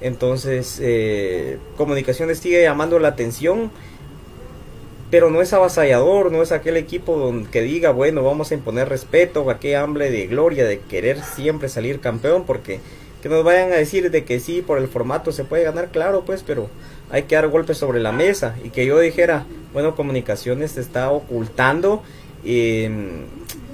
Entonces, 0.00 0.78
eh, 0.82 1.58
Comunicaciones 1.76 2.38
sigue 2.38 2.62
llamando 2.62 2.98
la 2.98 3.08
atención 3.08 3.70
pero 5.14 5.30
no 5.30 5.40
es 5.40 5.52
avasallador, 5.52 6.32
no 6.32 6.42
es 6.42 6.50
aquel 6.50 6.76
equipo 6.76 7.16
donde 7.16 7.48
que 7.48 7.62
diga, 7.62 7.92
bueno, 7.92 8.24
vamos 8.24 8.50
a 8.50 8.54
imponer 8.54 8.88
respeto, 8.88 9.48
aquel 9.48 9.76
hambre 9.76 10.10
de 10.10 10.26
gloria, 10.26 10.64
de 10.64 10.80
querer 10.80 11.22
siempre 11.22 11.68
salir 11.68 12.00
campeón, 12.00 12.42
porque 12.44 12.80
que 13.22 13.28
nos 13.28 13.44
vayan 13.44 13.72
a 13.72 13.76
decir 13.76 14.10
de 14.10 14.24
que 14.24 14.40
sí, 14.40 14.60
por 14.60 14.76
el 14.76 14.88
formato 14.88 15.30
se 15.30 15.44
puede 15.44 15.62
ganar, 15.62 15.90
claro, 15.92 16.24
pues, 16.26 16.42
pero 16.44 16.68
hay 17.12 17.22
que 17.22 17.36
dar 17.36 17.46
golpes 17.46 17.78
sobre 17.78 18.00
la 18.00 18.10
mesa. 18.10 18.56
Y 18.64 18.70
que 18.70 18.86
yo 18.86 18.98
dijera, 18.98 19.46
bueno, 19.72 19.94
comunicaciones 19.94 20.76
está 20.78 21.08
ocultando 21.12 22.02
eh, 22.44 22.90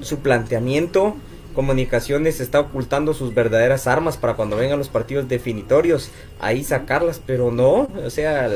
su 0.03 0.19
planteamiento, 0.19 1.17
comunicaciones 1.55 2.41
está 2.41 2.61
ocultando 2.61 3.15
sus 3.15 3.33
verdaderas 3.33 3.87
armas 3.87 4.19
para 4.19 4.35
cuando 4.35 4.57
vengan 4.57 4.77
los 4.77 4.91
partidos 4.91 5.27
definitorios, 5.27 6.11
ahí 6.39 6.65
sacarlas, 6.65 7.19
pero 7.25 7.51
no, 7.51 7.89
o 8.05 8.11
sea, 8.11 8.51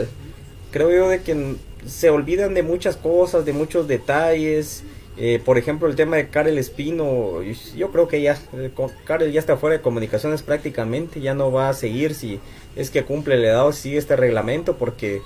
creo 0.70 0.90
yo 0.90 1.08
de 1.08 1.22
que 1.22 1.56
se 1.86 2.10
olvidan 2.10 2.54
de 2.54 2.62
muchas 2.62 2.96
cosas, 2.96 3.44
de 3.44 3.52
muchos 3.52 3.88
detalles. 3.88 4.82
Eh, 5.16 5.40
por 5.44 5.58
ejemplo, 5.58 5.86
el 5.88 5.94
tema 5.94 6.16
de 6.16 6.28
Karel 6.28 6.58
Espino, 6.58 7.42
yo 7.76 7.90
creo 7.92 8.08
que 8.08 8.20
ya, 8.20 8.36
eh, 8.52 8.70
Karel 9.04 9.32
ya 9.32 9.38
está 9.38 9.56
fuera 9.56 9.76
de 9.76 9.82
comunicaciones 9.82 10.42
prácticamente, 10.42 11.20
ya 11.20 11.34
no 11.34 11.52
va 11.52 11.68
a 11.68 11.74
seguir 11.74 12.14
si 12.14 12.40
es 12.74 12.90
que 12.90 13.04
cumple 13.04 13.36
la 13.36 13.48
edad 13.48 13.66
o 13.66 13.72
sigue 13.72 13.98
este 13.98 14.16
reglamento, 14.16 14.76
porque 14.76 15.22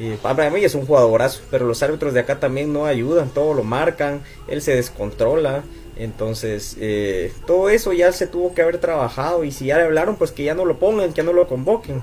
eh, 0.00 0.16
para 0.22 0.48
mí 0.50 0.62
es 0.62 0.76
un 0.76 0.86
jugadorazo, 0.86 1.42
pero 1.50 1.66
los 1.66 1.82
árbitros 1.82 2.14
de 2.14 2.20
acá 2.20 2.38
también 2.38 2.72
no 2.72 2.86
ayudan, 2.86 3.30
todo 3.30 3.52
lo 3.52 3.64
marcan, 3.64 4.22
él 4.46 4.62
se 4.62 4.76
descontrola, 4.76 5.64
entonces 5.96 6.76
eh, 6.80 7.32
todo 7.48 7.68
eso 7.68 7.92
ya 7.92 8.12
se 8.12 8.28
tuvo 8.28 8.54
que 8.54 8.62
haber 8.62 8.78
trabajado 8.78 9.42
y 9.42 9.50
si 9.50 9.66
ya 9.66 9.78
le 9.78 9.84
hablaron, 9.84 10.14
pues 10.14 10.30
que 10.30 10.44
ya 10.44 10.54
no 10.54 10.64
lo 10.64 10.78
pongan, 10.78 11.10
que 11.10 11.16
ya 11.16 11.22
no 11.24 11.32
lo 11.32 11.48
convoquen, 11.48 12.02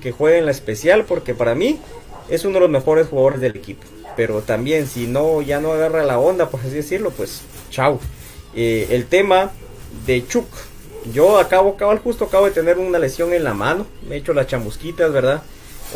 que 0.00 0.12
jueguen 0.12 0.46
la 0.46 0.52
especial, 0.52 1.04
porque 1.04 1.34
para 1.34 1.56
mí 1.56 1.80
es 2.28 2.44
uno 2.44 2.54
de 2.54 2.60
los 2.60 2.70
mejores 2.70 3.08
jugadores 3.08 3.40
del 3.40 3.56
equipo. 3.56 3.82
Pero 4.16 4.42
también 4.42 4.86
si 4.86 5.06
no 5.06 5.42
ya 5.42 5.60
no 5.60 5.72
agarra 5.72 6.04
la 6.04 6.18
onda, 6.18 6.48
por 6.50 6.60
así 6.60 6.70
decirlo, 6.70 7.10
pues 7.10 7.42
chao. 7.70 7.98
Eh, 8.54 8.88
el 8.90 9.06
tema 9.06 9.50
de 10.06 10.26
Chuk. 10.26 10.46
Yo 11.12 11.38
acabo, 11.38 11.76
cabal, 11.76 11.98
justo 11.98 12.26
acabo 12.26 12.46
de 12.46 12.52
tener 12.52 12.78
una 12.78 12.98
lesión 12.98 13.32
en 13.32 13.44
la 13.44 13.54
mano. 13.54 13.86
Me 14.08 14.14
he 14.14 14.18
hecho 14.18 14.34
las 14.34 14.46
chamusquitas, 14.46 15.12
¿verdad? 15.12 15.42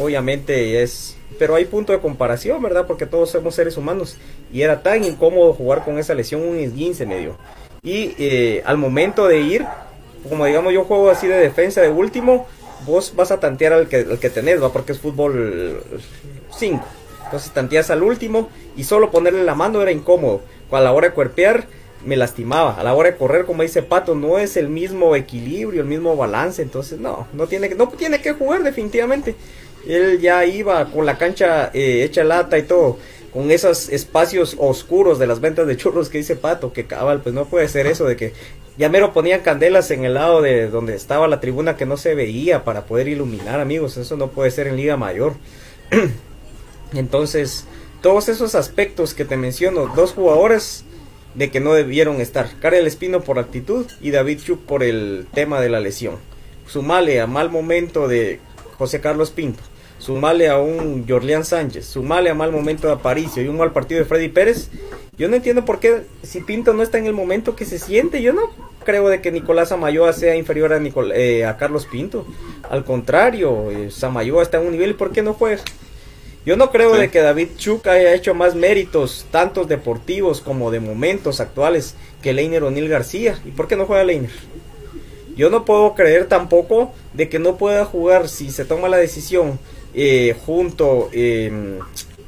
Obviamente 0.00 0.82
es... 0.82 1.16
Pero 1.38 1.54
hay 1.54 1.64
punto 1.64 1.92
de 1.92 2.00
comparación, 2.00 2.62
¿verdad? 2.62 2.86
Porque 2.86 3.06
todos 3.06 3.30
somos 3.30 3.54
seres 3.54 3.76
humanos. 3.76 4.16
Y 4.52 4.62
era 4.62 4.82
tan 4.82 5.04
incómodo 5.04 5.52
jugar 5.52 5.84
con 5.84 5.98
esa 5.98 6.14
lesión, 6.14 6.42
un 6.42 6.58
esguince 6.58 7.06
me 7.06 7.18
dio. 7.18 7.36
Y 7.82 8.14
eh, 8.18 8.62
al 8.64 8.78
momento 8.78 9.28
de 9.28 9.40
ir, 9.40 9.64
como 10.28 10.44
digamos 10.46 10.72
yo 10.72 10.84
juego 10.84 11.10
así 11.10 11.26
de 11.26 11.36
defensa 11.36 11.82
de 11.82 11.90
último, 11.90 12.46
vos 12.84 13.14
vas 13.16 13.30
a 13.30 13.40
tantear 13.40 13.72
al 13.72 13.88
que, 13.88 13.98
al 13.98 14.18
que 14.18 14.30
tenés, 14.30 14.62
¿va? 14.62 14.72
Porque 14.72 14.92
es 14.92 14.98
fútbol 14.98 15.82
5. 16.58 16.84
Entonces 17.24 17.50
tanteas 17.52 17.90
al 17.90 18.02
último 18.02 18.48
y 18.76 18.84
solo 18.84 19.10
ponerle 19.10 19.42
la 19.44 19.54
mano 19.54 19.82
era 19.82 19.90
incómodo. 19.90 20.42
A 20.70 20.80
la 20.80 20.92
hora 20.92 21.08
de 21.08 21.14
cuerpear 21.14 21.66
me 22.04 22.16
lastimaba. 22.16 22.78
A 22.78 22.84
la 22.84 22.94
hora 22.94 23.10
de 23.10 23.16
correr, 23.16 23.46
como 23.46 23.62
dice 23.62 23.82
Pato, 23.82 24.14
no 24.14 24.38
es 24.38 24.56
el 24.56 24.68
mismo 24.68 25.16
equilibrio, 25.16 25.80
el 25.82 25.88
mismo 25.88 26.16
balance. 26.16 26.62
Entonces 26.62 26.98
no, 27.00 27.26
no 27.32 27.46
tiene, 27.48 27.68
que- 27.68 27.74
no 27.74 27.88
tiene 27.88 28.20
que 28.20 28.32
jugar 28.32 28.62
definitivamente. 28.62 29.34
Él 29.88 30.20
ya 30.20 30.44
iba 30.44 30.84
con 30.86 31.06
la 31.06 31.18
cancha 31.18 31.70
eh, 31.72 32.02
hecha 32.04 32.22
lata 32.24 32.58
y 32.58 32.62
todo. 32.62 32.98
Con 33.32 33.50
esos 33.50 33.88
espacios 33.90 34.56
oscuros 34.58 35.18
de 35.18 35.26
las 35.26 35.40
ventas 35.40 35.66
de 35.66 35.76
churros 35.76 36.08
que 36.08 36.18
dice 36.18 36.36
Pato, 36.36 36.72
que 36.72 36.86
cabal, 36.86 37.20
pues 37.22 37.34
no 37.34 37.44
puede 37.44 37.68
ser 37.68 37.86
eso 37.86 38.04
de 38.06 38.16
que 38.16 38.32
ya 38.78 38.88
mero 38.88 39.12
ponían 39.12 39.40
candelas 39.40 39.90
en 39.90 40.04
el 40.04 40.14
lado 40.14 40.42
de 40.42 40.68
donde 40.68 40.94
estaba 40.94 41.28
la 41.28 41.40
tribuna 41.40 41.76
que 41.76 41.86
no 41.86 41.96
se 41.96 42.14
veía 42.14 42.64
para 42.64 42.84
poder 42.84 43.08
iluminar, 43.08 43.60
amigos. 43.60 43.96
Eso 43.96 44.16
no 44.16 44.28
puede 44.28 44.50
ser 44.50 44.66
en 44.66 44.76
Liga 44.76 44.96
Mayor. 44.96 45.34
Entonces, 46.92 47.64
todos 48.02 48.28
esos 48.28 48.54
aspectos 48.54 49.14
que 49.14 49.24
te 49.24 49.36
menciono, 49.36 49.92
dos 49.94 50.12
jugadores 50.12 50.84
de 51.34 51.50
que 51.50 51.60
no 51.60 51.74
debieron 51.74 52.20
estar. 52.20 52.48
Karel 52.60 52.86
Espino 52.86 53.22
por 53.22 53.38
actitud 53.38 53.86
y 54.00 54.10
David 54.10 54.40
Chuk 54.44 54.60
por 54.60 54.82
el 54.82 55.26
tema 55.32 55.60
de 55.60 55.68
la 55.68 55.80
lesión. 55.80 56.16
Sumale 56.66 57.20
a 57.20 57.26
mal 57.26 57.50
momento 57.50 58.08
de 58.08 58.40
José 58.78 59.00
Carlos 59.00 59.30
Pinto. 59.30 59.62
Sumale 59.98 60.48
a 60.48 60.58
un 60.58 61.06
Jorleán 61.08 61.44
Sánchez. 61.44 61.86
Sumale 61.86 62.30
a 62.30 62.34
mal 62.34 62.52
momento 62.52 62.86
de 62.86 62.94
Aparicio 62.94 63.42
y 63.42 63.48
un 63.48 63.56
mal 63.56 63.72
partido 63.72 64.00
de 64.00 64.06
Freddy 64.06 64.28
Pérez. 64.28 64.68
Yo 65.18 65.28
no 65.28 65.36
entiendo 65.36 65.64
por 65.64 65.80
qué 65.80 66.02
si 66.22 66.40
Pinto 66.40 66.72
no 66.74 66.82
está 66.82 66.98
en 66.98 67.06
el 67.06 67.12
momento 67.14 67.56
que 67.56 67.64
se 67.64 67.78
siente. 67.78 68.20
Yo 68.22 68.32
no 68.34 68.50
creo 68.84 69.08
de 69.08 69.20
que 69.22 69.32
Nicolás 69.32 69.70
Samayoa 69.70 70.12
sea 70.12 70.36
inferior 70.36 70.72
a, 70.72 70.78
Nicol- 70.78 71.12
eh, 71.14 71.46
a 71.46 71.56
Carlos 71.56 71.86
Pinto. 71.86 72.26
Al 72.68 72.84
contrario, 72.84 73.70
eh, 73.70 73.90
Samayoa 73.90 74.42
está 74.42 74.58
en 74.60 74.66
un 74.66 74.72
nivel. 74.72 74.90
¿y 74.90 74.94
¿Por 74.94 75.12
qué 75.12 75.22
no 75.22 75.32
juega? 75.34 75.62
Yo 76.44 76.56
no 76.56 76.70
creo 76.70 76.94
Sí. 76.94 77.00
de 77.00 77.10
que 77.10 77.20
David 77.20 77.48
Chuk 77.56 77.86
haya 77.88 78.14
hecho 78.14 78.34
más 78.34 78.54
méritos, 78.54 79.26
tantos 79.30 79.66
deportivos 79.68 80.40
como 80.40 80.70
de 80.70 80.80
momentos 80.80 81.40
actuales, 81.40 81.94
que 82.22 82.32
Leiner 82.34 82.62
O'Neill 82.62 82.88
García. 82.88 83.38
¿Y 83.44 83.50
por 83.50 83.66
qué 83.68 83.74
no 83.76 83.86
juega 83.86 84.04
Leiner? 84.04 84.30
Yo 85.36 85.50
no 85.50 85.64
puedo 85.64 85.94
creer 85.94 86.26
tampoco 86.28 86.92
de 87.14 87.28
que 87.28 87.38
no 87.38 87.56
pueda 87.56 87.84
jugar 87.84 88.28
si 88.28 88.50
se 88.50 88.64
toma 88.64 88.88
la 88.88 88.96
decisión 88.96 89.58
eh, 89.94 90.36
junto 90.46 91.08
eh, 91.12 91.78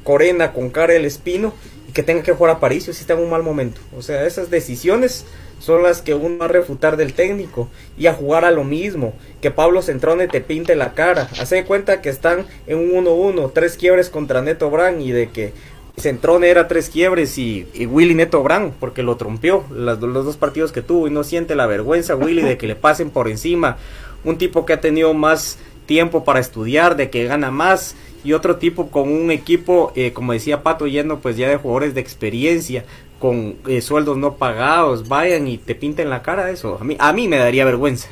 Corena 0.03 0.53
con 0.53 0.69
Karel 0.69 1.05
Espino 1.05 1.53
que 1.93 2.03
tenga 2.03 2.23
que 2.23 2.33
jugar 2.33 2.55
a 2.55 2.59
París 2.59 2.85
si 2.85 2.91
está 2.91 3.13
en 3.13 3.19
un 3.19 3.29
mal 3.29 3.43
momento. 3.43 3.79
O 3.97 4.01
sea, 4.01 4.25
esas 4.25 4.49
decisiones 4.49 5.25
son 5.59 5.83
las 5.83 6.01
que 6.01 6.13
uno 6.13 6.37
va 6.37 6.45
a 6.45 6.49
refutar 6.49 6.95
del 6.97 7.13
técnico 7.13 7.67
y 7.97 8.07
a 8.07 8.13
jugar 8.13 8.45
a 8.45 8.51
lo 8.51 8.63
mismo. 8.63 9.13
Que 9.41 9.51
Pablo 9.51 9.81
Centrone 9.81 10.27
te 10.27 10.41
pinte 10.41 10.75
la 10.75 10.93
cara. 10.93 11.29
Hace 11.39 11.65
cuenta 11.65 12.01
que 12.01 12.09
están 12.09 12.45
en 12.67 12.77
un 12.79 13.05
1-1, 13.05 13.51
tres 13.53 13.75
quiebres 13.77 14.09
contra 14.09 14.41
Neto 14.41 14.69
Brand 14.69 15.01
y 15.01 15.11
de 15.11 15.29
que 15.29 15.53
Centrone 15.97 16.47
era 16.49 16.69
tres 16.69 16.89
quiebres 16.89 17.37
y, 17.37 17.67
y 17.73 17.85
Willy 17.85 18.15
Neto 18.15 18.41
Brand 18.41 18.71
porque 18.79 19.03
lo 19.03 19.17
trompeó 19.17 19.65
las- 19.69 19.99
los 19.99 20.23
dos 20.25 20.37
partidos 20.37 20.71
que 20.71 20.81
tuvo 20.81 21.07
y 21.07 21.11
no 21.11 21.25
siente 21.25 21.55
la 21.55 21.67
vergüenza 21.67 22.15
Willy 22.15 22.41
de 22.41 22.57
que 22.57 22.67
le 22.67 22.75
pasen 22.77 23.09
por 23.09 23.27
encima. 23.27 23.77
Un 24.23 24.37
tipo 24.37 24.65
que 24.65 24.73
ha 24.73 24.79
tenido 24.81 25.13
más 25.13 25.57
tiempo 25.87 26.23
para 26.23 26.39
estudiar, 26.39 26.95
de 26.95 27.09
que 27.09 27.25
gana 27.25 27.51
más 27.51 27.95
y 28.23 28.33
otro 28.33 28.57
tipo 28.57 28.89
con 28.89 29.09
un 29.09 29.31
equipo, 29.31 29.91
eh, 29.95 30.11
como 30.13 30.33
decía 30.33 30.63
Pato, 30.63 30.87
lleno 30.87 31.19
pues 31.19 31.37
ya 31.37 31.47
de 31.49 31.57
jugadores 31.57 31.93
de 31.93 32.01
experiencia, 32.01 32.85
con 33.19 33.55
eh, 33.67 33.81
sueldos 33.81 34.17
no 34.17 34.35
pagados, 34.35 35.07
vayan 35.07 35.47
y 35.47 35.57
te 35.57 35.75
pinten 35.75 36.09
la 36.09 36.21
cara 36.21 36.49
eso. 36.49 36.77
A 36.79 36.83
mí, 36.83 36.95
a 36.99 37.13
mí 37.13 37.27
me 37.27 37.37
daría 37.37 37.65
vergüenza 37.65 38.09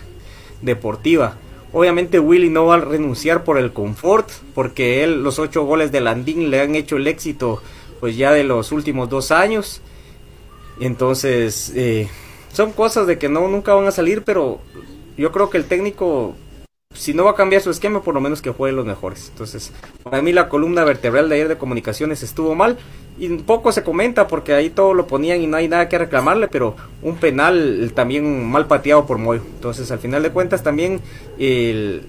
deportiva. 0.62 1.38
Obviamente 1.74 2.20
Willy 2.20 2.50
no 2.50 2.66
va 2.66 2.76
a 2.76 2.80
renunciar 2.80 3.44
por 3.44 3.58
el 3.58 3.74
confort, 3.74 4.30
porque 4.54 5.04
él 5.04 5.24
los 5.24 5.40
ocho 5.40 5.66
goles 5.66 5.92
de 5.92 6.02
Landín 6.02 6.50
le 6.50 6.62
han 6.62 6.76
hecho 6.76 6.98
el 6.98 7.08
éxito 7.08 7.62
pues 8.00 8.16
ya 8.16 8.32
de 8.32 8.44
los 8.44 8.72
últimos 8.72 9.10
dos 9.10 9.32
años. 9.32 9.82
Entonces, 10.80 11.74
eh, 11.76 12.08
son 12.54 12.72
cosas 12.72 13.08
de 13.08 13.18
que 13.18 13.30
no 13.30 13.48
nunca 13.48 13.74
van 13.74 13.88
a 13.88 13.92
salir, 13.92 14.24
pero 14.24 14.60
yo 15.18 15.32
creo 15.32 15.50
que 15.50 15.58
el 15.58 15.66
técnico, 15.66 16.36
si 17.08 17.14
no 17.14 17.24
va 17.24 17.32
a 17.32 17.36
cambiar 17.36 17.62
su 17.62 17.70
esquema, 17.70 18.02
por 18.02 18.14
lo 18.14 18.20
menos 18.20 18.42
que 18.42 18.50
juegue 18.50 18.76
los 18.76 18.86
mejores. 18.86 19.30
Entonces, 19.30 19.72
para 20.04 20.22
mí 20.22 20.34
la 20.34 20.50
columna 20.50 20.84
vertebral 20.84 21.30
de 21.30 21.36
ayer 21.36 21.48
de 21.48 21.58
comunicaciones 21.58 22.22
estuvo 22.22 22.54
mal 22.54 22.78
y 23.18 23.30
poco 23.30 23.72
se 23.72 23.82
comenta 23.82 24.28
porque 24.28 24.54
ahí 24.54 24.70
todo 24.70 24.94
lo 24.94 25.08
ponían 25.08 25.42
y 25.42 25.48
no 25.48 25.56
hay 25.56 25.70
nada 25.70 25.88
que 25.88 25.98
reclamarle, 25.98 26.50
pero 26.50 26.76
un 27.02 27.16
penal 27.16 27.94
también 27.96 28.46
mal 28.50 28.68
pateado 28.68 29.06
por 29.06 29.20
Moyo. 29.20 29.42
Entonces, 29.56 29.90
al 29.92 30.00
final 30.00 30.22
de 30.22 30.32
cuentas 30.32 30.64
también 30.64 31.00
el 31.40 32.04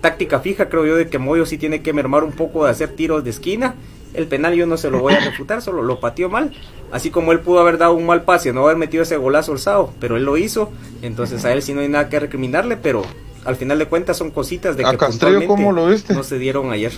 táctica 0.00 0.38
fija 0.38 0.68
creo 0.68 0.86
yo 0.86 0.94
de 0.94 1.08
que 1.08 1.18
Moyo 1.18 1.44
sí 1.44 1.58
tiene 1.58 1.82
que 1.82 1.92
mermar 1.92 2.22
un 2.22 2.30
poco 2.30 2.64
de 2.64 2.70
hacer 2.70 2.90
tiros 2.90 3.24
de 3.24 3.30
esquina. 3.30 3.74
El 4.14 4.28
penal 4.28 4.54
yo 4.54 4.66
no 4.66 4.76
se 4.76 4.88
lo 4.88 5.00
voy 5.00 5.14
a 5.14 5.20
refutar, 5.20 5.62
solo 5.62 5.82
lo 5.82 6.00
pateó 6.00 6.28
mal. 6.28 6.54
Así 6.92 7.10
como 7.10 7.32
él 7.32 7.40
pudo 7.40 7.58
haber 7.58 7.76
dado 7.76 7.94
un 7.94 8.06
mal 8.06 8.22
pase, 8.22 8.52
no 8.52 8.64
haber 8.64 8.76
metido 8.76 9.02
ese 9.02 9.16
golazo 9.16 9.50
alzado, 9.50 9.92
pero 10.00 10.16
él 10.16 10.24
lo 10.24 10.36
hizo. 10.36 10.70
Entonces 11.02 11.44
a 11.44 11.52
él 11.52 11.62
sí 11.62 11.74
no 11.74 11.80
hay 11.80 11.88
nada 11.88 12.08
que 12.08 12.20
recriminarle, 12.20 12.76
pero 12.76 13.02
al 13.48 13.56
final 13.56 13.78
de 13.78 13.86
cuentas 13.86 14.18
son 14.18 14.30
cositas 14.30 14.76
de 14.76 14.84
¿A 14.84 14.90
que 14.90 14.98
Castrillo 14.98 15.38
puntualmente 15.38 15.46
cómo 15.46 15.72
lo 15.72 15.86
viste? 15.86 16.12
no 16.12 16.22
se 16.22 16.38
dieron 16.38 16.70
ayer. 16.70 16.92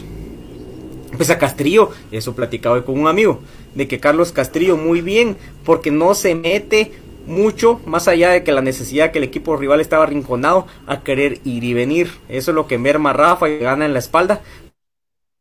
Pues 1.16 1.30
a 1.30 1.38
Castrillo, 1.38 1.90
eso 2.10 2.34
platicaba 2.34 2.74
hoy 2.74 2.82
con 2.82 2.98
un 2.98 3.06
amigo, 3.06 3.40
de 3.76 3.86
que 3.86 4.00
Carlos 4.00 4.32
Castrillo 4.32 4.76
muy 4.76 5.00
bien, 5.00 5.36
porque 5.64 5.92
no 5.92 6.12
se 6.14 6.34
mete 6.34 6.90
mucho 7.24 7.80
más 7.86 8.08
allá 8.08 8.30
de 8.30 8.42
que 8.42 8.50
la 8.50 8.62
necesidad 8.62 9.12
que 9.12 9.18
el 9.18 9.24
equipo 9.24 9.56
rival 9.56 9.80
estaba 9.80 10.02
arrinconado 10.02 10.66
a 10.88 11.04
querer 11.04 11.38
ir 11.44 11.62
y 11.62 11.72
venir. 11.72 12.10
Eso 12.28 12.50
es 12.50 12.54
lo 12.56 12.66
que 12.66 12.78
merma 12.78 13.12
Rafa 13.12 13.48
y 13.48 13.58
gana 13.58 13.86
en 13.86 13.92
la 13.92 14.00
espalda 14.00 14.40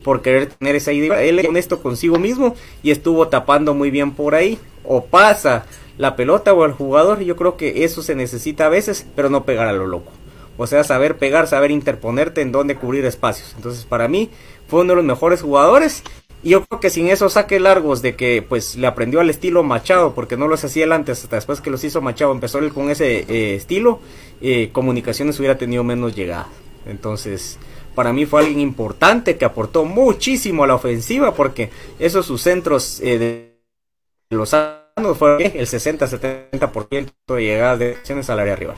por 0.03 0.21
querer 0.21 0.45
tener 0.47 0.75
esa 0.75 0.93
idea. 0.93 1.23
Él 1.23 1.39
es 1.39 1.47
honesto 1.47 1.81
consigo 1.81 2.19
mismo 2.19 2.55
y 2.83 2.91
estuvo 2.91 3.29
tapando 3.29 3.73
muy 3.73 3.89
bien 3.89 4.11
por 4.11 4.35
ahí. 4.35 4.59
O 4.83 5.05
pasa 5.05 5.65
la 5.97 6.15
pelota 6.15 6.53
o 6.53 6.65
el 6.65 6.71
jugador. 6.71 7.21
Yo 7.21 7.35
creo 7.35 7.57
que 7.57 7.83
eso 7.83 8.03
se 8.03 8.13
necesita 8.13 8.67
a 8.67 8.69
veces, 8.69 9.07
pero 9.15 9.29
no 9.29 9.43
pegar 9.43 9.67
a 9.67 9.73
lo 9.73 9.87
loco. 9.87 10.11
O 10.61 10.67
sea, 10.67 10.83
saber 10.83 11.17
pegar, 11.17 11.47
saber 11.47 11.71
interponerte 11.71 12.41
en 12.41 12.51
dónde 12.51 12.75
cubrir 12.75 13.05
espacios. 13.05 13.53
Entonces, 13.55 13.85
para 13.85 14.09
mí, 14.09 14.29
fue 14.67 14.81
uno 14.81 14.89
de 14.89 14.97
los 14.97 15.05
mejores 15.05 15.41
jugadores. 15.41 16.03
Y 16.43 16.49
yo 16.49 16.65
creo 16.65 16.81
que 16.81 16.89
sin 16.89 17.07
esos 17.07 17.33
saques 17.33 17.61
largos 17.61 18.01
de 18.01 18.17
que 18.17 18.41
pues 18.41 18.75
le 18.75 18.85
aprendió 18.85 19.21
al 19.21 19.29
estilo 19.29 19.63
Machado, 19.63 20.13
porque 20.13 20.35
no 20.35 20.49
los 20.49 20.61
hacía 20.65 20.83
él 20.83 20.91
antes, 20.91 21.23
hasta 21.23 21.37
después 21.37 21.61
que 21.61 21.69
los 21.69 21.81
hizo 21.85 22.01
Machado, 22.01 22.33
empezó 22.33 22.59
él 22.59 22.73
con 22.73 22.89
ese 22.89 23.19
eh, 23.19 23.55
estilo, 23.55 24.01
eh, 24.41 24.69
comunicaciones 24.73 25.39
hubiera 25.39 25.57
tenido 25.57 25.85
menos 25.85 26.13
llegada. 26.13 26.49
Entonces, 26.85 27.57
para 27.95 28.11
mí 28.11 28.25
fue 28.25 28.41
alguien 28.41 28.59
importante 28.59 29.37
que 29.37 29.45
aportó 29.45 29.85
muchísimo 29.85 30.65
a 30.65 30.67
la 30.67 30.75
ofensiva, 30.75 31.33
porque 31.33 31.69
esos 31.99 32.25
sus 32.25 32.41
centros 32.41 32.99
eh, 32.99 33.17
de 34.29 34.35
los 34.35 34.53
años 34.53 35.17
fue 35.17 35.37
el 35.55 35.67
60-70% 35.67 37.11
de 37.27 37.41
llegadas 37.41 37.79
de 37.79 37.91
acciones 37.91 38.29
al 38.29 38.39
área 38.39 38.57
rival. 38.57 38.75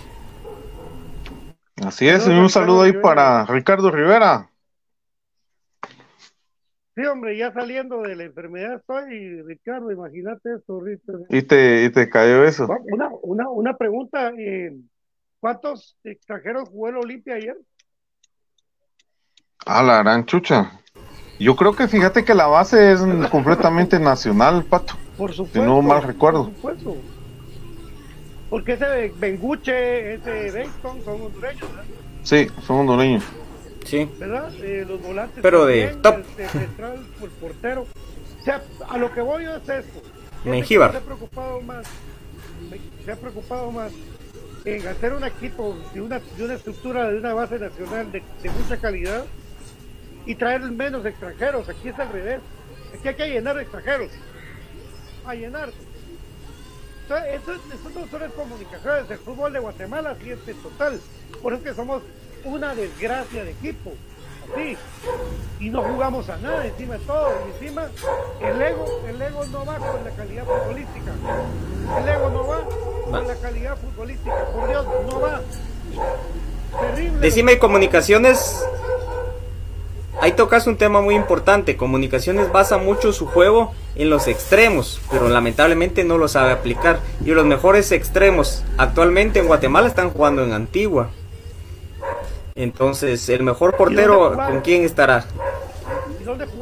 Así 1.85 2.07
es, 2.07 2.27
y 2.27 2.31
un 2.31 2.49
saludo 2.49 2.83
ahí 2.83 2.93
para 2.93 3.45
Ricardo 3.45 3.91
Rivera. 3.91 4.49
Sí, 6.95 7.05
hombre, 7.05 7.37
ya 7.37 7.51
saliendo 7.53 8.01
de 8.01 8.15
la 8.15 8.23
enfermedad 8.25 8.75
estoy, 8.75 9.41
Ricardo, 9.43 9.91
imagínate 9.91 10.53
esto, 10.57 10.73
ahorita. 10.73 11.13
Y 11.29 11.41
te, 11.41 11.85
y 11.85 11.89
te 11.89 12.09
cayó 12.09 12.43
eso. 12.43 12.67
Una, 12.91 13.09
una, 13.21 13.49
una 13.49 13.77
pregunta, 13.77 14.31
eh, 14.37 14.75
¿cuántos 15.39 15.97
extranjeros 16.03 16.69
jugó 16.69 16.89
el 16.89 16.97
Olimpia 16.97 17.35
ayer? 17.35 17.57
A 19.65 19.81
la 19.81 19.99
gran 20.03 20.25
chucha. 20.25 20.79
Yo 21.39 21.55
creo 21.55 21.75
que 21.75 21.87
fíjate 21.87 22.23
que 22.23 22.35
la 22.35 22.47
base 22.47 22.91
es 22.91 23.01
completamente 23.31 23.99
nacional, 23.99 24.65
Pato. 24.65 24.93
Por 25.17 25.33
supuesto. 25.33 25.59
Si 25.59 25.65
no 25.65 25.81
mal 25.81 26.03
recuerdo. 26.03 26.51
Por 26.61 26.77
supuesto. 26.77 26.95
Porque 28.51 28.73
ese 28.73 29.13
Benguche, 29.17 30.15
ese 30.15 30.51
Benston 30.51 31.01
son 31.05 31.21
hondureños, 31.21 31.61
¿verdad? 31.61 31.85
Sí, 32.21 32.47
son 32.67 32.79
hondureños. 32.81 33.23
Sí. 33.85 34.07
¿verdad? 34.19 34.53
Eh, 34.61 34.85
los 34.85 35.01
volantes. 35.01 35.39
Pero 35.41 35.65
de 35.65 35.87
también, 35.87 36.01
top. 36.01 36.15
El, 36.37 36.43
el 36.43 36.49
central, 36.49 37.05
el 37.23 37.29
portero. 37.29 37.87
O 38.39 38.43
sea, 38.43 38.61
a 38.89 38.97
lo 38.97 39.13
que 39.13 39.21
voy 39.21 39.45
yo 39.45 39.55
es 39.55 39.69
esto. 39.69 40.01
Mengíbar. 40.43 40.91
Se 40.91 40.97
ha 40.97 41.01
preocupado 41.01 41.61
más, 41.61 41.87
se 43.05 43.11
ha 43.11 43.15
preocupado 43.15 43.71
más 43.71 43.93
en 44.65 44.85
hacer 44.85 45.13
un 45.13 45.23
equipo 45.23 45.77
de 45.93 46.01
una, 46.01 46.19
de 46.19 46.43
una 46.43 46.53
estructura 46.55 47.09
de 47.09 47.19
una 47.19 47.33
base 47.33 47.57
nacional 47.57 48.11
de, 48.11 48.21
de 48.43 48.49
mucha 48.49 48.75
calidad 48.77 49.23
y 50.25 50.35
traer 50.35 50.61
menos 50.63 51.05
extranjeros. 51.05 51.69
Aquí 51.69 51.87
es 51.87 51.97
al 51.97 52.11
revés. 52.11 52.41
Aquí 52.93 53.07
hay 53.07 53.15
que 53.15 53.29
llenar 53.29 53.55
de 53.55 53.61
extranjeros. 53.61 54.11
A 55.25 55.35
llenar. 55.35 55.69
Entonces, 57.17 57.41
eso, 57.41 57.53
eso 57.53 57.99
no 57.99 58.19
son 58.19 58.31
comunicaciones. 58.31 59.09
El 59.09 59.17
fútbol 59.19 59.53
de 59.53 59.59
Guatemala 59.59 60.15
sí 60.21 60.31
es 60.31 60.39
total. 60.61 60.99
Por 61.41 61.53
eso 61.53 61.63
es 61.63 61.69
que 61.69 61.75
somos 61.75 62.01
una 62.45 62.73
desgracia 62.73 63.43
de 63.43 63.51
equipo. 63.51 63.91
Así. 64.53 64.77
Y 65.59 65.69
no 65.69 65.83
jugamos 65.83 66.29
a 66.29 66.37
nada 66.37 66.65
encima 66.65 66.97
de 66.97 66.99
todo. 67.05 67.31
Y 67.45 67.63
encima 67.63 67.87
el 68.41 68.61
ego, 68.61 69.01
el 69.07 69.21
ego 69.21 69.45
no 69.45 69.65
va 69.65 69.77
con 69.77 70.03
la 70.03 70.11
calidad 70.11 70.45
futbolística. 70.45 71.11
El 71.99 72.09
ego 72.09 72.29
no 72.29 72.47
va 72.47 72.59
con 73.09 73.27
la 73.27 73.35
calidad 73.35 73.77
futbolística. 73.77 74.45
Por 74.45 74.69
Dios, 74.69 74.85
no 75.09 75.19
va. 75.19 75.41
Terrible. 76.79 77.19
Decime, 77.19 77.59
comunicaciones. 77.59 78.65
Ahí 80.19 80.33
tocas 80.33 80.67
un 80.67 80.77
tema 80.77 81.01
muy 81.01 81.15
importante. 81.15 81.77
Comunicaciones 81.77 82.51
basa 82.51 82.77
mucho 82.77 83.13
su 83.13 83.25
juego 83.25 83.73
en 83.95 84.09
los 84.09 84.27
extremos, 84.27 85.01
pero 85.09 85.29
lamentablemente 85.29 86.03
no 86.03 86.17
lo 86.17 86.27
sabe 86.27 86.51
aplicar. 86.51 86.99
Y 87.25 87.31
los 87.31 87.45
mejores 87.45 87.91
extremos 87.91 88.63
actualmente 88.77 89.39
en 89.39 89.47
Guatemala 89.47 89.87
están 89.87 90.09
jugando 90.09 90.43
en 90.43 90.53
Antigua. 90.53 91.09
Entonces, 92.55 93.29
el 93.29 93.43
mejor 93.43 93.77
portero, 93.77 94.35
¿con 94.35 94.61
quién 94.61 94.83
estará? 94.83 95.25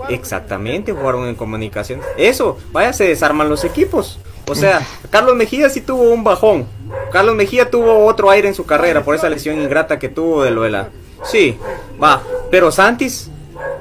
Exactamente, 0.09 0.93
jugaron 0.93 1.27
en 1.27 1.35
comunicación. 1.35 2.01
Eso, 2.17 2.57
vaya, 2.71 2.93
se 2.93 3.07
desarman 3.07 3.49
los 3.49 3.63
equipos. 3.63 4.19
O 4.47 4.55
sea, 4.55 4.81
Carlos 5.09 5.35
Mejía 5.35 5.69
sí 5.69 5.81
tuvo 5.81 6.03
un 6.03 6.23
bajón. 6.23 6.67
Carlos 7.11 7.35
Mejía 7.35 7.69
tuvo 7.69 8.05
otro 8.05 8.29
aire 8.29 8.47
en 8.47 8.55
su 8.55 8.65
carrera 8.65 9.03
por 9.03 9.15
esa 9.15 9.29
lesión 9.29 9.59
ingrata 9.61 9.99
que 9.99 10.09
tuvo 10.09 10.43
de 10.43 10.51
lo 10.51 10.61
de 10.63 10.69
la... 10.69 10.89
Sí, 11.23 11.57
va. 12.01 12.21
Pero 12.49 12.71
Santis, 12.71 13.29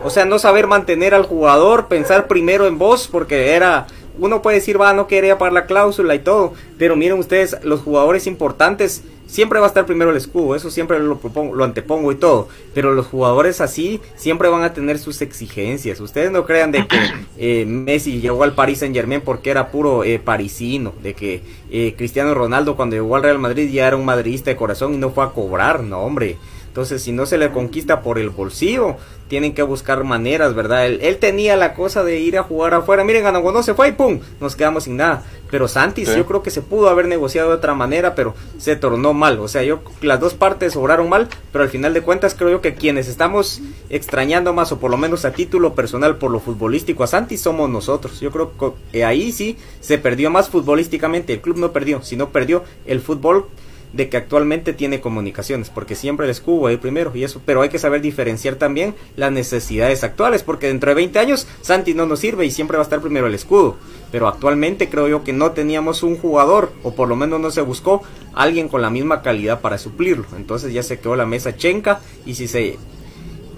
o 0.03 0.11
sea, 0.11 0.25
no 0.25 0.39
saber 0.39 0.67
mantener 0.67 1.15
al 1.15 1.25
jugador, 1.25 1.89
pensar 1.89 2.27
primero 2.29 2.67
en 2.67 2.79
vos, 2.79 3.09
porque 3.11 3.53
era... 3.53 3.87
Uno 4.21 4.43
puede 4.43 4.57
decir, 4.57 4.81
va, 4.81 4.93
no 4.93 5.07
quería 5.07 5.39
pagar 5.39 5.53
la 5.53 5.67
cláusula 5.67 6.17
y 6.17 6.19
todo. 6.19 6.53
Pero 6.77 6.97
miren 6.97 7.21
ustedes, 7.21 7.57
los 7.63 7.81
jugadores 7.81 8.27
importantes 8.27 9.05
siempre 9.29 9.61
va 9.61 9.67
a 9.67 9.69
estar 9.69 9.87
primero 9.87 10.11
el 10.11 10.17
escudo, 10.17 10.57
eso 10.57 10.71
siempre 10.71 10.99
lo, 10.99 11.19
propongo, 11.19 11.55
lo 11.55 11.63
antepongo 11.63 12.11
y 12.11 12.17
todo, 12.17 12.49
pero 12.75 12.95
los 12.95 13.07
jugadores 13.07 13.61
así 13.61 14.01
siempre 14.17 14.49
van 14.49 14.63
a 14.65 14.73
tener 14.73 14.99
sus 14.99 15.21
exigencias. 15.23 16.01
Ustedes 16.01 16.33
no 16.33 16.45
crean 16.45 16.73
de 16.73 16.87
que 16.89 16.99
eh, 17.39 17.65
Messi 17.67 18.21
llegó 18.21 18.43
al 18.43 18.55
Paris 18.55 18.79
Saint 18.79 18.97
Germain 18.97 19.21
porque 19.21 19.51
era 19.51 19.71
puro 19.71 20.03
eh, 20.03 20.19
parisino, 20.19 20.95
de 21.03 21.15
que 21.15 21.43
eh, 21.71 21.95
Cristiano 21.97 22.35
Ronaldo 22.35 22.75
cuando 22.75 22.97
llegó 22.97 23.15
al 23.15 23.23
Real 23.23 23.39
Madrid 23.39 23.71
ya 23.71 23.87
era 23.87 23.97
un 23.97 24.05
madridista 24.05 24.51
de 24.51 24.57
corazón 24.57 24.95
y 24.95 24.97
no 24.97 25.11
fue 25.11 25.25
a 25.25 25.29
cobrar, 25.29 25.83
no 25.83 26.01
hombre. 26.01 26.37
Entonces, 26.79 27.03
si 27.03 27.11
no 27.11 27.27
se 27.27 27.39
le 27.39 27.51
conquista 27.51 28.03
por 28.03 28.21
el 28.21 28.31
bolsillo, 28.31 28.95
tienen 29.27 29.53
que 29.53 29.65
buscar 29.65 30.05
maneras, 30.05 30.55
¿verdad? 30.55 30.87
Él, 30.87 31.01
él 31.03 31.17
tenía 31.17 31.57
la 31.57 31.75
cosa 31.75 32.05
de 32.05 32.21
ir 32.21 32.39
a 32.39 32.45
jugar 32.45 32.73
afuera. 32.73 33.03
Miren, 33.03 33.25
no 33.25 33.63
se 33.65 33.75
fue 33.75 33.89
y 33.89 33.93
¡pum! 33.93 34.21
Nos 34.41 34.55
quedamos 34.55 34.85
sin 34.85 34.97
nada. 34.97 35.25
Pero 35.51 35.67
Santis, 35.67 36.09
Sí. 36.09 36.17
yo 36.17 36.25
creo 36.25 36.45
que 36.45 36.53
se 36.53 36.63
pudo 36.63 36.89
haber 36.89 37.09
negociado 37.09 37.49
de 37.49 37.57
otra 37.57 37.75
manera, 37.75 38.15
pero 38.15 38.37
se 38.59 38.77
tornó 38.77 39.13
mal. 39.13 39.41
O 39.41 39.49
sea, 39.49 39.65
yo 39.65 39.81
las 40.03 40.21
dos 40.21 40.35
partes 40.35 40.77
obraron 40.77 41.09
mal, 41.09 41.27
pero 41.51 41.65
al 41.65 41.69
final 41.69 41.95
de 41.95 42.03
cuentas 42.03 42.37
creo 42.37 42.51
yo 42.51 42.61
que 42.61 42.75
quienes 42.77 43.09
estamos 43.09 43.61
extrañando 43.91 44.53
más, 44.53 44.71
o 44.71 44.79
por 44.79 44.93
lo 44.93 44.99
menos 44.99 45.25
a 45.25 45.33
título 45.33 45.75
personal 45.75 46.15
por 46.19 46.31
lo 46.31 46.39
futbolístico 46.39 47.03
a 47.03 47.09
Santis, 47.09 47.41
somos 47.41 47.69
nosotros. 47.69 48.21
Yo 48.21 48.31
creo 48.31 48.53
que 48.93 49.05
ahí 49.05 49.33
sí 49.33 49.57
se 49.81 49.99
perdió 49.99 50.31
más 50.31 50.49
futbolísticamente. 50.49 51.33
El 51.33 51.41
club 51.41 51.57
no 51.57 51.73
perdió, 51.73 52.05
sino 52.05 52.29
perdió 52.29 52.63
el 52.87 53.01
fútbol 53.01 53.47
de 53.93 54.09
que 54.09 54.17
actualmente 54.17 54.73
tiene 54.73 55.01
comunicaciones, 55.01 55.71
porque 55.71 55.95
siempre 55.95 56.27
el 56.27 56.31
escudo 56.31 56.67
ahí 56.67 56.77
primero 56.77 57.15
y 57.15 57.25
eso, 57.25 57.41
pero 57.45 57.63
hay 57.63 57.69
que 57.69 57.79
saber 57.79 58.01
diferenciar 58.01 58.57
también 58.57 58.95
las 59.17 59.33
necesidades 59.33 60.05
actuales, 60.05 60.43
porque 60.43 60.69
dentro 60.69 60.91
de 60.91 60.97
20 60.97 61.19
años 61.19 61.47
Santi 61.63 61.95
no 61.95 62.07
nos 62.07 62.21
sirve 62.21 62.47
y 62.47 62.51
siempre 62.51 62.77
va 62.77 62.83
a 62.83 62.85
estar 62.85 63.01
primero 63.01 63.27
el 63.27 63.35
escudo, 63.35 63.77
pero 64.13 64.29
actualmente 64.29 64.89
creo 64.89 65.09
yo 65.09 65.25
que 65.25 65.33
no 65.33 65.53
teníamos 65.53 66.03
un 66.03 66.17
jugador, 66.17 66.73
o 66.83 66.95
por 66.95 67.09
lo 67.09 67.17
menos 67.17 67.41
no 67.41 67.51
se 67.51 67.63
buscó 67.63 68.03
alguien 68.35 68.69
con 68.69 68.83
la 68.83 68.91
misma 68.91 69.23
calidad 69.23 69.61
para 69.61 69.79
suplirlo, 69.79 70.27
entonces 70.37 70.73
ya 70.73 70.83
se 70.83 70.99
quedó 70.99 71.17
la 71.17 71.27
mesa 71.27 71.57
chenca 71.57 72.01
y 72.27 72.35
si 72.35 72.47
se 72.49 72.79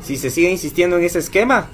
si 0.02 0.16
se 0.16 0.30
sigue 0.30 0.50
insistiendo 0.50 0.96
en 0.96 1.04
ese 1.04 1.18
esquema, 1.18 1.68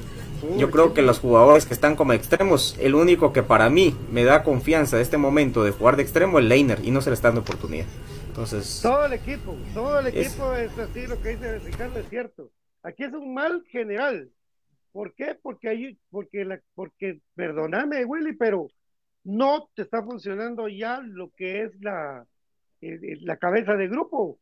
yo 0.58 0.70
creo 0.70 0.94
que 0.94 1.02
los 1.02 1.18
jugadores 1.18 1.66
que 1.66 1.74
están 1.74 1.96
como 1.96 2.12
extremos, 2.12 2.76
el 2.78 2.94
único 2.94 3.32
que 3.32 3.42
para 3.42 3.68
mí 3.70 3.94
me 4.10 4.24
da 4.24 4.42
confianza 4.42 4.96
de 4.96 5.02
este 5.02 5.16
momento 5.16 5.64
de 5.64 5.70
jugar 5.70 5.96
de 5.96 6.02
extremo 6.02 6.38
es 6.38 6.44
Leiner 6.44 6.80
y 6.84 6.90
no 6.90 7.00
se 7.00 7.10
le 7.10 7.14
está 7.14 7.28
dando 7.28 7.40
oportunidad. 7.42 7.86
Entonces, 8.36 8.80
Todo 8.82 9.06
el 9.06 9.14
equipo, 9.14 9.56
todo 9.72 9.98
el 9.98 10.08
equipo 10.08 10.52
es, 10.52 10.78
así, 10.78 11.06
lo 11.06 11.18
que 11.22 11.30
dice 11.30 11.58
Ricardo 11.58 11.98
es 12.00 12.08
cierto. 12.10 12.50
Aquí 12.82 13.04
es 13.04 13.14
un 13.14 13.32
mal 13.32 13.64
general. 13.70 14.30
¿Por 14.92 15.14
qué? 15.14 15.38
Porque 15.40 15.70
hay, 15.70 15.98
porque 16.10 16.44
la, 16.44 16.60
porque, 16.74 17.22
perdóname, 17.34 18.04
Willy, 18.04 18.34
pero 18.34 18.68
no 19.24 19.70
te 19.74 19.80
está 19.80 20.02
funcionando 20.02 20.68
ya 20.68 21.00
lo 21.00 21.30
que 21.30 21.62
es 21.62 21.80
la, 21.80 22.26
eh, 22.82 23.16
la 23.22 23.38
cabeza 23.38 23.74
de 23.74 23.88
grupo. 23.88 24.18
O 24.18 24.38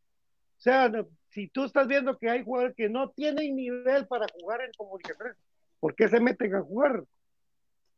sea, 0.56 0.88
no- 0.88 1.06
si 1.30 1.46
tú 1.46 1.62
estás 1.62 1.86
viendo 1.86 2.18
que 2.18 2.28
hay 2.28 2.42
jugadores 2.42 2.74
que 2.74 2.88
no 2.88 3.10
tienen 3.10 3.54
nivel 3.54 4.08
para 4.08 4.26
jugar 4.40 4.60
en 4.62 4.72
comunicaciones, 4.76 5.36
¿por 5.78 5.94
qué 5.94 6.08
se 6.08 6.18
meten 6.18 6.52
a 6.56 6.62
jugar? 6.62 7.04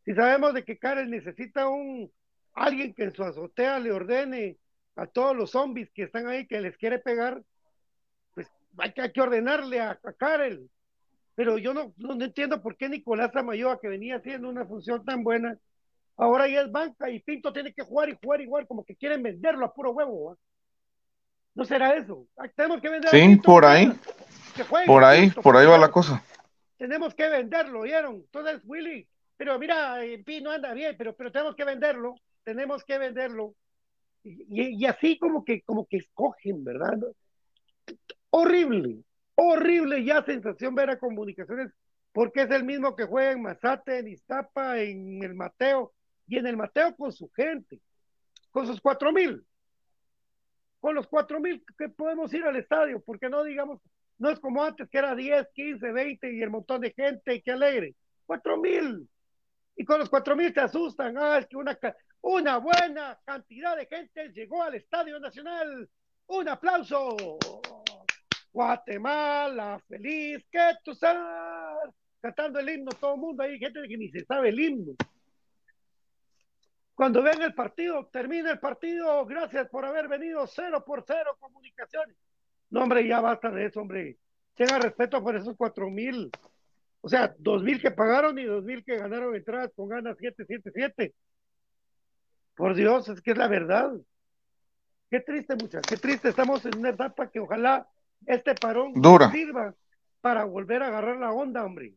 Si 0.05 0.13
sabemos 0.15 0.53
de 0.53 0.63
que 0.63 0.77
Karen 0.77 1.09
necesita 1.09 1.69
un 1.69 2.13
alguien 2.53 2.93
que 2.93 3.05
en 3.05 3.15
su 3.15 3.25
azotea 3.25 3.79
le 3.79 3.93
ordene 3.93 4.59
a 4.97 5.07
todos 5.07 5.37
los 5.37 5.51
zombies 5.51 5.91
que 5.93 6.05
están 6.05 6.27
ahí 6.27 6.47
que 6.47 6.61
les 6.61 6.77
quiere 6.77 6.99
pegar, 6.99 7.43
pues 8.35 8.49
hay 8.79 8.93
que, 8.93 9.03
hay 9.03 9.13
que 9.13 9.21
ordenarle 9.21 9.81
a, 9.81 9.91
a 10.03 10.13
Karel. 10.13 10.69
Pero 11.35 11.59
yo 11.59 11.75
no, 11.75 11.93
no, 11.99 12.15
no 12.15 12.25
entiendo 12.25 12.63
por 12.63 12.77
qué 12.77 12.89
Nicolás 12.89 13.35
Amayoa, 13.37 13.79
que 13.81 13.89
venía 13.89 14.17
haciendo 14.17 14.49
una 14.49 14.65
función 14.65 15.05
tan 15.05 15.23
buena, 15.23 15.57
ahora 16.17 16.49
ya 16.49 16.63
es 16.63 16.73
banca 16.73 17.11
y 17.11 17.21
Pinto 17.21 17.53
tiene 17.53 17.75
que 17.75 17.83
jugar 17.83 18.09
y 18.09 18.17
jugar 18.23 18.41
igual, 18.41 18.67
como 18.67 18.85
que 18.85 18.97
quieren 18.97 19.23
venderlo 19.23 19.67
a 19.67 19.75
puro 19.75 19.91
huevo. 19.93 20.39
¿No 21.55 21.65
será 21.65 21.95
eso? 21.95 22.27
Ah, 22.39 22.49
Tenemos 22.55 22.81
que 22.81 22.89
vender 22.89 23.09
a 23.09 23.11
Sí, 23.11 23.37
por 23.37 23.65
ahí. 23.65 23.93
juegue 24.69 24.87
Por 24.87 25.05
ahí, 25.05 25.23
Pinto, 25.27 25.43
por 25.43 25.57
ahí 25.57 25.67
va 25.67 25.77
la 25.79 25.91
cosa. 25.91 26.23
tenemos 26.79 27.15
que 27.15 27.29
venderlo, 27.29 27.83
¿vieron? 27.83 28.15
Entonces, 28.17 28.63
Willy, 28.65 29.07
pero 29.37 29.59
mira, 29.59 30.03
el 30.03 30.25
Pi 30.25 30.41
no 30.41 30.51
anda 30.51 30.73
bien, 30.73 30.95
pero, 30.97 31.15
pero 31.15 31.31
tenemos 31.31 31.55
que 31.55 31.65
venderlo, 31.65 32.15
tenemos 32.45 32.83
que 32.85 32.97
venderlo. 32.99 33.55
Y, 34.27 34.85
así 34.87 35.19
como 35.19 35.45
que, 35.45 35.63
como 35.63 35.87
que 35.87 35.99
escogen, 35.99 36.65
¿verdad? 36.65 36.99
Horrible, 38.31 39.05
horrible 39.37 40.05
ya 40.05 40.25
sensación 40.25 40.75
ver 40.75 40.91
a 40.91 40.99
comunicaciones, 40.99 41.73
porque 42.13 42.43
es 42.43 42.51
el 42.51 42.65
mismo 42.65 42.97
que 42.97 43.05
juega 43.05 43.33
en 43.33 43.43
Mazate, 43.43 43.99
en 43.99 44.09
Iztapa, 44.09 44.81
en 44.81 45.23
el 45.23 45.35
Mateo, 45.35 45.93
y 46.27 46.39
en 46.39 46.47
el 46.47 46.57
Mateo 46.57 46.97
con 46.97 47.13
su 47.13 47.31
gente, 47.31 47.81
con 48.51 48.67
sus 48.67 48.81
cuatro 48.81 49.13
mil. 49.13 49.47
Con 50.81 50.95
los 50.95 51.07
cuatro 51.07 51.41
mil 51.41 51.65
que 51.79 51.89
podemos 51.89 52.33
ir 52.35 52.45
al 52.45 52.57
estadio, 52.57 53.01
porque 53.01 53.29
no 53.29 53.45
digamos, 53.45 53.81
no 54.19 54.31
es 54.31 54.41
como 54.41 54.65
antes 54.65 54.89
que 54.89 54.99
era 54.99 55.15
10, 55.15 55.49
15, 55.55 55.93
20 55.93 56.33
y 56.35 56.43
el 56.43 56.51
montón 56.51 56.81
de 56.81 56.93
gente, 56.93 57.43
qué 57.43 57.53
alegre. 57.53 57.95
Cuatro 58.25 58.57
mil. 58.57 59.09
Y 59.77 59.85
con 59.85 60.01
los 60.01 60.09
cuatro 60.09 60.35
mil 60.35 60.53
te 60.53 60.61
asustan. 60.61 61.17
Ah, 61.19 61.39
es 61.39 61.47
que 61.47 61.57
una, 61.57 61.79
una 62.29 62.59
buena 62.59 63.17
cantidad 63.25 63.77
de 63.77 63.87
gente 63.87 64.31
llegó 64.31 64.63
al 64.63 64.75
Estadio 64.75 65.21
Nacional. 65.21 65.89
Un 66.27 66.49
aplauso. 66.49 67.39
Guatemala, 68.53 69.81
feliz, 69.87 70.45
que 70.51 70.73
tú 70.83 70.93
sabes. 70.93 71.95
Cantando 72.21 72.59
el 72.59 72.69
himno, 72.69 72.91
todo 72.99 73.15
el 73.15 73.21
mundo 73.21 73.45
ahí, 73.45 73.59
gente 73.59 73.81
que 73.87 73.97
ni 73.97 74.09
se 74.11 74.25
sabe 74.25 74.49
el 74.49 74.59
himno. 74.59 74.95
Cuando 76.97 77.23
ven 77.23 77.43
el 77.43 77.55
partido, 77.55 78.09
termina 78.13 78.51
el 78.51 78.59
partido, 78.59 79.25
gracias 79.25 79.69
por 79.69 79.85
haber 79.85 80.09
venido, 80.09 80.47
cero 80.49 80.83
por 80.85 81.05
cero, 81.07 81.37
comunicaciones. 81.39 82.17
No, 82.71 82.83
hombre, 82.83 83.07
ya 83.07 83.21
basta 83.21 83.51
de 83.51 83.67
eso, 83.67 83.83
hombre. 83.83 84.17
Tenga 84.55 84.81
respeto 84.81 85.23
por 85.23 85.37
esos 85.37 85.55
cuatro 85.57 85.89
mil. 85.91 86.29
O 87.03 87.09
sea, 87.09 87.33
dos 87.39 87.63
mil 87.63 87.81
que 87.81 87.93
pagaron 87.93 88.37
y 88.37 88.45
dos 88.45 88.65
mil 88.65 88.83
que 88.85 88.97
ganaron 88.97 89.37
entradas 89.37 89.71
con 89.77 89.89
ganas 89.89 90.17
777. 90.19 91.15
Por 92.57 92.75
Dios, 92.75 93.09
es 93.09 93.21
que 93.21 93.33
es 93.33 93.39
la 93.39 93.49
verdad. 93.49 93.93
Qué 95.11 95.21
triste, 95.21 95.55
muchachos, 95.55 95.87
qué 95.89 95.97
triste. 95.97 96.31
Estamos 96.31 96.65
en 96.65 96.79
una 96.79 96.89
etapa 96.89 97.29
que 97.31 97.39
ojalá 97.39 97.87
este 98.27 98.55
parón 98.55 98.93
Dura. 98.95 99.31
sirva 99.31 99.75
para 100.21 100.45
volver 100.45 100.83
a 100.83 100.89
agarrar 100.89 101.19
la 101.19 101.31
onda, 101.31 101.65
hombre. 101.65 101.95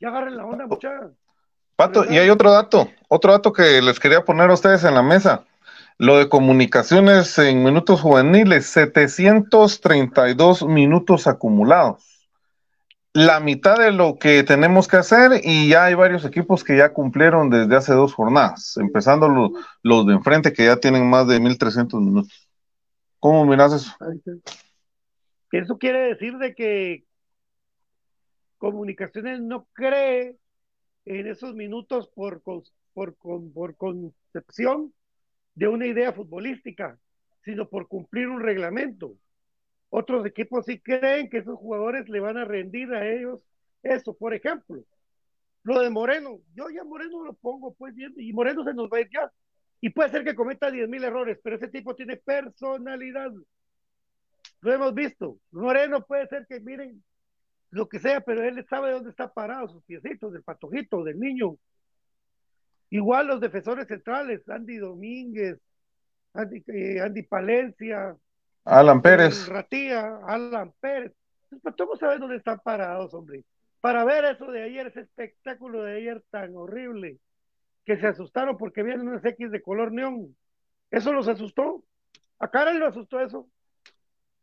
Ya 0.00 0.08
agarren 0.08 0.36
la 0.36 0.44
onda, 0.44 0.66
muchachos. 0.66 1.12
Pato, 1.76 2.04
y 2.10 2.18
hay 2.18 2.28
otro 2.28 2.50
dato, 2.50 2.90
otro 3.08 3.32
dato 3.32 3.52
que 3.52 3.80
les 3.80 3.98
quería 3.98 4.24
poner 4.24 4.50
a 4.50 4.54
ustedes 4.54 4.84
en 4.84 4.94
la 4.94 5.02
mesa. 5.02 5.46
Lo 5.98 6.18
de 6.18 6.28
comunicaciones 6.28 7.38
en 7.38 7.62
minutos 7.62 8.00
juveniles, 8.00 8.66
732 8.66 10.64
minutos 10.64 11.26
acumulados. 11.26 12.11
La 13.14 13.40
mitad 13.40 13.76
de 13.76 13.92
lo 13.92 14.16
que 14.18 14.42
tenemos 14.42 14.88
que 14.88 14.96
hacer 14.96 15.42
y 15.44 15.68
ya 15.68 15.84
hay 15.84 15.94
varios 15.94 16.24
equipos 16.24 16.64
que 16.64 16.78
ya 16.78 16.94
cumplieron 16.94 17.50
desde 17.50 17.76
hace 17.76 17.92
dos 17.92 18.14
jornadas, 18.14 18.76
empezando 18.78 19.28
lo- 19.28 19.52
los 19.82 20.06
de 20.06 20.14
enfrente 20.14 20.52
que 20.54 20.64
ya 20.64 20.76
tienen 20.78 21.10
más 21.10 21.28
de 21.28 21.38
1300 21.38 22.00
minutos. 22.00 22.48
¿Cómo 23.20 23.44
miras 23.44 23.74
eso? 23.74 23.92
Eso 25.50 25.76
quiere 25.78 26.00
decir 26.08 26.38
de 26.38 26.54
que 26.54 27.04
Comunicaciones 28.56 29.40
no 29.40 29.66
cree 29.72 30.36
en 31.04 31.26
esos 31.26 31.52
minutos 31.54 32.08
por, 32.14 32.42
por, 32.94 33.16
con- 33.16 33.52
por 33.52 33.76
concepción 33.76 34.94
de 35.56 35.66
una 35.66 35.86
idea 35.86 36.12
futbolística, 36.12 36.96
sino 37.44 37.68
por 37.68 37.88
cumplir 37.88 38.28
un 38.28 38.40
reglamento. 38.40 39.14
Otros 39.94 40.24
equipos 40.24 40.64
sí 40.64 40.80
creen 40.80 41.28
que 41.28 41.36
esos 41.36 41.58
jugadores 41.58 42.08
le 42.08 42.18
van 42.18 42.38
a 42.38 42.46
rendir 42.46 42.94
a 42.94 43.06
ellos 43.06 43.44
eso, 43.82 44.16
por 44.16 44.32
ejemplo. 44.32 44.82
Lo 45.64 45.80
de 45.80 45.90
Moreno, 45.90 46.40
yo 46.54 46.70
ya 46.70 46.82
Moreno 46.82 47.22
lo 47.22 47.34
pongo, 47.34 47.74
pues 47.74 47.94
bien, 47.94 48.14
y 48.16 48.32
Moreno 48.32 48.64
se 48.64 48.72
nos 48.72 48.88
va 48.88 48.96
a 48.96 49.00
ir 49.02 49.10
ya. 49.12 49.30
Y 49.82 49.90
puede 49.90 50.08
ser 50.08 50.24
que 50.24 50.34
cometa 50.34 50.70
10 50.70 50.88
mil 50.88 51.04
errores, 51.04 51.38
pero 51.44 51.56
ese 51.56 51.68
tipo 51.68 51.94
tiene 51.94 52.16
personalidad. 52.16 53.32
Lo 54.62 54.72
hemos 54.72 54.94
visto. 54.94 55.38
Moreno 55.50 56.02
puede 56.06 56.26
ser 56.26 56.46
que 56.46 56.58
miren 56.60 57.04
lo 57.68 57.86
que 57.86 57.98
sea, 57.98 58.22
pero 58.22 58.42
él 58.42 58.64
sabe 58.70 58.92
dónde 58.92 59.10
está 59.10 59.30
parado, 59.30 59.68
sus 59.68 59.84
piecitos, 59.84 60.32
del 60.32 60.42
patojito, 60.42 61.04
del 61.04 61.20
niño. 61.20 61.58
Igual 62.88 63.26
los 63.26 63.42
defensores 63.42 63.88
centrales, 63.88 64.48
Andy 64.48 64.78
Domínguez, 64.78 65.60
Andy, 66.32 66.64
eh, 66.68 67.00
Andy 67.02 67.24
Palencia, 67.24 68.16
Alan 68.64 69.02
Pérez. 69.02 69.48
Ratía, 69.48 70.18
Alan 70.26 70.72
Pérez. 70.80 71.12
Pues 71.62 71.76
todos 71.76 71.98
saben 71.98 72.20
dónde 72.20 72.36
están 72.36 72.60
parados, 72.60 73.12
hombre. 73.14 73.44
Para 73.80 74.04
ver 74.04 74.24
eso 74.24 74.46
de 74.46 74.62
ayer, 74.62 74.86
ese 74.86 75.00
espectáculo 75.00 75.82
de 75.82 75.96
ayer 75.96 76.22
tan 76.30 76.54
horrible, 76.56 77.18
que 77.84 77.96
se 77.98 78.06
asustaron 78.06 78.56
porque 78.56 78.82
vieron 78.82 79.08
unas 79.08 79.24
X 79.24 79.50
de 79.50 79.60
color 79.60 79.92
neón. 79.92 80.36
Eso 80.90 81.12
los 81.12 81.26
asustó. 81.26 81.84
A 82.38 82.48
Karen 82.48 82.78
lo 82.78 82.86
asustó 82.86 83.20
eso. 83.20 83.48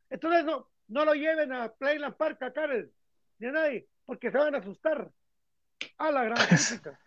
Entonces 0.10 0.44
no, 0.44 0.68
no 0.88 1.06
lo 1.06 1.14
lleven 1.14 1.54
a 1.54 1.72
Playland 1.72 2.16
Park 2.16 2.42
a 2.44 2.52
Karen, 2.52 2.92
ni 3.38 3.48
a 3.48 3.52
nadie, 3.52 3.88
porque 4.06 4.32
se 4.32 4.38
van 4.38 4.56
a 4.56 4.60
asustar. 4.60 5.10
A 5.98 6.12
la 6.12 6.24
gran 6.26 6.38
crítica. 6.48 7.00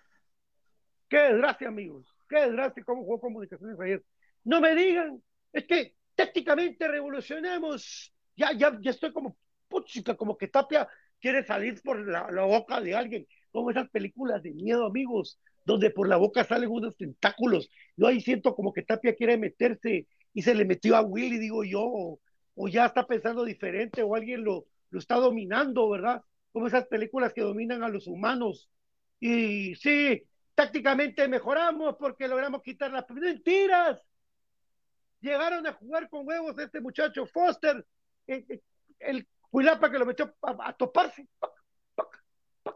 Qué 1.09 1.19
desgracia, 1.19 1.69
amigos. 1.69 2.07
Qué 2.29 2.41
desgracia 2.41 2.83
cómo 2.85 3.03
jugó 3.03 3.21
comunicaciones 3.21 3.79
ayer. 3.79 4.03
No 4.45 4.61
me 4.63 4.75
digan, 4.75 5.23
es 5.53 5.67
que 5.67 5.95
tácticamente 6.15 6.89
revolucionamos. 6.89 8.13
Ya, 8.37 8.53
ya, 8.53 8.79
ya 8.81 8.91
estoy 8.91 9.13
como 9.13 9.37
puchica, 9.69 10.17
como 10.17 10.37
que 10.37 10.49
Tapia 10.49 10.89
quiere 11.21 11.45
salir 11.45 11.81
por 11.83 12.07
la, 12.07 12.31
la 12.31 12.45
boca 12.45 12.81
de 12.81 12.95
alguien. 12.95 13.27
Como 13.51 13.71
esas 13.71 13.89
películas 13.91 14.43
de 14.43 14.53
miedo, 14.53 14.87
amigos, 14.87 15.39
donde 15.65 15.91
por 15.91 16.09
la 16.09 16.17
boca 16.17 16.45
salen 16.45 16.71
unos 16.71 16.97
tentáculos. 16.97 17.71
Yo 17.97 18.07
ahí 18.07 18.21
siento 18.21 18.55
como 18.55 18.73
que 18.73 18.83
Tapia 18.83 19.15
quiere 19.15 19.37
meterse 19.39 20.07
y 20.35 20.43
se 20.43 20.55
le 20.55 20.65
metió 20.65 20.97
a 20.97 21.03
Willy, 21.03 21.39
digo 21.39 21.65
yo, 21.65 21.83
o, 21.83 22.21
o 22.55 22.69
ya 22.69 22.87
está 22.87 23.07
pensando 23.07 23.45
diferente, 23.45 24.03
o 24.03 24.15
alguien 24.15 24.45
lo, 24.45 24.67
lo 24.91 24.99
está 24.99 25.17
dominando, 25.17 25.89
¿verdad? 25.91 26.23
Como 26.53 26.67
esas 26.67 26.87
películas 26.87 27.33
que 27.33 27.43
dominan 27.43 27.83
a 27.83 27.89
los 27.89 28.07
humanos. 28.07 28.71
Y 29.21 29.75
sí, 29.77 30.23
tácticamente 30.55 31.29
mejoramos 31.29 31.97
porque 31.99 32.29
logramos 32.29 32.63
quitar 32.63 32.91
las 32.93 33.09
mentiras. 33.11 34.01
Llegaron 35.23 35.67
a 35.67 35.73
jugar 35.73 36.11
con 36.11 36.27
huevos 36.27 36.59
este 36.59 36.81
muchacho 36.81 37.27
Foster, 37.27 37.87
el, 38.27 38.63
el 38.99 39.27
Cuilapa 39.51 39.91
que 39.91 39.99
lo 39.99 40.05
metió 40.05 40.35
a, 40.43 40.73
toparse, 40.73 41.29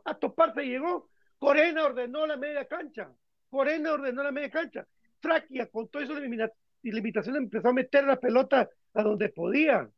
a 0.05 0.15
toparse 0.19 0.63
llegó. 0.63 1.11
Corena 1.39 1.85
ordenó 1.85 2.27
la 2.27 2.37
media 2.37 2.67
cancha. 2.67 3.11
Corena 3.51 3.93
ordenó 3.93 4.23
la 4.23 4.31
media 4.31 4.51
cancha. 4.51 4.87
Traquia, 5.21 5.69
con 5.69 5.89
eso 5.93 6.15
de 6.15 6.51
limitaciones, 6.83 7.43
empezó 7.43 7.69
a 7.69 7.73
meter 7.73 8.05
la 8.05 8.21
pelota 8.21 8.69
a 8.95 9.03
donde 9.03 9.29
podía. 9.31 9.91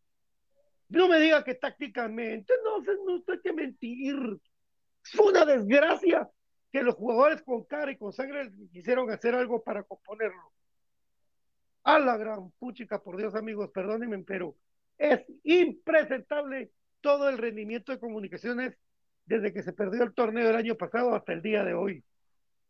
No 0.89 1.09
me 1.09 1.19
diga 1.21 1.45
que 1.45 1.55
tácticamente, 1.55 2.55
no, 2.65 2.79
no 2.79 3.23
hay 3.29 3.41
que 3.41 3.53
mentir. 3.53 4.17
Fue 5.03 5.27
una 5.27 5.45
desgracia 5.45 6.31
que 6.73 6.83
los 6.83 6.95
jugadores 6.95 7.43
con 7.43 7.65
cara 7.65 7.91
y 7.91 7.99
con 7.99 8.13
sangre 8.13 8.51
quisieron 8.73 9.11
hacer 9.11 9.35
algo 9.35 9.63
para 9.63 9.83
componerlo. 9.83 10.53
A 11.89 11.99
la 11.99 12.19
gran 12.19 12.51
puchica, 12.59 13.03
por 13.03 13.17
Dios, 13.17 13.35
amigos, 13.35 13.71
perdónenme, 13.71 14.19
pero 14.19 14.55
es 14.99 15.25
impresentable 15.43 16.71
todo 17.01 17.31
el 17.31 17.39
rendimiento 17.39 17.93
de 17.93 17.99
comunicaciones 17.99 18.77
desde 19.25 19.55
que 19.55 19.63
se 19.63 19.73
perdió 19.73 20.03
el 20.03 20.13
torneo 20.13 20.49
del 20.49 20.57
año 20.57 20.75
pasado 20.75 21.15
hasta 21.15 21.33
el 21.33 21.41
día 21.41 21.65
de 21.65 21.73
hoy. 21.73 22.05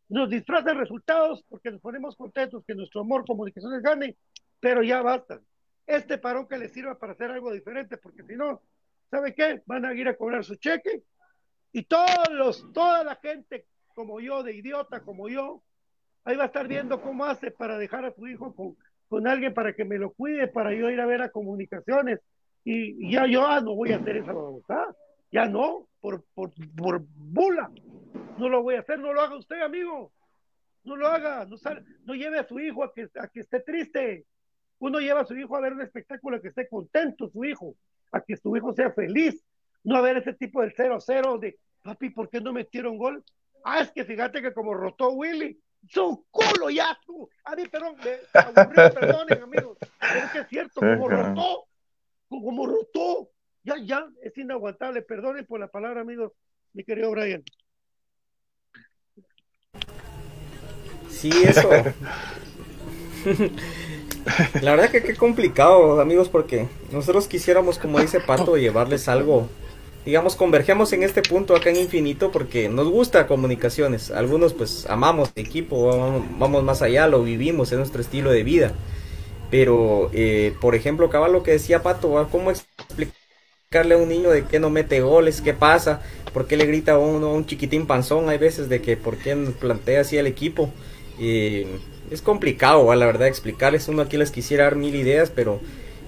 Nos 0.07 0.29
disfrazan 0.29 0.77
resultados 0.77 1.43
porque 1.49 1.69
nos 1.69 1.81
ponemos 1.81 2.15
contentos 2.15 2.63
que 2.65 2.73
nuestro 2.75 3.01
amor 3.01 3.25
comunicaciones 3.27 3.81
gane, 3.81 4.15
pero 4.61 4.83
ya 4.83 5.01
basta. 5.01 5.41
Este 5.85 6.17
parón 6.17 6.47
que 6.47 6.57
les 6.57 6.71
sirva 6.71 6.97
para 6.97 7.11
hacer 7.11 7.29
algo 7.29 7.51
diferente, 7.51 7.97
porque 7.97 8.23
si 8.23 8.37
no, 8.37 8.61
¿sabe 9.11 9.35
qué? 9.35 9.61
Van 9.65 9.83
a 9.83 9.93
ir 9.93 10.07
a 10.07 10.15
cobrar 10.15 10.45
su 10.45 10.55
cheque 10.55 11.03
y 11.73 11.83
todos 11.83 12.29
los, 12.31 12.71
toda 12.71 13.03
la 13.03 13.17
gente 13.17 13.65
como 13.93 14.21
yo, 14.21 14.43
de 14.43 14.55
idiota 14.55 15.01
como 15.01 15.27
yo, 15.27 15.61
ahí 16.23 16.37
va 16.37 16.43
a 16.43 16.47
estar 16.47 16.69
viendo 16.69 17.01
cómo 17.01 17.25
hace 17.25 17.51
para 17.51 17.77
dejar 17.77 18.05
a 18.05 18.13
su 18.13 18.25
hijo 18.25 18.55
con, 18.55 18.77
con 19.09 19.27
alguien 19.27 19.53
para 19.53 19.73
que 19.73 19.83
me 19.83 19.97
lo 19.97 20.13
cuide, 20.13 20.47
para 20.47 20.73
yo 20.73 20.89
ir 20.89 21.01
a 21.01 21.05
ver 21.05 21.21
a 21.21 21.31
comunicaciones. 21.31 22.19
Y, 22.63 23.11
ya 23.11 23.25
yo 23.25 23.45
ah, 23.45 23.59
no 23.59 23.75
voy 23.75 23.91
a 23.91 23.97
hacer 23.97 24.17
esa 24.17 24.31
voluntad, 24.31 24.85
ya 25.31 25.47
no, 25.47 25.87
por, 25.99 26.23
por, 26.33 26.51
por 26.77 27.01
bula. 27.15 27.71
No 28.37 28.47
lo 28.47 28.61
voy 28.63 28.75
a 28.75 28.81
hacer, 28.81 28.99
no 28.99 29.11
lo 29.11 29.21
haga 29.21 29.35
usted, 29.35 29.61
amigo. 29.61 30.13
No 30.83 30.95
lo 30.95 31.07
haga, 31.07 31.45
no, 31.45 31.57
sal, 31.57 31.83
no 32.05 32.13
lleve 32.13 32.39
a 32.39 32.47
su 32.47 32.59
hijo 32.59 32.83
a 32.83 32.93
que, 32.93 33.09
a 33.19 33.27
que 33.27 33.41
esté 33.41 33.59
triste. 33.61 34.25
Uno 34.77 34.99
lleva 34.99 35.21
a 35.21 35.25
su 35.25 35.35
hijo 35.35 35.57
a 35.57 35.61
ver 35.61 35.73
un 35.73 35.81
espectáculo, 35.81 36.37
a 36.37 36.41
que 36.41 36.49
esté 36.49 36.69
contento 36.69 37.29
su 37.29 37.43
hijo, 37.43 37.75
a 38.11 38.21
que 38.21 38.37
su 38.37 38.55
hijo 38.55 38.73
sea 38.73 38.91
feliz, 38.91 39.43
no 39.83 39.95
a 39.95 40.01
ver 40.01 40.17
ese 40.17 40.33
tipo 40.33 40.61
del 40.61 40.73
0-0 40.73 41.39
de, 41.39 41.57
papi, 41.83 42.11
¿por 42.11 42.29
qué 42.29 42.39
no 42.39 42.53
metieron 42.53 42.97
gol? 42.97 43.23
Ah, 43.63 43.81
es 43.81 43.91
que 43.91 44.05
fíjate 44.05 44.41
que 44.41 44.53
como 44.53 44.73
rotó 44.73 45.09
Willy, 45.11 45.59
su 45.87 46.25
culo 46.31 46.69
ya, 46.69 46.97
tú. 47.05 47.29
A 47.43 47.55
mí, 47.55 47.67
perdón, 47.67 47.95
me 48.03 48.17
perdonen, 48.91 49.41
amigos. 49.41 49.77
Pero 49.99 50.25
es 50.25 50.31
que 50.31 50.39
es 50.39 50.47
cierto, 50.47 50.81
como 50.81 51.07
rotó, 51.07 51.65
como 52.27 52.67
rotó, 52.67 53.29
ya, 53.63 53.75
ya, 53.83 54.07
es 54.21 54.37
inaguantable. 54.37 55.01
Perdonen 55.01 55.45
por 55.45 55.59
la 55.59 55.67
palabra, 55.67 56.01
amigos, 56.01 56.31
mi 56.73 56.83
querido 56.83 57.11
Brian. 57.11 57.43
Sí, 61.09 61.31
eso. 61.43 61.69
La 64.61 64.71
verdad 64.71 64.91
que 64.91 65.01
qué 65.01 65.15
complicado, 65.15 65.99
amigos, 65.99 66.29
porque 66.29 66.67
nosotros 66.91 67.27
quisiéramos, 67.27 67.79
como 67.79 67.99
dice 67.99 68.19
Pato, 68.19 68.57
llevarles 68.57 69.07
algo. 69.07 69.49
Digamos, 70.05 70.35
convergemos 70.35 70.93
en 70.93 71.03
este 71.03 71.21
punto 71.21 71.55
acá 71.55 71.69
en 71.69 71.75
Infinito 71.75 72.31
porque 72.31 72.69
nos 72.69 72.87
gusta 72.87 73.27
comunicaciones. 73.27 74.11
Algunos 74.11 74.53
pues 74.53 74.85
amamos 74.89 75.31
equipo, 75.35 75.87
vamos, 76.39 76.63
más 76.63 76.81
allá, 76.81 77.07
lo 77.07 77.23
vivimos, 77.23 77.71
es 77.71 77.77
nuestro 77.77 78.01
estilo 78.01 78.31
de 78.31 78.43
vida. 78.43 78.71
Pero, 79.51 80.09
eh, 80.13 80.53
por 80.61 80.75
ejemplo, 80.75 81.09
cabal 81.09 81.33
lo 81.33 81.43
que 81.43 81.51
decía 81.51 81.83
Pato, 81.83 82.27
¿cómo 82.31 82.51
explicarle 82.51 83.95
a 83.95 83.97
un 83.97 84.09
niño 84.09 84.29
de 84.29 84.45
que 84.45 84.59
no 84.59 84.69
mete 84.69 85.01
goles? 85.01 85.41
¿Qué 85.41 85.53
pasa? 85.53 86.01
¿Por 86.33 86.47
qué 86.47 86.55
le 86.55 86.65
grita 86.65 86.93
a 86.93 86.97
uno 86.99 87.27
a 87.27 87.33
un 87.33 87.45
chiquitín 87.45 87.85
panzón? 87.85 88.29
Hay 88.29 88.37
veces 88.37 88.69
de 88.69 88.81
que 88.81 88.95
por 88.95 89.17
qué 89.17 89.35
plantea 89.59 90.01
así 90.01 90.17
el 90.17 90.27
equipo. 90.27 90.71
Eh, 91.19 91.67
es 92.09 92.21
complicado, 92.21 92.93
la 92.95 93.05
verdad, 93.05 93.27
explicarles. 93.27 93.87
Uno 93.87 94.03
aquí 94.03 94.17
les 94.17 94.31
quisiera 94.31 94.63
dar 94.65 94.75
mil 94.75 94.95
ideas, 94.95 95.31
pero 95.33 95.59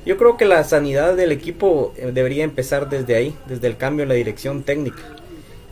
yo 0.05 0.17
creo 0.17 0.37
que 0.37 0.45
la 0.45 0.63
sanidad 0.63 1.15
del 1.15 1.31
equipo 1.31 1.93
debería 2.13 2.43
empezar 2.43 2.89
desde 2.89 3.15
ahí, 3.15 3.35
desde 3.47 3.67
el 3.67 3.77
cambio 3.77 4.03
en 4.03 4.09
la 4.09 4.15
dirección 4.15 4.63
técnica. 4.63 5.01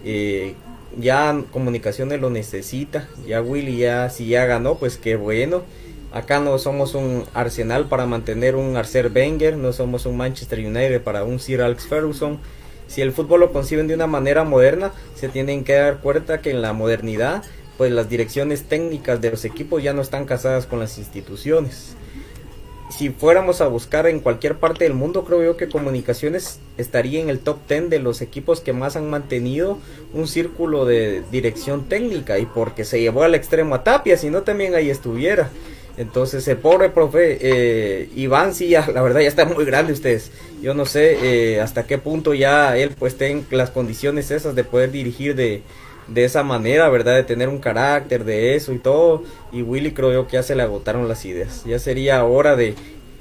Eh, 0.04 0.56
ya 0.98 1.44
Comunicaciones 1.52 2.20
lo 2.20 2.30
necesita, 2.30 3.08
ya 3.28 3.42
Willy 3.42 3.78
ya 3.78 4.10
si 4.10 4.28
ya 4.28 4.46
ganó, 4.46 4.76
pues 4.76 4.98
qué 4.98 5.16
bueno. 5.16 5.64
Acá 6.12 6.40
no 6.40 6.58
somos 6.58 6.96
un 6.96 7.26
Arsenal 7.34 7.86
para 7.88 8.08
mantener 8.08 8.56
un 8.56 8.76
Arcer 8.78 9.12
Wenger, 9.14 9.58
no 9.58 9.74
somos 9.74 10.06
un 10.06 10.18
Manchester 10.18 10.60
United 10.60 11.02
para 11.02 11.24
un 11.24 11.40
Sir 11.40 11.62
Alex 11.62 11.88
Ferguson. 11.88 12.40
Si 12.88 13.02
el 13.02 13.12
fútbol 13.12 13.42
lo 13.42 13.54
conciben 13.54 13.88
de 13.88 13.94
una 13.94 14.08
manera 14.08 14.44
moderna, 14.44 14.92
se 15.16 15.30
tienen 15.30 15.64
que 15.64 15.74
dar 15.74 16.00
cuenta 16.00 16.42
que 16.42 16.50
en 16.50 16.62
la 16.62 16.74
modernidad 16.74 17.44
pues 17.78 17.94
las 17.94 18.10
direcciones 18.10 18.64
técnicas 18.64 19.22
de 19.22 19.32
los 19.32 19.46
equipos 19.46 19.82
ya 19.82 19.94
no 19.94 20.02
están 20.02 20.26
casadas 20.26 20.66
con 20.66 20.80
las 20.80 20.98
instituciones. 20.98 21.96
Si 22.90 23.10
fuéramos 23.10 23.62
a 23.62 23.68
buscar 23.68 24.08
en 24.08 24.20
cualquier 24.20 24.58
parte 24.58 24.84
del 24.84 24.94
mundo, 24.94 25.24
creo 25.24 25.44
yo 25.44 25.58
que 25.58 25.70
Comunicaciones 25.70 26.60
estaría 26.78 27.22
en 27.22 27.30
el 27.30 27.40
top 27.40 27.60
10 27.68 27.90
de 27.90 28.00
los 28.00 28.22
equipos 28.22 28.62
que 28.62 28.74
más 28.74 28.96
han 28.96 29.10
mantenido 29.10 29.78
un 30.14 30.28
círculo 30.28 30.86
de 30.86 31.24
dirección 31.32 31.88
técnica 31.88 32.40
y 32.40 32.46
porque 32.46 32.86
se 32.86 33.00
llevó 33.00 33.24
al 33.24 33.36
extremo 33.36 33.76
a 33.76 33.84
Tapia, 33.84 34.18
si 34.18 34.30
no 34.30 34.42
también 34.42 34.74
ahí 34.74 34.90
estuviera. 34.90 35.50
Entonces 35.98 36.48
el 36.48 36.58
pobre 36.58 36.90
profe 36.90 37.38
eh, 37.42 38.10
Iván 38.16 38.56
sí, 38.56 38.70
ya, 38.70 38.88
la 38.92 39.02
verdad 39.02 39.20
ya 39.20 39.28
está 39.28 39.46
muy 39.46 39.66
grande 39.66 39.94
ustedes. 39.94 40.32
Yo 40.62 40.74
no 40.74 40.86
sé 40.86 41.18
eh, 41.22 41.62
hasta 41.62 41.86
qué 41.86 41.98
punto 41.98 42.34
ya 42.34 42.78
él 42.78 42.96
pues 42.98 43.18
tenga 43.18 43.46
las 43.52 43.70
condiciones 43.70 44.32
esas 44.32 44.56
de 44.56 44.64
poder 44.64 44.92
dirigir 44.92 45.36
de, 45.36 45.62
de 46.14 46.26
esa 46.26 46.44
manera, 46.44 46.90
¿verdad? 46.90 47.16
De 47.16 47.24
tener 47.24 47.50
un 47.50 47.60
carácter 47.60 48.24
de 48.24 48.56
eso 48.56 48.74
y 48.74 48.80
todo. 48.80 49.24
Y 49.52 49.62
Willy 49.62 49.92
creo 49.92 50.12
yo 50.12 50.28
que 50.28 50.34
ya 50.34 50.44
se 50.44 50.56
le 50.56 50.64
agotaron 50.64 51.08
las 51.08 51.26
ideas. 51.26 51.64
Ya 51.66 51.80
sería 51.80 52.24
hora 52.24 52.56
de, 52.56 52.76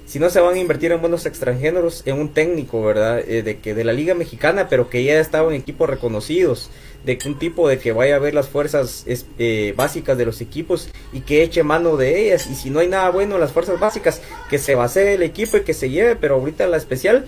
si 0.07 0.18
no 0.18 0.30
se 0.30 0.41
van 0.41 0.55
a 0.55 0.59
invertir 0.59 0.93
en 0.93 1.01
buenos 1.01 1.26
extranjeros, 1.26 2.03
en 2.07 2.18
un 2.18 2.30
técnico, 2.30 2.82
¿verdad? 2.82 3.20
Eh, 3.20 3.43
de 3.43 3.59
que 3.59 3.74
de 3.74 3.84
la 3.84 3.93
Liga 3.93 4.14
Mexicana, 4.14 4.68
pero 4.68 4.89
que 4.89 5.05
ya 5.05 5.20
estaba 5.20 5.49
en 5.49 5.61
equipos 5.61 5.89
reconocidos. 5.89 6.70
De 7.05 7.16
que 7.16 7.28
un 7.28 7.39
tipo 7.39 7.68
de 7.68 7.78
que 7.78 7.93
vaya 7.93 8.16
a 8.16 8.18
ver 8.18 8.34
las 8.34 8.49
fuerzas 8.49 9.05
eh, 9.07 9.72
básicas 9.76 10.18
de 10.18 10.26
los 10.26 10.41
equipos 10.41 10.91
y 11.12 11.20
que 11.20 11.43
eche 11.43 11.62
mano 11.62 11.97
de 11.97 12.26
ellas. 12.26 12.49
Y 12.51 12.55
si 12.55 12.70
no 12.70 12.80
hay 12.80 12.89
nada 12.89 13.11
bueno 13.11 13.36
en 13.36 13.41
las 13.41 13.53
fuerzas 13.53 13.78
básicas, 13.78 14.20
que 14.51 14.59
se 14.59 14.74
base 14.74 15.14
el 15.14 15.22
equipo 15.22 15.59
y 15.59 15.62
que 15.62 15.74
se 15.74 15.91
lleve. 15.91 16.16
Pero 16.16 16.34
ahorita 16.34 16.66
la 16.66 16.76
especial 16.76 17.26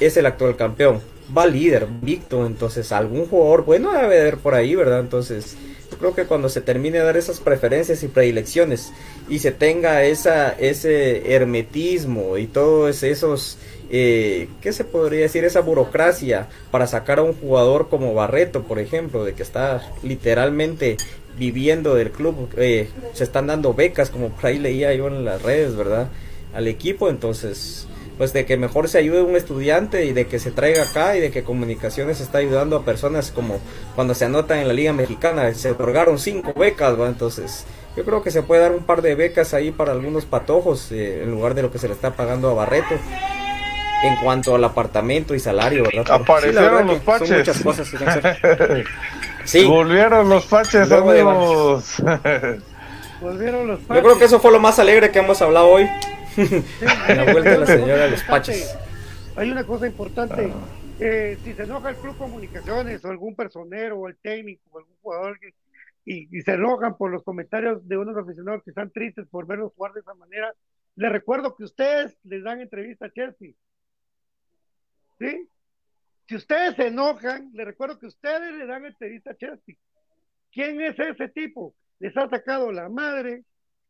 es 0.00 0.16
el 0.16 0.26
actual 0.26 0.56
campeón 0.56 1.11
va 1.36 1.46
líder, 1.46 1.86
Victo, 2.00 2.46
entonces 2.46 2.92
algún 2.92 3.26
jugador 3.26 3.64
bueno 3.64 3.92
debe 3.92 4.20
haber 4.20 4.38
por 4.38 4.54
ahí, 4.54 4.74
¿verdad? 4.74 5.00
Entonces, 5.00 5.56
yo 5.90 5.98
creo 5.98 6.14
que 6.14 6.24
cuando 6.24 6.48
se 6.48 6.60
termine 6.60 6.98
de 6.98 7.04
dar 7.04 7.16
esas 7.16 7.40
preferencias 7.40 8.02
y 8.02 8.08
predilecciones 8.08 8.92
y 9.28 9.38
se 9.38 9.52
tenga 9.52 10.04
esa, 10.04 10.50
ese 10.50 11.34
hermetismo 11.34 12.38
y 12.38 12.46
todos 12.46 13.02
esos, 13.02 13.58
eh, 13.90 14.48
¿qué 14.60 14.72
se 14.72 14.84
podría 14.84 15.20
decir? 15.20 15.44
Esa 15.44 15.60
burocracia 15.60 16.48
para 16.70 16.86
sacar 16.86 17.18
a 17.18 17.22
un 17.22 17.34
jugador 17.34 17.88
como 17.88 18.14
Barreto, 18.14 18.62
por 18.62 18.78
ejemplo, 18.78 19.24
de 19.24 19.34
que 19.34 19.42
está 19.42 19.92
literalmente 20.02 20.96
viviendo 21.38 21.94
del 21.94 22.10
club, 22.10 22.48
eh, 22.56 22.88
se 23.12 23.24
están 23.24 23.46
dando 23.46 23.74
becas, 23.74 24.10
como 24.10 24.30
por 24.30 24.46
ahí 24.46 24.58
leía 24.58 24.92
yo 24.94 25.08
en 25.08 25.24
las 25.24 25.42
redes, 25.42 25.76
¿verdad? 25.76 26.08
Al 26.54 26.68
equipo, 26.68 27.08
entonces 27.08 27.86
pues 28.22 28.32
de 28.32 28.46
que 28.46 28.56
mejor 28.56 28.88
se 28.88 28.98
ayude 28.98 29.20
un 29.20 29.34
estudiante 29.34 30.04
y 30.04 30.12
de 30.12 30.28
que 30.28 30.38
se 30.38 30.52
traiga 30.52 30.84
acá 30.84 31.16
y 31.16 31.20
de 31.20 31.32
que 31.32 31.42
comunicaciones 31.42 32.20
está 32.20 32.38
ayudando 32.38 32.76
a 32.76 32.84
personas 32.84 33.32
como 33.32 33.58
cuando 33.96 34.14
se 34.14 34.26
anotan 34.26 34.58
en 34.58 34.68
la 34.68 34.74
liga 34.74 34.92
mexicana 34.92 35.52
se 35.54 35.72
otorgaron 35.72 36.20
cinco 36.20 36.52
becas 36.54 36.96
¿va? 37.00 37.08
entonces 37.08 37.66
yo 37.96 38.04
creo 38.04 38.22
que 38.22 38.30
se 38.30 38.42
puede 38.42 38.62
dar 38.62 38.70
un 38.70 38.84
par 38.84 39.02
de 39.02 39.16
becas 39.16 39.54
ahí 39.54 39.72
para 39.72 39.90
algunos 39.90 40.24
patojos 40.24 40.92
eh, 40.92 41.24
en 41.24 41.32
lugar 41.32 41.54
de 41.54 41.62
lo 41.62 41.72
que 41.72 41.80
se 41.80 41.88
le 41.88 41.94
está 41.94 42.12
pagando 42.12 42.48
a 42.48 42.54
Barreto 42.54 42.94
en 44.04 44.14
cuanto 44.22 44.54
al 44.54 44.62
apartamento 44.62 45.34
y 45.34 45.40
salario 45.40 45.82
¿verdad? 45.82 46.08
aparecieron 46.12 46.86
los 46.86 47.00
paches 47.00 47.28
son 47.28 47.38
muchas 47.38 47.60
cosas 47.60 47.90
que 47.90 48.04
hacer. 48.04 48.84
sí. 49.44 49.64
volvieron 49.64 50.28
los 50.28 50.46
paches 50.46 50.92
amigos 50.92 51.96
volvieron 53.20 53.66
los 53.66 53.80
paches 53.80 53.96
yo 53.96 54.08
creo 54.08 54.18
que 54.20 54.26
eso 54.26 54.38
fue 54.38 54.52
lo 54.52 54.60
más 54.60 54.78
alegre 54.78 55.10
que 55.10 55.18
hemos 55.18 55.42
hablado 55.42 55.66
hoy 55.66 55.88
la 57.08 57.32
vuelta 57.32 57.50
de 57.50 57.58
la 57.58 57.66
señora 57.66 58.08
los 58.08 58.22
paches. 58.24 58.76
Hay 59.36 59.50
una 59.50 59.64
cosa 59.64 59.86
importante. 59.86 60.52
Eh, 61.00 61.38
si 61.42 61.54
se 61.54 61.64
enoja 61.64 61.90
el 61.90 61.96
club 61.96 62.16
comunicaciones 62.16 63.04
o 63.04 63.08
algún 63.08 63.34
personero 63.34 63.98
o 63.98 64.08
el 64.08 64.16
técnico 64.18 64.62
o 64.70 64.78
algún 64.78 64.96
jugador 65.02 65.40
que, 65.40 65.54
y, 66.04 66.36
y, 66.36 66.42
se 66.42 66.52
enojan 66.52 66.96
por 66.96 67.10
los 67.10 67.22
comentarios 67.22 67.86
de 67.88 67.96
unos 67.96 68.16
aficionados 68.16 68.62
que 68.62 68.70
están 68.70 68.90
tristes 68.90 69.26
por 69.28 69.46
verlos 69.46 69.72
jugar 69.74 69.92
de 69.92 70.00
esa 70.00 70.14
manera, 70.14 70.52
les 70.96 71.10
recuerdo 71.10 71.56
que 71.56 71.64
ustedes 71.64 72.16
les 72.24 72.42
dan 72.44 72.60
entrevista 72.60 73.06
a 73.06 73.12
Chelsea. 73.12 73.52
¿Sí? 75.18 75.48
Si 76.28 76.36
ustedes 76.36 76.76
se 76.76 76.88
enojan, 76.88 77.50
les 77.52 77.66
recuerdo 77.66 77.98
que 77.98 78.06
ustedes 78.06 78.54
le 78.54 78.66
dan 78.66 78.84
entrevista 78.84 79.32
a 79.32 79.36
Chelsea. 79.36 79.76
¿Quién 80.52 80.80
es 80.80 80.98
ese 80.98 81.28
tipo? 81.28 81.74
Les 81.98 82.16
ha 82.16 82.28
sacado 82.28 82.72
la 82.72 82.88
madre, 82.88 83.44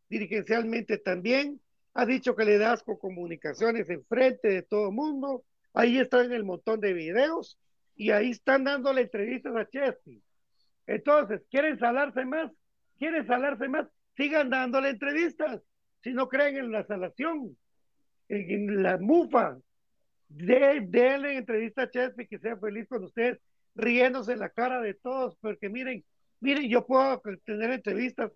dirigencialmente 0.09 0.99
también, 0.99 1.61
ha 1.95 2.07
dicho 2.07 2.35
que 2.35 2.45
le 2.45 2.59
con 2.85 2.97
comunicaciones 2.97 3.89
enfrente 3.91 4.49
de 4.49 4.63
todo 4.63 4.91
mundo, 4.91 5.45
ahí 5.75 5.99
están 5.99 6.33
el 6.33 6.45
montón 6.45 6.81
de 6.81 6.93
videos 6.93 7.59
y 7.95 8.11
ahí 8.11 8.31
están 8.31 8.65
dándole 8.65 9.03
entrevistas 9.03 9.55
a 9.57 9.69
Chesney. 9.69 10.23
Entonces, 10.87 11.43
¿quieren 11.51 11.79
salarse 11.79 12.25
más? 12.25 12.51
¿Quieren 12.99 13.27
salarse 13.27 13.69
más? 13.69 13.87
Sigan 14.17 14.51
dándole 14.51 14.91
entrevistas. 14.91 15.61
Si 16.03 16.13
no 16.13 16.29
creen 16.29 16.57
en 16.57 16.73
la 16.73 16.85
salación, 16.87 17.57
en, 18.29 18.83
la 18.83 18.99
mufa, 18.99 19.59
de, 20.29 20.81
denle 20.89 21.37
entrevista 21.37 21.83
a 21.83 21.91
Chesney 21.91 22.27
que 22.27 22.39
sea 22.39 22.57
feliz 22.57 22.89
con 22.89 23.05
ustedes, 23.05 23.39
riéndose 23.75 24.33
en 24.33 24.41
la 24.41 24.49
cara 24.49 24.81
de 24.81 24.95
todos, 24.95 25.37
porque 25.41 25.69
miren, 25.69 26.05
miren, 26.41 26.69
yo 26.69 26.87
puedo 26.87 27.23
tener 27.45 27.71
entrevistas 27.71 28.33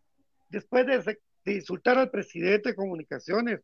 después 0.48 0.86
de 0.86 1.18
de 1.47 1.55
insultar 1.55 1.97
al 1.97 2.11
presidente 2.11 2.70
de 2.70 2.74
comunicaciones, 2.74 3.61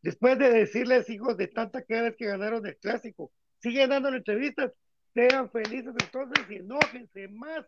después 0.00 0.38
de 0.38 0.50
decirles 0.50 1.10
hijos 1.10 1.36
de 1.36 1.48
tanta 1.48 1.82
cada 1.82 2.04
vez 2.04 2.16
que 2.16 2.26
ganaron 2.26 2.66
el 2.66 2.78
clásico, 2.78 3.30
siguen 3.58 3.90
dando 3.90 4.08
entrevistas, 4.08 4.72
sean 5.12 5.50
felices 5.50 5.94
entonces 6.02 6.46
y 6.48 6.54
enójense 6.56 7.28
más 7.28 7.66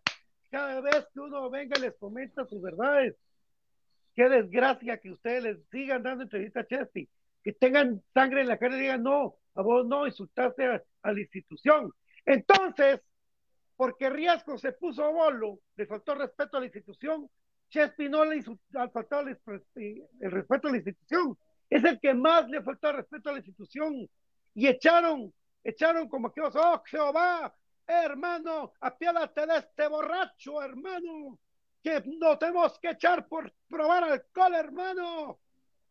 cada 0.50 0.80
vez 0.80 1.06
que 1.12 1.20
uno 1.20 1.50
venga 1.50 1.78
les 1.78 1.94
comenta 1.98 2.46
sus 2.46 2.62
verdades. 2.62 3.14
Qué 4.14 4.30
desgracia 4.30 4.98
que 4.98 5.10
ustedes 5.10 5.42
les 5.42 5.58
sigan 5.70 6.02
dando 6.02 6.24
entrevistas 6.24 6.64
a 6.64 6.66
Chesty, 6.66 7.06
que 7.44 7.52
tengan 7.52 8.02
sangre 8.14 8.40
en 8.40 8.48
la 8.48 8.56
cara 8.56 8.74
y 8.74 8.80
digan 8.80 9.02
no, 9.02 9.36
a 9.54 9.60
vos 9.60 9.86
no 9.86 10.06
insultaste 10.06 10.64
a, 10.64 10.82
a 11.02 11.12
la 11.12 11.20
institución. 11.20 11.92
Entonces, 12.24 13.02
porque 13.76 14.08
Riasco 14.08 14.56
se 14.56 14.72
puso 14.72 15.12
bolo, 15.12 15.60
le 15.76 15.86
faltó 15.86 16.14
respeto 16.14 16.56
a 16.56 16.60
la 16.60 16.66
institución, 16.66 17.28
Chespi 17.70 18.08
no 18.08 18.24
le 18.24 18.42
ha 18.74 18.88
faltado 18.88 19.28
el, 19.28 19.38
respeto 20.30 20.68
a 20.68 20.70
la 20.70 20.76
institución. 20.76 21.38
Es 21.68 21.84
el 21.84 22.00
que 22.00 22.14
más 22.14 22.48
le 22.48 22.62
faltó 22.62 22.90
el 22.90 22.96
respeto 22.96 23.28
a 23.28 23.32
la 23.32 23.38
institución. 23.38 24.08
Y 24.54 24.66
echaron, 24.66 25.32
echaron 25.62 26.08
como 26.08 26.32
que, 26.32 26.40
oh 26.40 26.82
Jehová, 26.86 27.54
hermano, 27.86 28.72
apiádate 28.80 29.46
de 29.46 29.58
este 29.58 29.86
borracho, 29.86 30.62
hermano, 30.62 31.38
que 31.82 32.02
no 32.06 32.38
tenemos 32.38 32.78
que 32.78 32.90
echar 32.90 33.28
por 33.28 33.52
probar 33.68 34.04
alcohol, 34.04 34.54
hermano. 34.54 35.38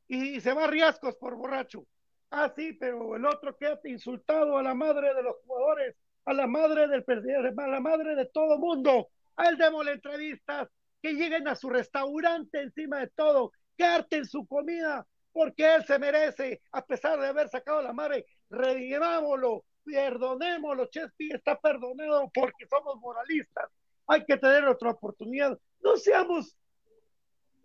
Y, 0.08 0.40
se 0.42 0.54
va 0.54 0.66
a 0.66 0.68
riesgos 0.68 1.16
por 1.18 1.36
borracho. 1.36 1.86
Ah, 2.32 2.52
sí, 2.56 2.74
pero 2.74 3.16
el 3.16 3.26
otro 3.26 3.56
que 3.56 3.68
ha 3.68 3.80
insultado 3.86 4.58
a 4.58 4.64
la 4.64 4.74
madre 4.74 5.14
de 5.14 5.24
los 5.24 5.36
jugadores, 5.46 5.96
a 6.26 6.34
la 6.34 6.48
madre 6.48 6.88
del 6.88 7.04
presidente, 7.04 7.62
a 7.62 7.68
la 7.68 7.80
madre 7.80 8.16
de 8.16 8.26
todo 8.26 8.58
mundo. 8.58 9.10
A 9.36 9.50
él 9.50 9.58
démosle 9.58 9.94
entrevistas, 9.94 10.68
que 11.02 11.14
lleguen 11.14 11.48
a 11.48 11.56
su 11.56 11.70
restaurante 11.70 12.62
encima 12.62 13.00
de 13.00 13.08
todo, 13.08 13.52
que 13.78 13.84
harten 13.84 14.26
su 14.26 14.46
comida, 14.48 15.06
porque 15.32 15.76
él 15.76 15.86
se 15.86 16.00
merece, 16.00 16.62
a 16.72 16.86
pesar 16.86 17.20
de 17.20 17.28
haber 17.28 17.50
sacado 17.50 17.82
la 17.82 17.94
madre, 17.94 18.26
redimámoslo, 18.50 19.66
perdonémoslo, 19.84 20.88
Chespi 20.88 21.32
está 21.34 21.60
perdonado 21.60 22.30
porque 22.34 22.66
somos 22.68 23.00
moralistas, 23.00 23.70
hay 24.08 24.26
que 24.26 24.38
tener 24.38 24.66
otra 24.66 24.92
oportunidad, 24.92 25.58
no 25.82 25.98
seamos, 25.98 26.58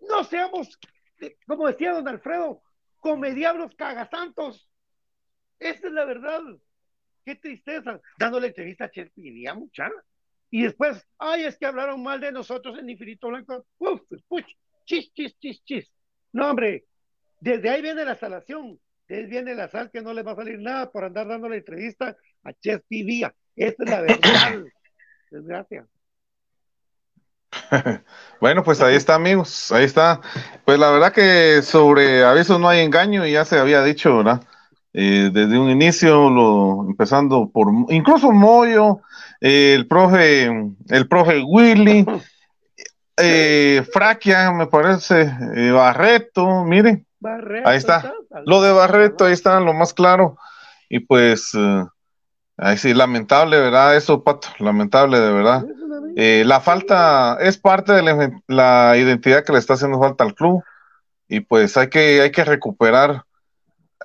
no 0.01 0.23
seamos, 0.25 0.79
como 1.47 1.67
decía 1.67 1.93
don 1.93 2.09
Alfredo, 2.09 2.63
comediablos 2.99 3.75
cagasantos, 3.75 4.69
esa 5.59 5.87
es 5.87 5.93
la 5.93 6.05
verdad, 6.05 6.43
qué 7.25 7.37
tristeza, 7.37 8.01
dándole 8.19 8.49
entrevista 8.49 8.85
a 8.85 8.91
Chespi, 8.91 9.43
ya 9.43 9.55
mucha, 9.55 9.89
y 10.53 10.65
después, 10.65 11.03
ay, 11.19 11.45
es 11.45 11.57
que 11.57 11.65
hablaron 11.65 12.03
mal 12.03 12.21
de 12.21 12.31
nosotros 12.31 12.79
en 12.79 12.91
Infinito 12.91 13.29
Blanco. 13.29 13.65
Uf, 13.79 14.03
puch, 14.29 14.45
chis, 14.85 15.11
chis, 15.15 15.35
chis, 15.41 15.65
chis. 15.65 15.91
No, 16.31 16.51
hombre, 16.51 16.85
desde 17.41 17.71
ahí 17.71 17.81
viene 17.81 18.05
la 18.05 18.17
salación, 18.17 18.79
desde 19.09 19.23
ahí 19.23 19.31
viene 19.31 19.55
la 19.55 19.69
sal 19.69 19.91
que 19.91 20.03
no 20.03 20.13
le 20.13 20.23
va 20.23 20.33
a 20.33 20.37
salir 20.37 20.59
nada 20.59 20.93
por 20.93 21.05
andar 21.05 21.27
dando 21.27 21.49
la 21.49 21.57
entrevista 21.57 22.15
a 22.45 22.53
Chespi 22.53 23.03
Vía. 23.03 23.35
Esa 23.57 23.83
es 23.83 23.91
la 23.91 24.01
verdad. 24.03 24.19
Desgracia. 25.31 25.87
bueno, 28.39 28.63
pues 28.63 28.83
ahí 28.83 28.95
está, 28.95 29.15
amigos, 29.15 29.73
ahí 29.73 29.85
está. 29.85 30.21
Pues 30.67 30.79
la 30.79 30.91
verdad 30.91 31.15
que 31.15 31.63
sobre 31.63 32.25
avisos 32.25 32.61
no 32.61 32.69
hay 32.69 32.81
engaño 32.81 33.25
y 33.25 33.33
ya 33.33 33.47
se 33.47 33.59
había 33.59 33.83
dicho, 33.83 34.19
¿verdad? 34.19 34.43
Eh, 34.95 35.31
desde 35.33 35.59
un 35.59 35.71
inicio, 35.71 36.29
lo, 36.29 36.85
empezando 36.87 37.49
por 37.51 37.69
incluso 37.89 38.31
Moyo, 38.31 39.01
el 39.41 39.87
profe, 39.89 40.45
el 40.89 41.09
profe 41.09 41.43
Willy, 41.43 42.05
eh, 43.17 43.85
Fraquia, 43.91 44.53
me 44.53 44.67
parece, 44.67 45.33
eh, 45.57 45.71
Barreto, 45.71 46.65
miren, 46.65 47.07
ahí 47.65 47.79
está, 47.79 48.13
lo 48.45 48.61
de 48.61 48.73
Barreto, 48.73 49.25
ahí 49.25 49.33
está, 49.33 49.61
lo 49.61 49.73
más 49.73 49.95
claro, 49.95 50.37
y 50.91 51.01
pues, 51.01 51.53
eh, 51.55 51.85
ahí 52.59 52.77
sí, 52.77 52.93
lamentable, 52.93 53.59
¿verdad? 53.59 53.97
Eso, 53.97 54.23
Pato, 54.23 54.49
lamentable, 54.59 55.19
de 55.19 55.33
verdad. 55.33 55.65
Eh, 56.17 56.43
la 56.47 56.61
falta 56.61 57.39
es 57.41 57.57
parte 57.57 57.93
de 57.93 58.03
la, 58.03 58.31
la, 58.47 58.97
identidad 58.99 59.43
que 59.43 59.53
le 59.53 59.59
está 59.59 59.75
haciendo 59.75 59.99
falta 59.99 60.25
al 60.25 60.35
club, 60.35 60.63
y 61.29 61.41
pues 61.41 61.79
hay 61.79 61.89
que, 61.89 62.21
hay 62.21 62.31
que 62.31 62.45
recuperar 62.45 63.25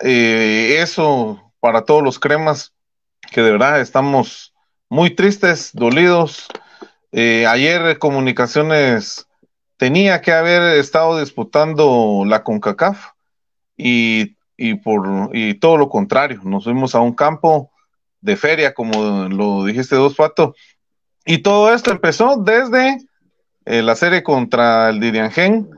eh, 0.01 0.77
eso 0.79 1.53
para 1.59 1.83
todos 1.83 2.03
los 2.03 2.19
cremas, 2.19 2.73
que 3.31 3.41
de 3.41 3.51
verdad 3.51 3.81
estamos 3.81 4.53
muy 4.89 5.11
tristes, 5.11 5.71
dolidos. 5.73 6.47
Eh, 7.11 7.45
ayer 7.47 7.97
Comunicaciones 7.99 9.27
tenía 9.77 10.21
que 10.21 10.31
haber 10.31 10.77
estado 10.77 11.19
disputando 11.19 12.23
la 12.25 12.43
CONCACAF 12.43 13.11
y, 13.75 14.35
y 14.57 14.75
por 14.75 15.29
y 15.33 15.55
todo 15.55 15.77
lo 15.77 15.89
contrario, 15.89 16.41
nos 16.43 16.63
fuimos 16.65 16.95
a 16.95 16.99
un 16.99 17.13
campo 17.13 17.71
de 18.21 18.35
feria, 18.35 18.73
como 18.73 19.27
lo 19.29 19.65
dijiste 19.65 19.95
dos 19.95 20.15
pato, 20.15 20.55
y 21.25 21.39
todo 21.39 21.73
esto 21.73 21.91
empezó 21.91 22.37
desde 22.37 22.97
eh, 23.65 23.81
la 23.81 23.95
serie 23.95 24.23
contra 24.23 24.89
el 24.89 24.99
Diriangen, 24.99 25.69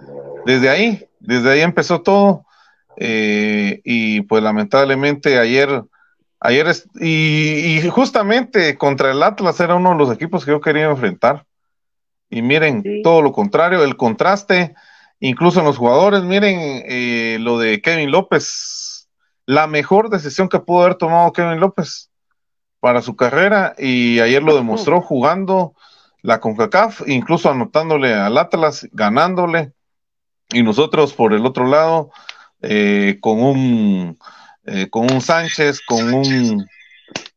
desde 0.46 0.70
ahí, 0.70 1.06
desde 1.20 1.52
ahí 1.52 1.62
empezó 1.62 2.02
todo, 2.02 2.46
eh, 3.00 3.82
y 3.84 4.22
pues 4.22 4.44
lamentablemente 4.44 5.40
ayer, 5.40 5.84
ayer 6.40 6.68
es- 6.68 6.88
y, 7.00 7.78
y 7.80 7.90
justamente 7.90 8.78
contra 8.78 9.12
el 9.12 9.24
Atlas 9.24 9.60
era 9.60 9.76
uno 9.76 9.92
de 9.92 9.98
los 9.98 10.12
equipos 10.14 10.46
que 10.46 10.52
yo 10.52 10.62
quería 10.62 10.86
enfrentar. 10.86 11.46
Y 12.30 12.42
miren, 12.42 12.84
todo 13.02 13.22
lo 13.22 13.32
contrario, 13.32 13.84
el 13.84 13.96
contraste, 13.98 14.76
incluso 15.20 15.60
en 15.60 15.66
los 15.66 15.78
jugadores, 15.78 16.24
miren 16.24 16.84
eh, 16.86 17.38
lo 17.40 17.58
de 17.58 17.82
Kevin 17.82 18.12
López, 18.12 19.08
la 19.46 19.66
mejor 19.66 20.10
decisión 20.10 20.48
que 20.50 20.60
pudo 20.60 20.84
haber 20.84 20.96
tomado 20.96 21.34
Kevin 21.34 21.60
López 21.60 22.12
para 22.80 23.02
su 23.02 23.16
carrera 23.16 23.74
y 23.80 24.20
ayer 24.20 24.44
lo 24.44 24.56
demostró 24.56 25.02
jugando 25.02 25.74
la 26.22 26.40
CONCACAF, 26.40 27.08
incluso 27.08 27.50
anotándole 27.50 28.14
al 28.14 28.38
Atlas, 28.38 28.88
ganándole, 28.92 29.72
y 30.52 30.64
nosotros 30.64 31.14
por 31.14 31.34
el 31.34 31.46
otro 31.46 31.66
lado, 31.66 32.12
eh, 32.62 33.18
con 33.22 33.42
un 33.42 34.18
eh, 34.66 34.90
con 34.90 35.12
un 35.12 35.22
Sánchez, 35.22 35.82
con 35.88 36.14
un 36.14 36.66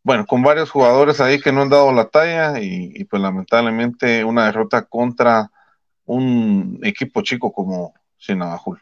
bueno, 0.02 0.26
con 0.26 0.42
varios 0.42 0.70
jugadores 0.70 1.20
ahí 1.20 1.40
que 1.40 1.52
no 1.52 1.62
han 1.62 1.70
dado 1.70 1.92
la 1.92 2.08
talla 2.08 2.60
y, 2.60 2.92
y, 2.94 3.04
pues 3.04 3.22
lamentablemente 3.22 4.24
una 4.24 4.46
derrota 4.46 4.82
contra 4.82 5.50
un 6.04 6.80
equipo 6.82 7.22
chico 7.22 7.52
como 7.52 7.94
Sinabajul. 8.18 8.80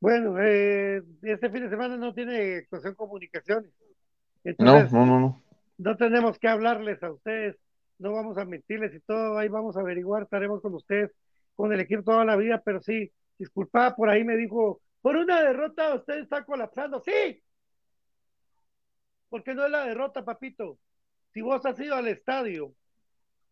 Bueno, 0.00 0.36
eh, 0.38 1.02
este 1.22 1.48
fin 1.48 1.62
de 1.62 1.70
semana 1.70 1.96
no 1.96 2.12
tiene 2.12 2.56
actuación 2.56 2.94
comunicaciones. 2.94 3.70
No, 4.58 4.82
no, 4.90 5.06
no, 5.06 5.20
no. 5.20 5.42
no 5.78 5.96
tenemos 5.96 6.38
que 6.38 6.48
hablarles 6.48 7.02
a 7.02 7.10
ustedes, 7.10 7.56
no 7.98 8.12
vamos 8.12 8.36
a 8.36 8.44
mentirles 8.44 8.94
y 8.94 9.00
todo, 9.00 9.38
ahí 9.38 9.48
vamos 9.48 9.78
a 9.78 9.80
averiguar, 9.80 10.24
estaremos 10.24 10.60
con 10.60 10.74
ustedes, 10.74 11.10
con 11.56 11.72
el 11.72 11.80
equipo 11.80 12.02
toda 12.02 12.26
la 12.26 12.36
vida, 12.36 12.60
pero 12.62 12.82
sí, 12.82 13.10
disculpa, 13.38 13.96
por 13.96 14.10
ahí 14.10 14.24
me 14.24 14.36
dijo, 14.36 14.82
por 15.04 15.16
una 15.16 15.42
derrota 15.42 15.94
usted 15.96 16.20
está 16.20 16.46
colapsando, 16.46 16.98
sí, 16.98 17.42
porque 19.28 19.52
no 19.52 19.66
es 19.66 19.70
la 19.70 19.84
derrota, 19.84 20.24
papito. 20.24 20.78
Si 21.34 21.42
vos 21.42 21.66
has 21.66 21.78
ido 21.78 21.94
al 21.94 22.08
estadio 22.08 22.72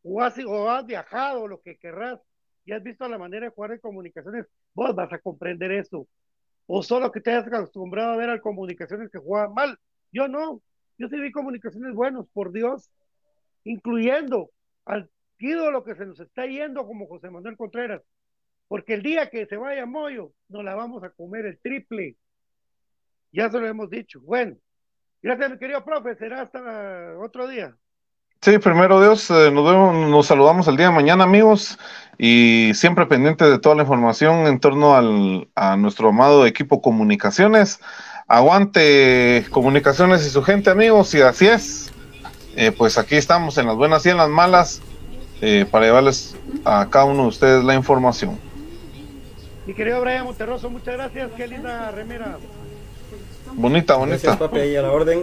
o 0.03 0.22
has, 0.22 0.38
o 0.38 0.70
has 0.70 0.86
viajado, 0.86 1.46
lo 1.46 1.61
que 1.61 1.76
querrás, 1.76 2.18
y 2.64 2.72
has 2.72 2.82
visto 2.82 3.07
la 3.07 3.18
manera 3.18 3.44
de 3.44 3.53
jugar 3.53 3.72
en 3.72 3.80
comunicaciones, 3.80 4.46
vos 4.72 4.94
vas 4.94 5.12
a 5.12 5.18
comprender 5.18 5.72
eso. 5.72 6.09
O 6.64 6.82
solo 6.82 7.12
que 7.12 7.20
te 7.20 7.32
hayas 7.32 7.46
acostumbrado 7.46 8.12
a 8.12 8.16
ver 8.16 8.30
al 8.30 8.40
comunicaciones 8.40 9.11
que 9.11 9.18
juegan 9.18 9.53
mal. 9.53 9.78
Yo 10.11 10.28
no. 10.28 10.62
Yo 10.96 11.09
sí 11.09 11.20
vi 11.20 11.32
comunicaciones 11.32 11.92
buenos, 11.92 12.28
por 12.32 12.50
Dios, 12.53 12.90
incluyendo 13.64 14.53
al 14.86 15.11
ídolo 15.36 15.84
que 15.84 15.96
se 15.96 16.07
nos 16.07 16.18
está 16.18 16.46
yendo 16.46 16.86
como 16.86 17.07
José 17.09 17.28
Manuel 17.28 17.59
Contreras. 17.59 18.00
Porque 18.73 18.95
el 18.95 19.03
día 19.03 19.29
que 19.29 19.45
se 19.45 19.59
vaya 19.59 19.85
Moyo, 19.85 20.33
nos 20.49 20.64
la 20.64 20.75
vamos 20.75 21.05
a 21.05 21.11
comer 21.11 21.45
el 21.45 21.59
triple. 21.61 22.16
Ya 23.31 23.51
se 23.51 23.61
lo 23.61 23.66
hemos 23.66 23.91
dicho. 23.91 24.18
Bueno, 24.23 24.57
gracias, 25.20 25.51
mi 25.51 25.59
querido 25.59 25.85
profe. 25.85 26.16
Será 26.16 26.41
hasta 26.41 27.18
otro 27.23 27.49
día. 27.49 27.77
Sí, 28.41 28.57
primero 28.57 28.99
Dios, 28.99 29.31
eh, 29.31 29.51
nos, 29.53 29.70
vemos, 29.70 30.09
nos 30.09 30.27
saludamos 30.27 30.68
el 30.68 30.79
día 30.79 30.87
de 30.87 30.95
mañana, 30.95 31.25
amigos, 31.25 31.79
y 32.16 32.73
siempre 32.73 33.05
pendiente 33.05 33.45
de 33.45 33.59
toda 33.59 33.75
la 33.75 33.83
información 33.83 34.47
en 34.47 34.59
torno 34.59 34.97
al, 34.97 35.51
a 35.55 35.77
nuestro 35.77 36.09
amado 36.09 36.47
equipo 36.47 36.81
Comunicaciones. 36.81 37.79
Aguante 38.27 39.45
Comunicaciones 39.51 40.27
y 40.27 40.31
su 40.31 40.43
gente, 40.43 40.70
amigos, 40.70 41.14
y 41.14 41.20
así 41.20 41.47
es. 41.47 41.93
Eh, 42.57 42.73
pues 42.73 42.97
aquí 42.97 43.16
estamos 43.16 43.59
en 43.59 43.66
las 43.66 43.77
buenas 43.77 44.07
y 44.07 44.09
en 44.09 44.16
las 44.16 44.31
malas 44.31 44.81
eh, 45.43 45.66
para 45.70 45.85
llevarles 45.85 46.35
a 46.64 46.89
cada 46.89 47.05
uno 47.05 47.25
de 47.25 47.29
ustedes 47.29 47.64
la 47.64 47.75
información. 47.75 48.51
Mi 49.67 49.75
querido 49.75 50.01
Brian 50.01 50.25
Monterroso, 50.25 50.69
muchas 50.71 50.95
gracias. 50.95 51.31
Qué 51.37 51.47
linda 51.47 51.91
remera. 51.93 52.37
Bonita, 53.55 53.95
bonita. 53.95 54.17
Gracias, 54.17 54.37
papi, 54.37 54.59
ahí 54.59 54.75
a 54.77 54.83
la 54.83 54.91
orden. 54.91 55.23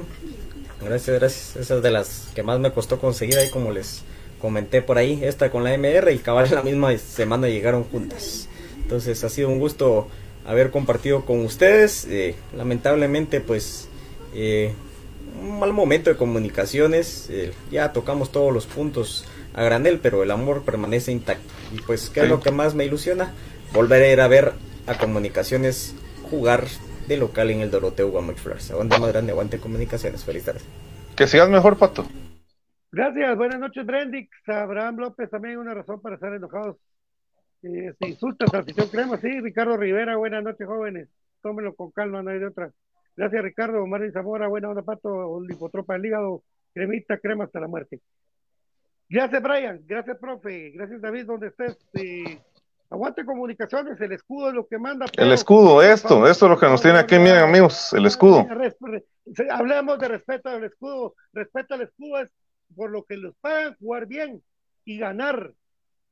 Gracias, 0.82 1.20
gracias. 1.20 1.56
Esa 1.58 1.76
es 1.76 1.84
de 1.84 1.92
las 1.92 2.30
que 2.34 2.42
más 2.42 2.58
me 2.60 2.72
costó 2.72 3.00
conseguir 3.00 3.38
ahí, 3.38 3.50
como 3.50 3.72
les 3.72 4.04
comenté 4.42 4.82
por 4.82 4.98
ahí. 4.98 5.20
Esta 5.24 5.52
con 5.52 5.66
la 5.66 5.78
MR 5.78 6.14
y 6.14 6.20
cabal 6.20 6.50
la 6.52 6.62
misma 6.62 6.98
semana 6.98 7.50
llegaron 7.50 7.84
juntas. 7.84 8.48
Entonces 8.82 9.22
ha 9.26 9.30
sido 9.30 9.50
un 9.50 9.60
gusto 9.60 10.08
haber 10.46 10.72
compartido 10.72 11.26
con 11.26 11.44
ustedes. 11.44 12.06
Eh, 12.06 12.36
lamentablemente, 12.56 13.42
pues, 13.42 13.90
eh, 14.34 14.74
un 15.42 15.60
mal 15.60 15.74
momento 15.74 16.10
de 16.10 16.16
comunicaciones. 16.16 17.28
Eh, 17.30 17.52
ya 17.72 17.92
tocamos 17.92 18.32
todos 18.32 18.54
los 18.54 18.68
puntos 18.68 19.26
a 19.54 19.64
granel, 19.64 20.00
pero 20.00 20.24
el 20.24 20.32
amor 20.32 20.62
permanece 20.62 21.12
intacto. 21.12 21.54
Y 21.74 21.82
pues, 21.82 22.10
¿qué 22.10 22.22
es 22.22 22.30
lo 22.30 22.40
que 22.40 22.52
más 22.52 22.74
me 22.74 22.86
ilusiona? 22.86 23.34
Volver 23.74 24.01
a 24.01 24.11
ir 24.11 24.22
a 24.22 24.28
ver 24.28 24.53
a 24.88 24.97
comunicaciones 24.97 25.95
jugar 26.30 26.65
de 27.07 27.17
local 27.17 27.49
en 27.51 27.61
el 27.61 27.72
Doroteo 27.72 28.09
Guamach 28.09 28.38
Flores. 28.38 28.72
Aguante 28.72 28.99
más 28.99 29.11
grande, 29.11 29.32
aguante 29.32 29.59
comunicaciones. 29.59 30.24
Feliz 30.24 30.45
tarde. 30.45 30.61
Que 31.15 31.28
sigas 31.28 31.49
mejor, 31.49 31.78
Pato. 31.78 32.05
Gracias, 32.91 33.38
buenas 33.38 33.59
noches, 33.59 33.86
Brendix. 33.86 34.30
Abraham 34.47 34.97
López 34.97 35.30
también 35.30 35.57
una 35.57 35.74
razón 35.74 36.01
para 36.01 36.15
estar 36.15 36.34
enojados. 36.34 36.78
Eh, 37.61 37.93
se 37.99 38.07
insulta 38.07 38.45
a 38.51 38.61
afición 38.61 38.88
crema, 38.88 39.17
sí. 39.17 39.39
Ricardo 39.41 39.78
Rivera, 39.78 40.15
buenas 40.15 40.43
noches, 40.43 40.65
jóvenes. 40.65 41.09
Tómenlo 41.41 41.76
con 41.76 41.91
calma, 41.91 42.24
no 42.24 42.32
hay 42.32 42.39
de 42.39 42.47
otra. 42.47 42.72
Gracias, 43.15 43.43
Ricardo. 43.43 43.86
Marvin 43.86 44.11
Zamora, 44.11 44.47
buena 44.47 44.70
onda, 44.70 44.82
Pato. 44.82 45.41
Lipotropa 45.41 45.93
del 45.93 46.05
hígado, 46.05 46.43
cremita, 46.74 47.17
crema 47.17 47.43
hasta 47.43 47.59
la 47.59 47.67
muerte. 47.67 47.99
Gracias, 49.10 49.41
Brian. 49.41 49.81
Gracias, 49.85 50.18
profe. 50.18 50.72
Gracias, 50.72 51.02
David, 51.02 51.26
donde 51.26 51.48
estés. 51.48 51.77
Eh, 51.94 52.39
aguante 52.90 53.26
comunicaciones, 53.26 53.99
el 54.02 54.11
escudo 54.11 54.49
es 54.49 54.56
lo 54.56 54.68
que 54.68 54.78
manda. 54.78 55.06
El 55.18 55.32
escudo, 55.32 55.82
esto, 55.82 56.28
esto 56.28 56.45
es 56.45 56.49
lo 56.49 56.60
que 56.60 56.68
nos 56.68 56.82
tiene 56.82 56.99
aquí, 56.99 57.20
miren, 57.20 57.40
amigos, 57.40 57.94
el 57.94 58.06
escudo. 58.06 58.45
Hablemos 59.52 59.99
de 59.99 60.07
respeto 60.07 60.49
al 60.49 60.64
escudo. 60.64 61.16
Respeto 61.34 61.76
al 61.76 61.82
escudo 61.82 62.20
es 62.20 62.32
por 62.76 62.90
lo 62.91 63.03
que 63.03 63.18
los 63.18 63.36
pagan 63.38 63.76
jugar 63.80 64.07
bien 64.07 64.44
y 64.86 64.98
ganar. 64.98 65.53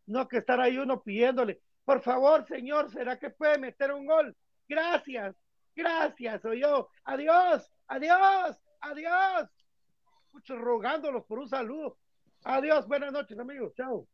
No 0.05 0.27
que 0.27 0.37
estar 0.37 0.61
ahí 0.61 0.77
uno 0.77 1.01
pidiéndole, 1.01 1.59
por 1.83 2.01
favor, 2.01 2.45
señor, 2.47 2.91
¿será 2.91 3.17
que 3.17 3.29
puede 3.29 3.57
meter 3.57 3.91
un 3.91 4.05
gol? 4.05 4.35
Gracias, 4.67 5.35
gracias, 5.75 6.41
soy 6.41 6.61
yo. 6.61 6.89
Adiós, 7.05 7.69
adiós, 7.87 8.57
adiós. 8.81 9.49
Muchos 10.33 10.59
rogándolos 10.59 11.25
por 11.25 11.39
un 11.39 11.49
saludo. 11.49 11.97
Adiós, 12.43 12.87
buenas 12.87 13.11
noches, 13.11 13.39
amigos. 13.39 13.73
Chao. 13.75 14.07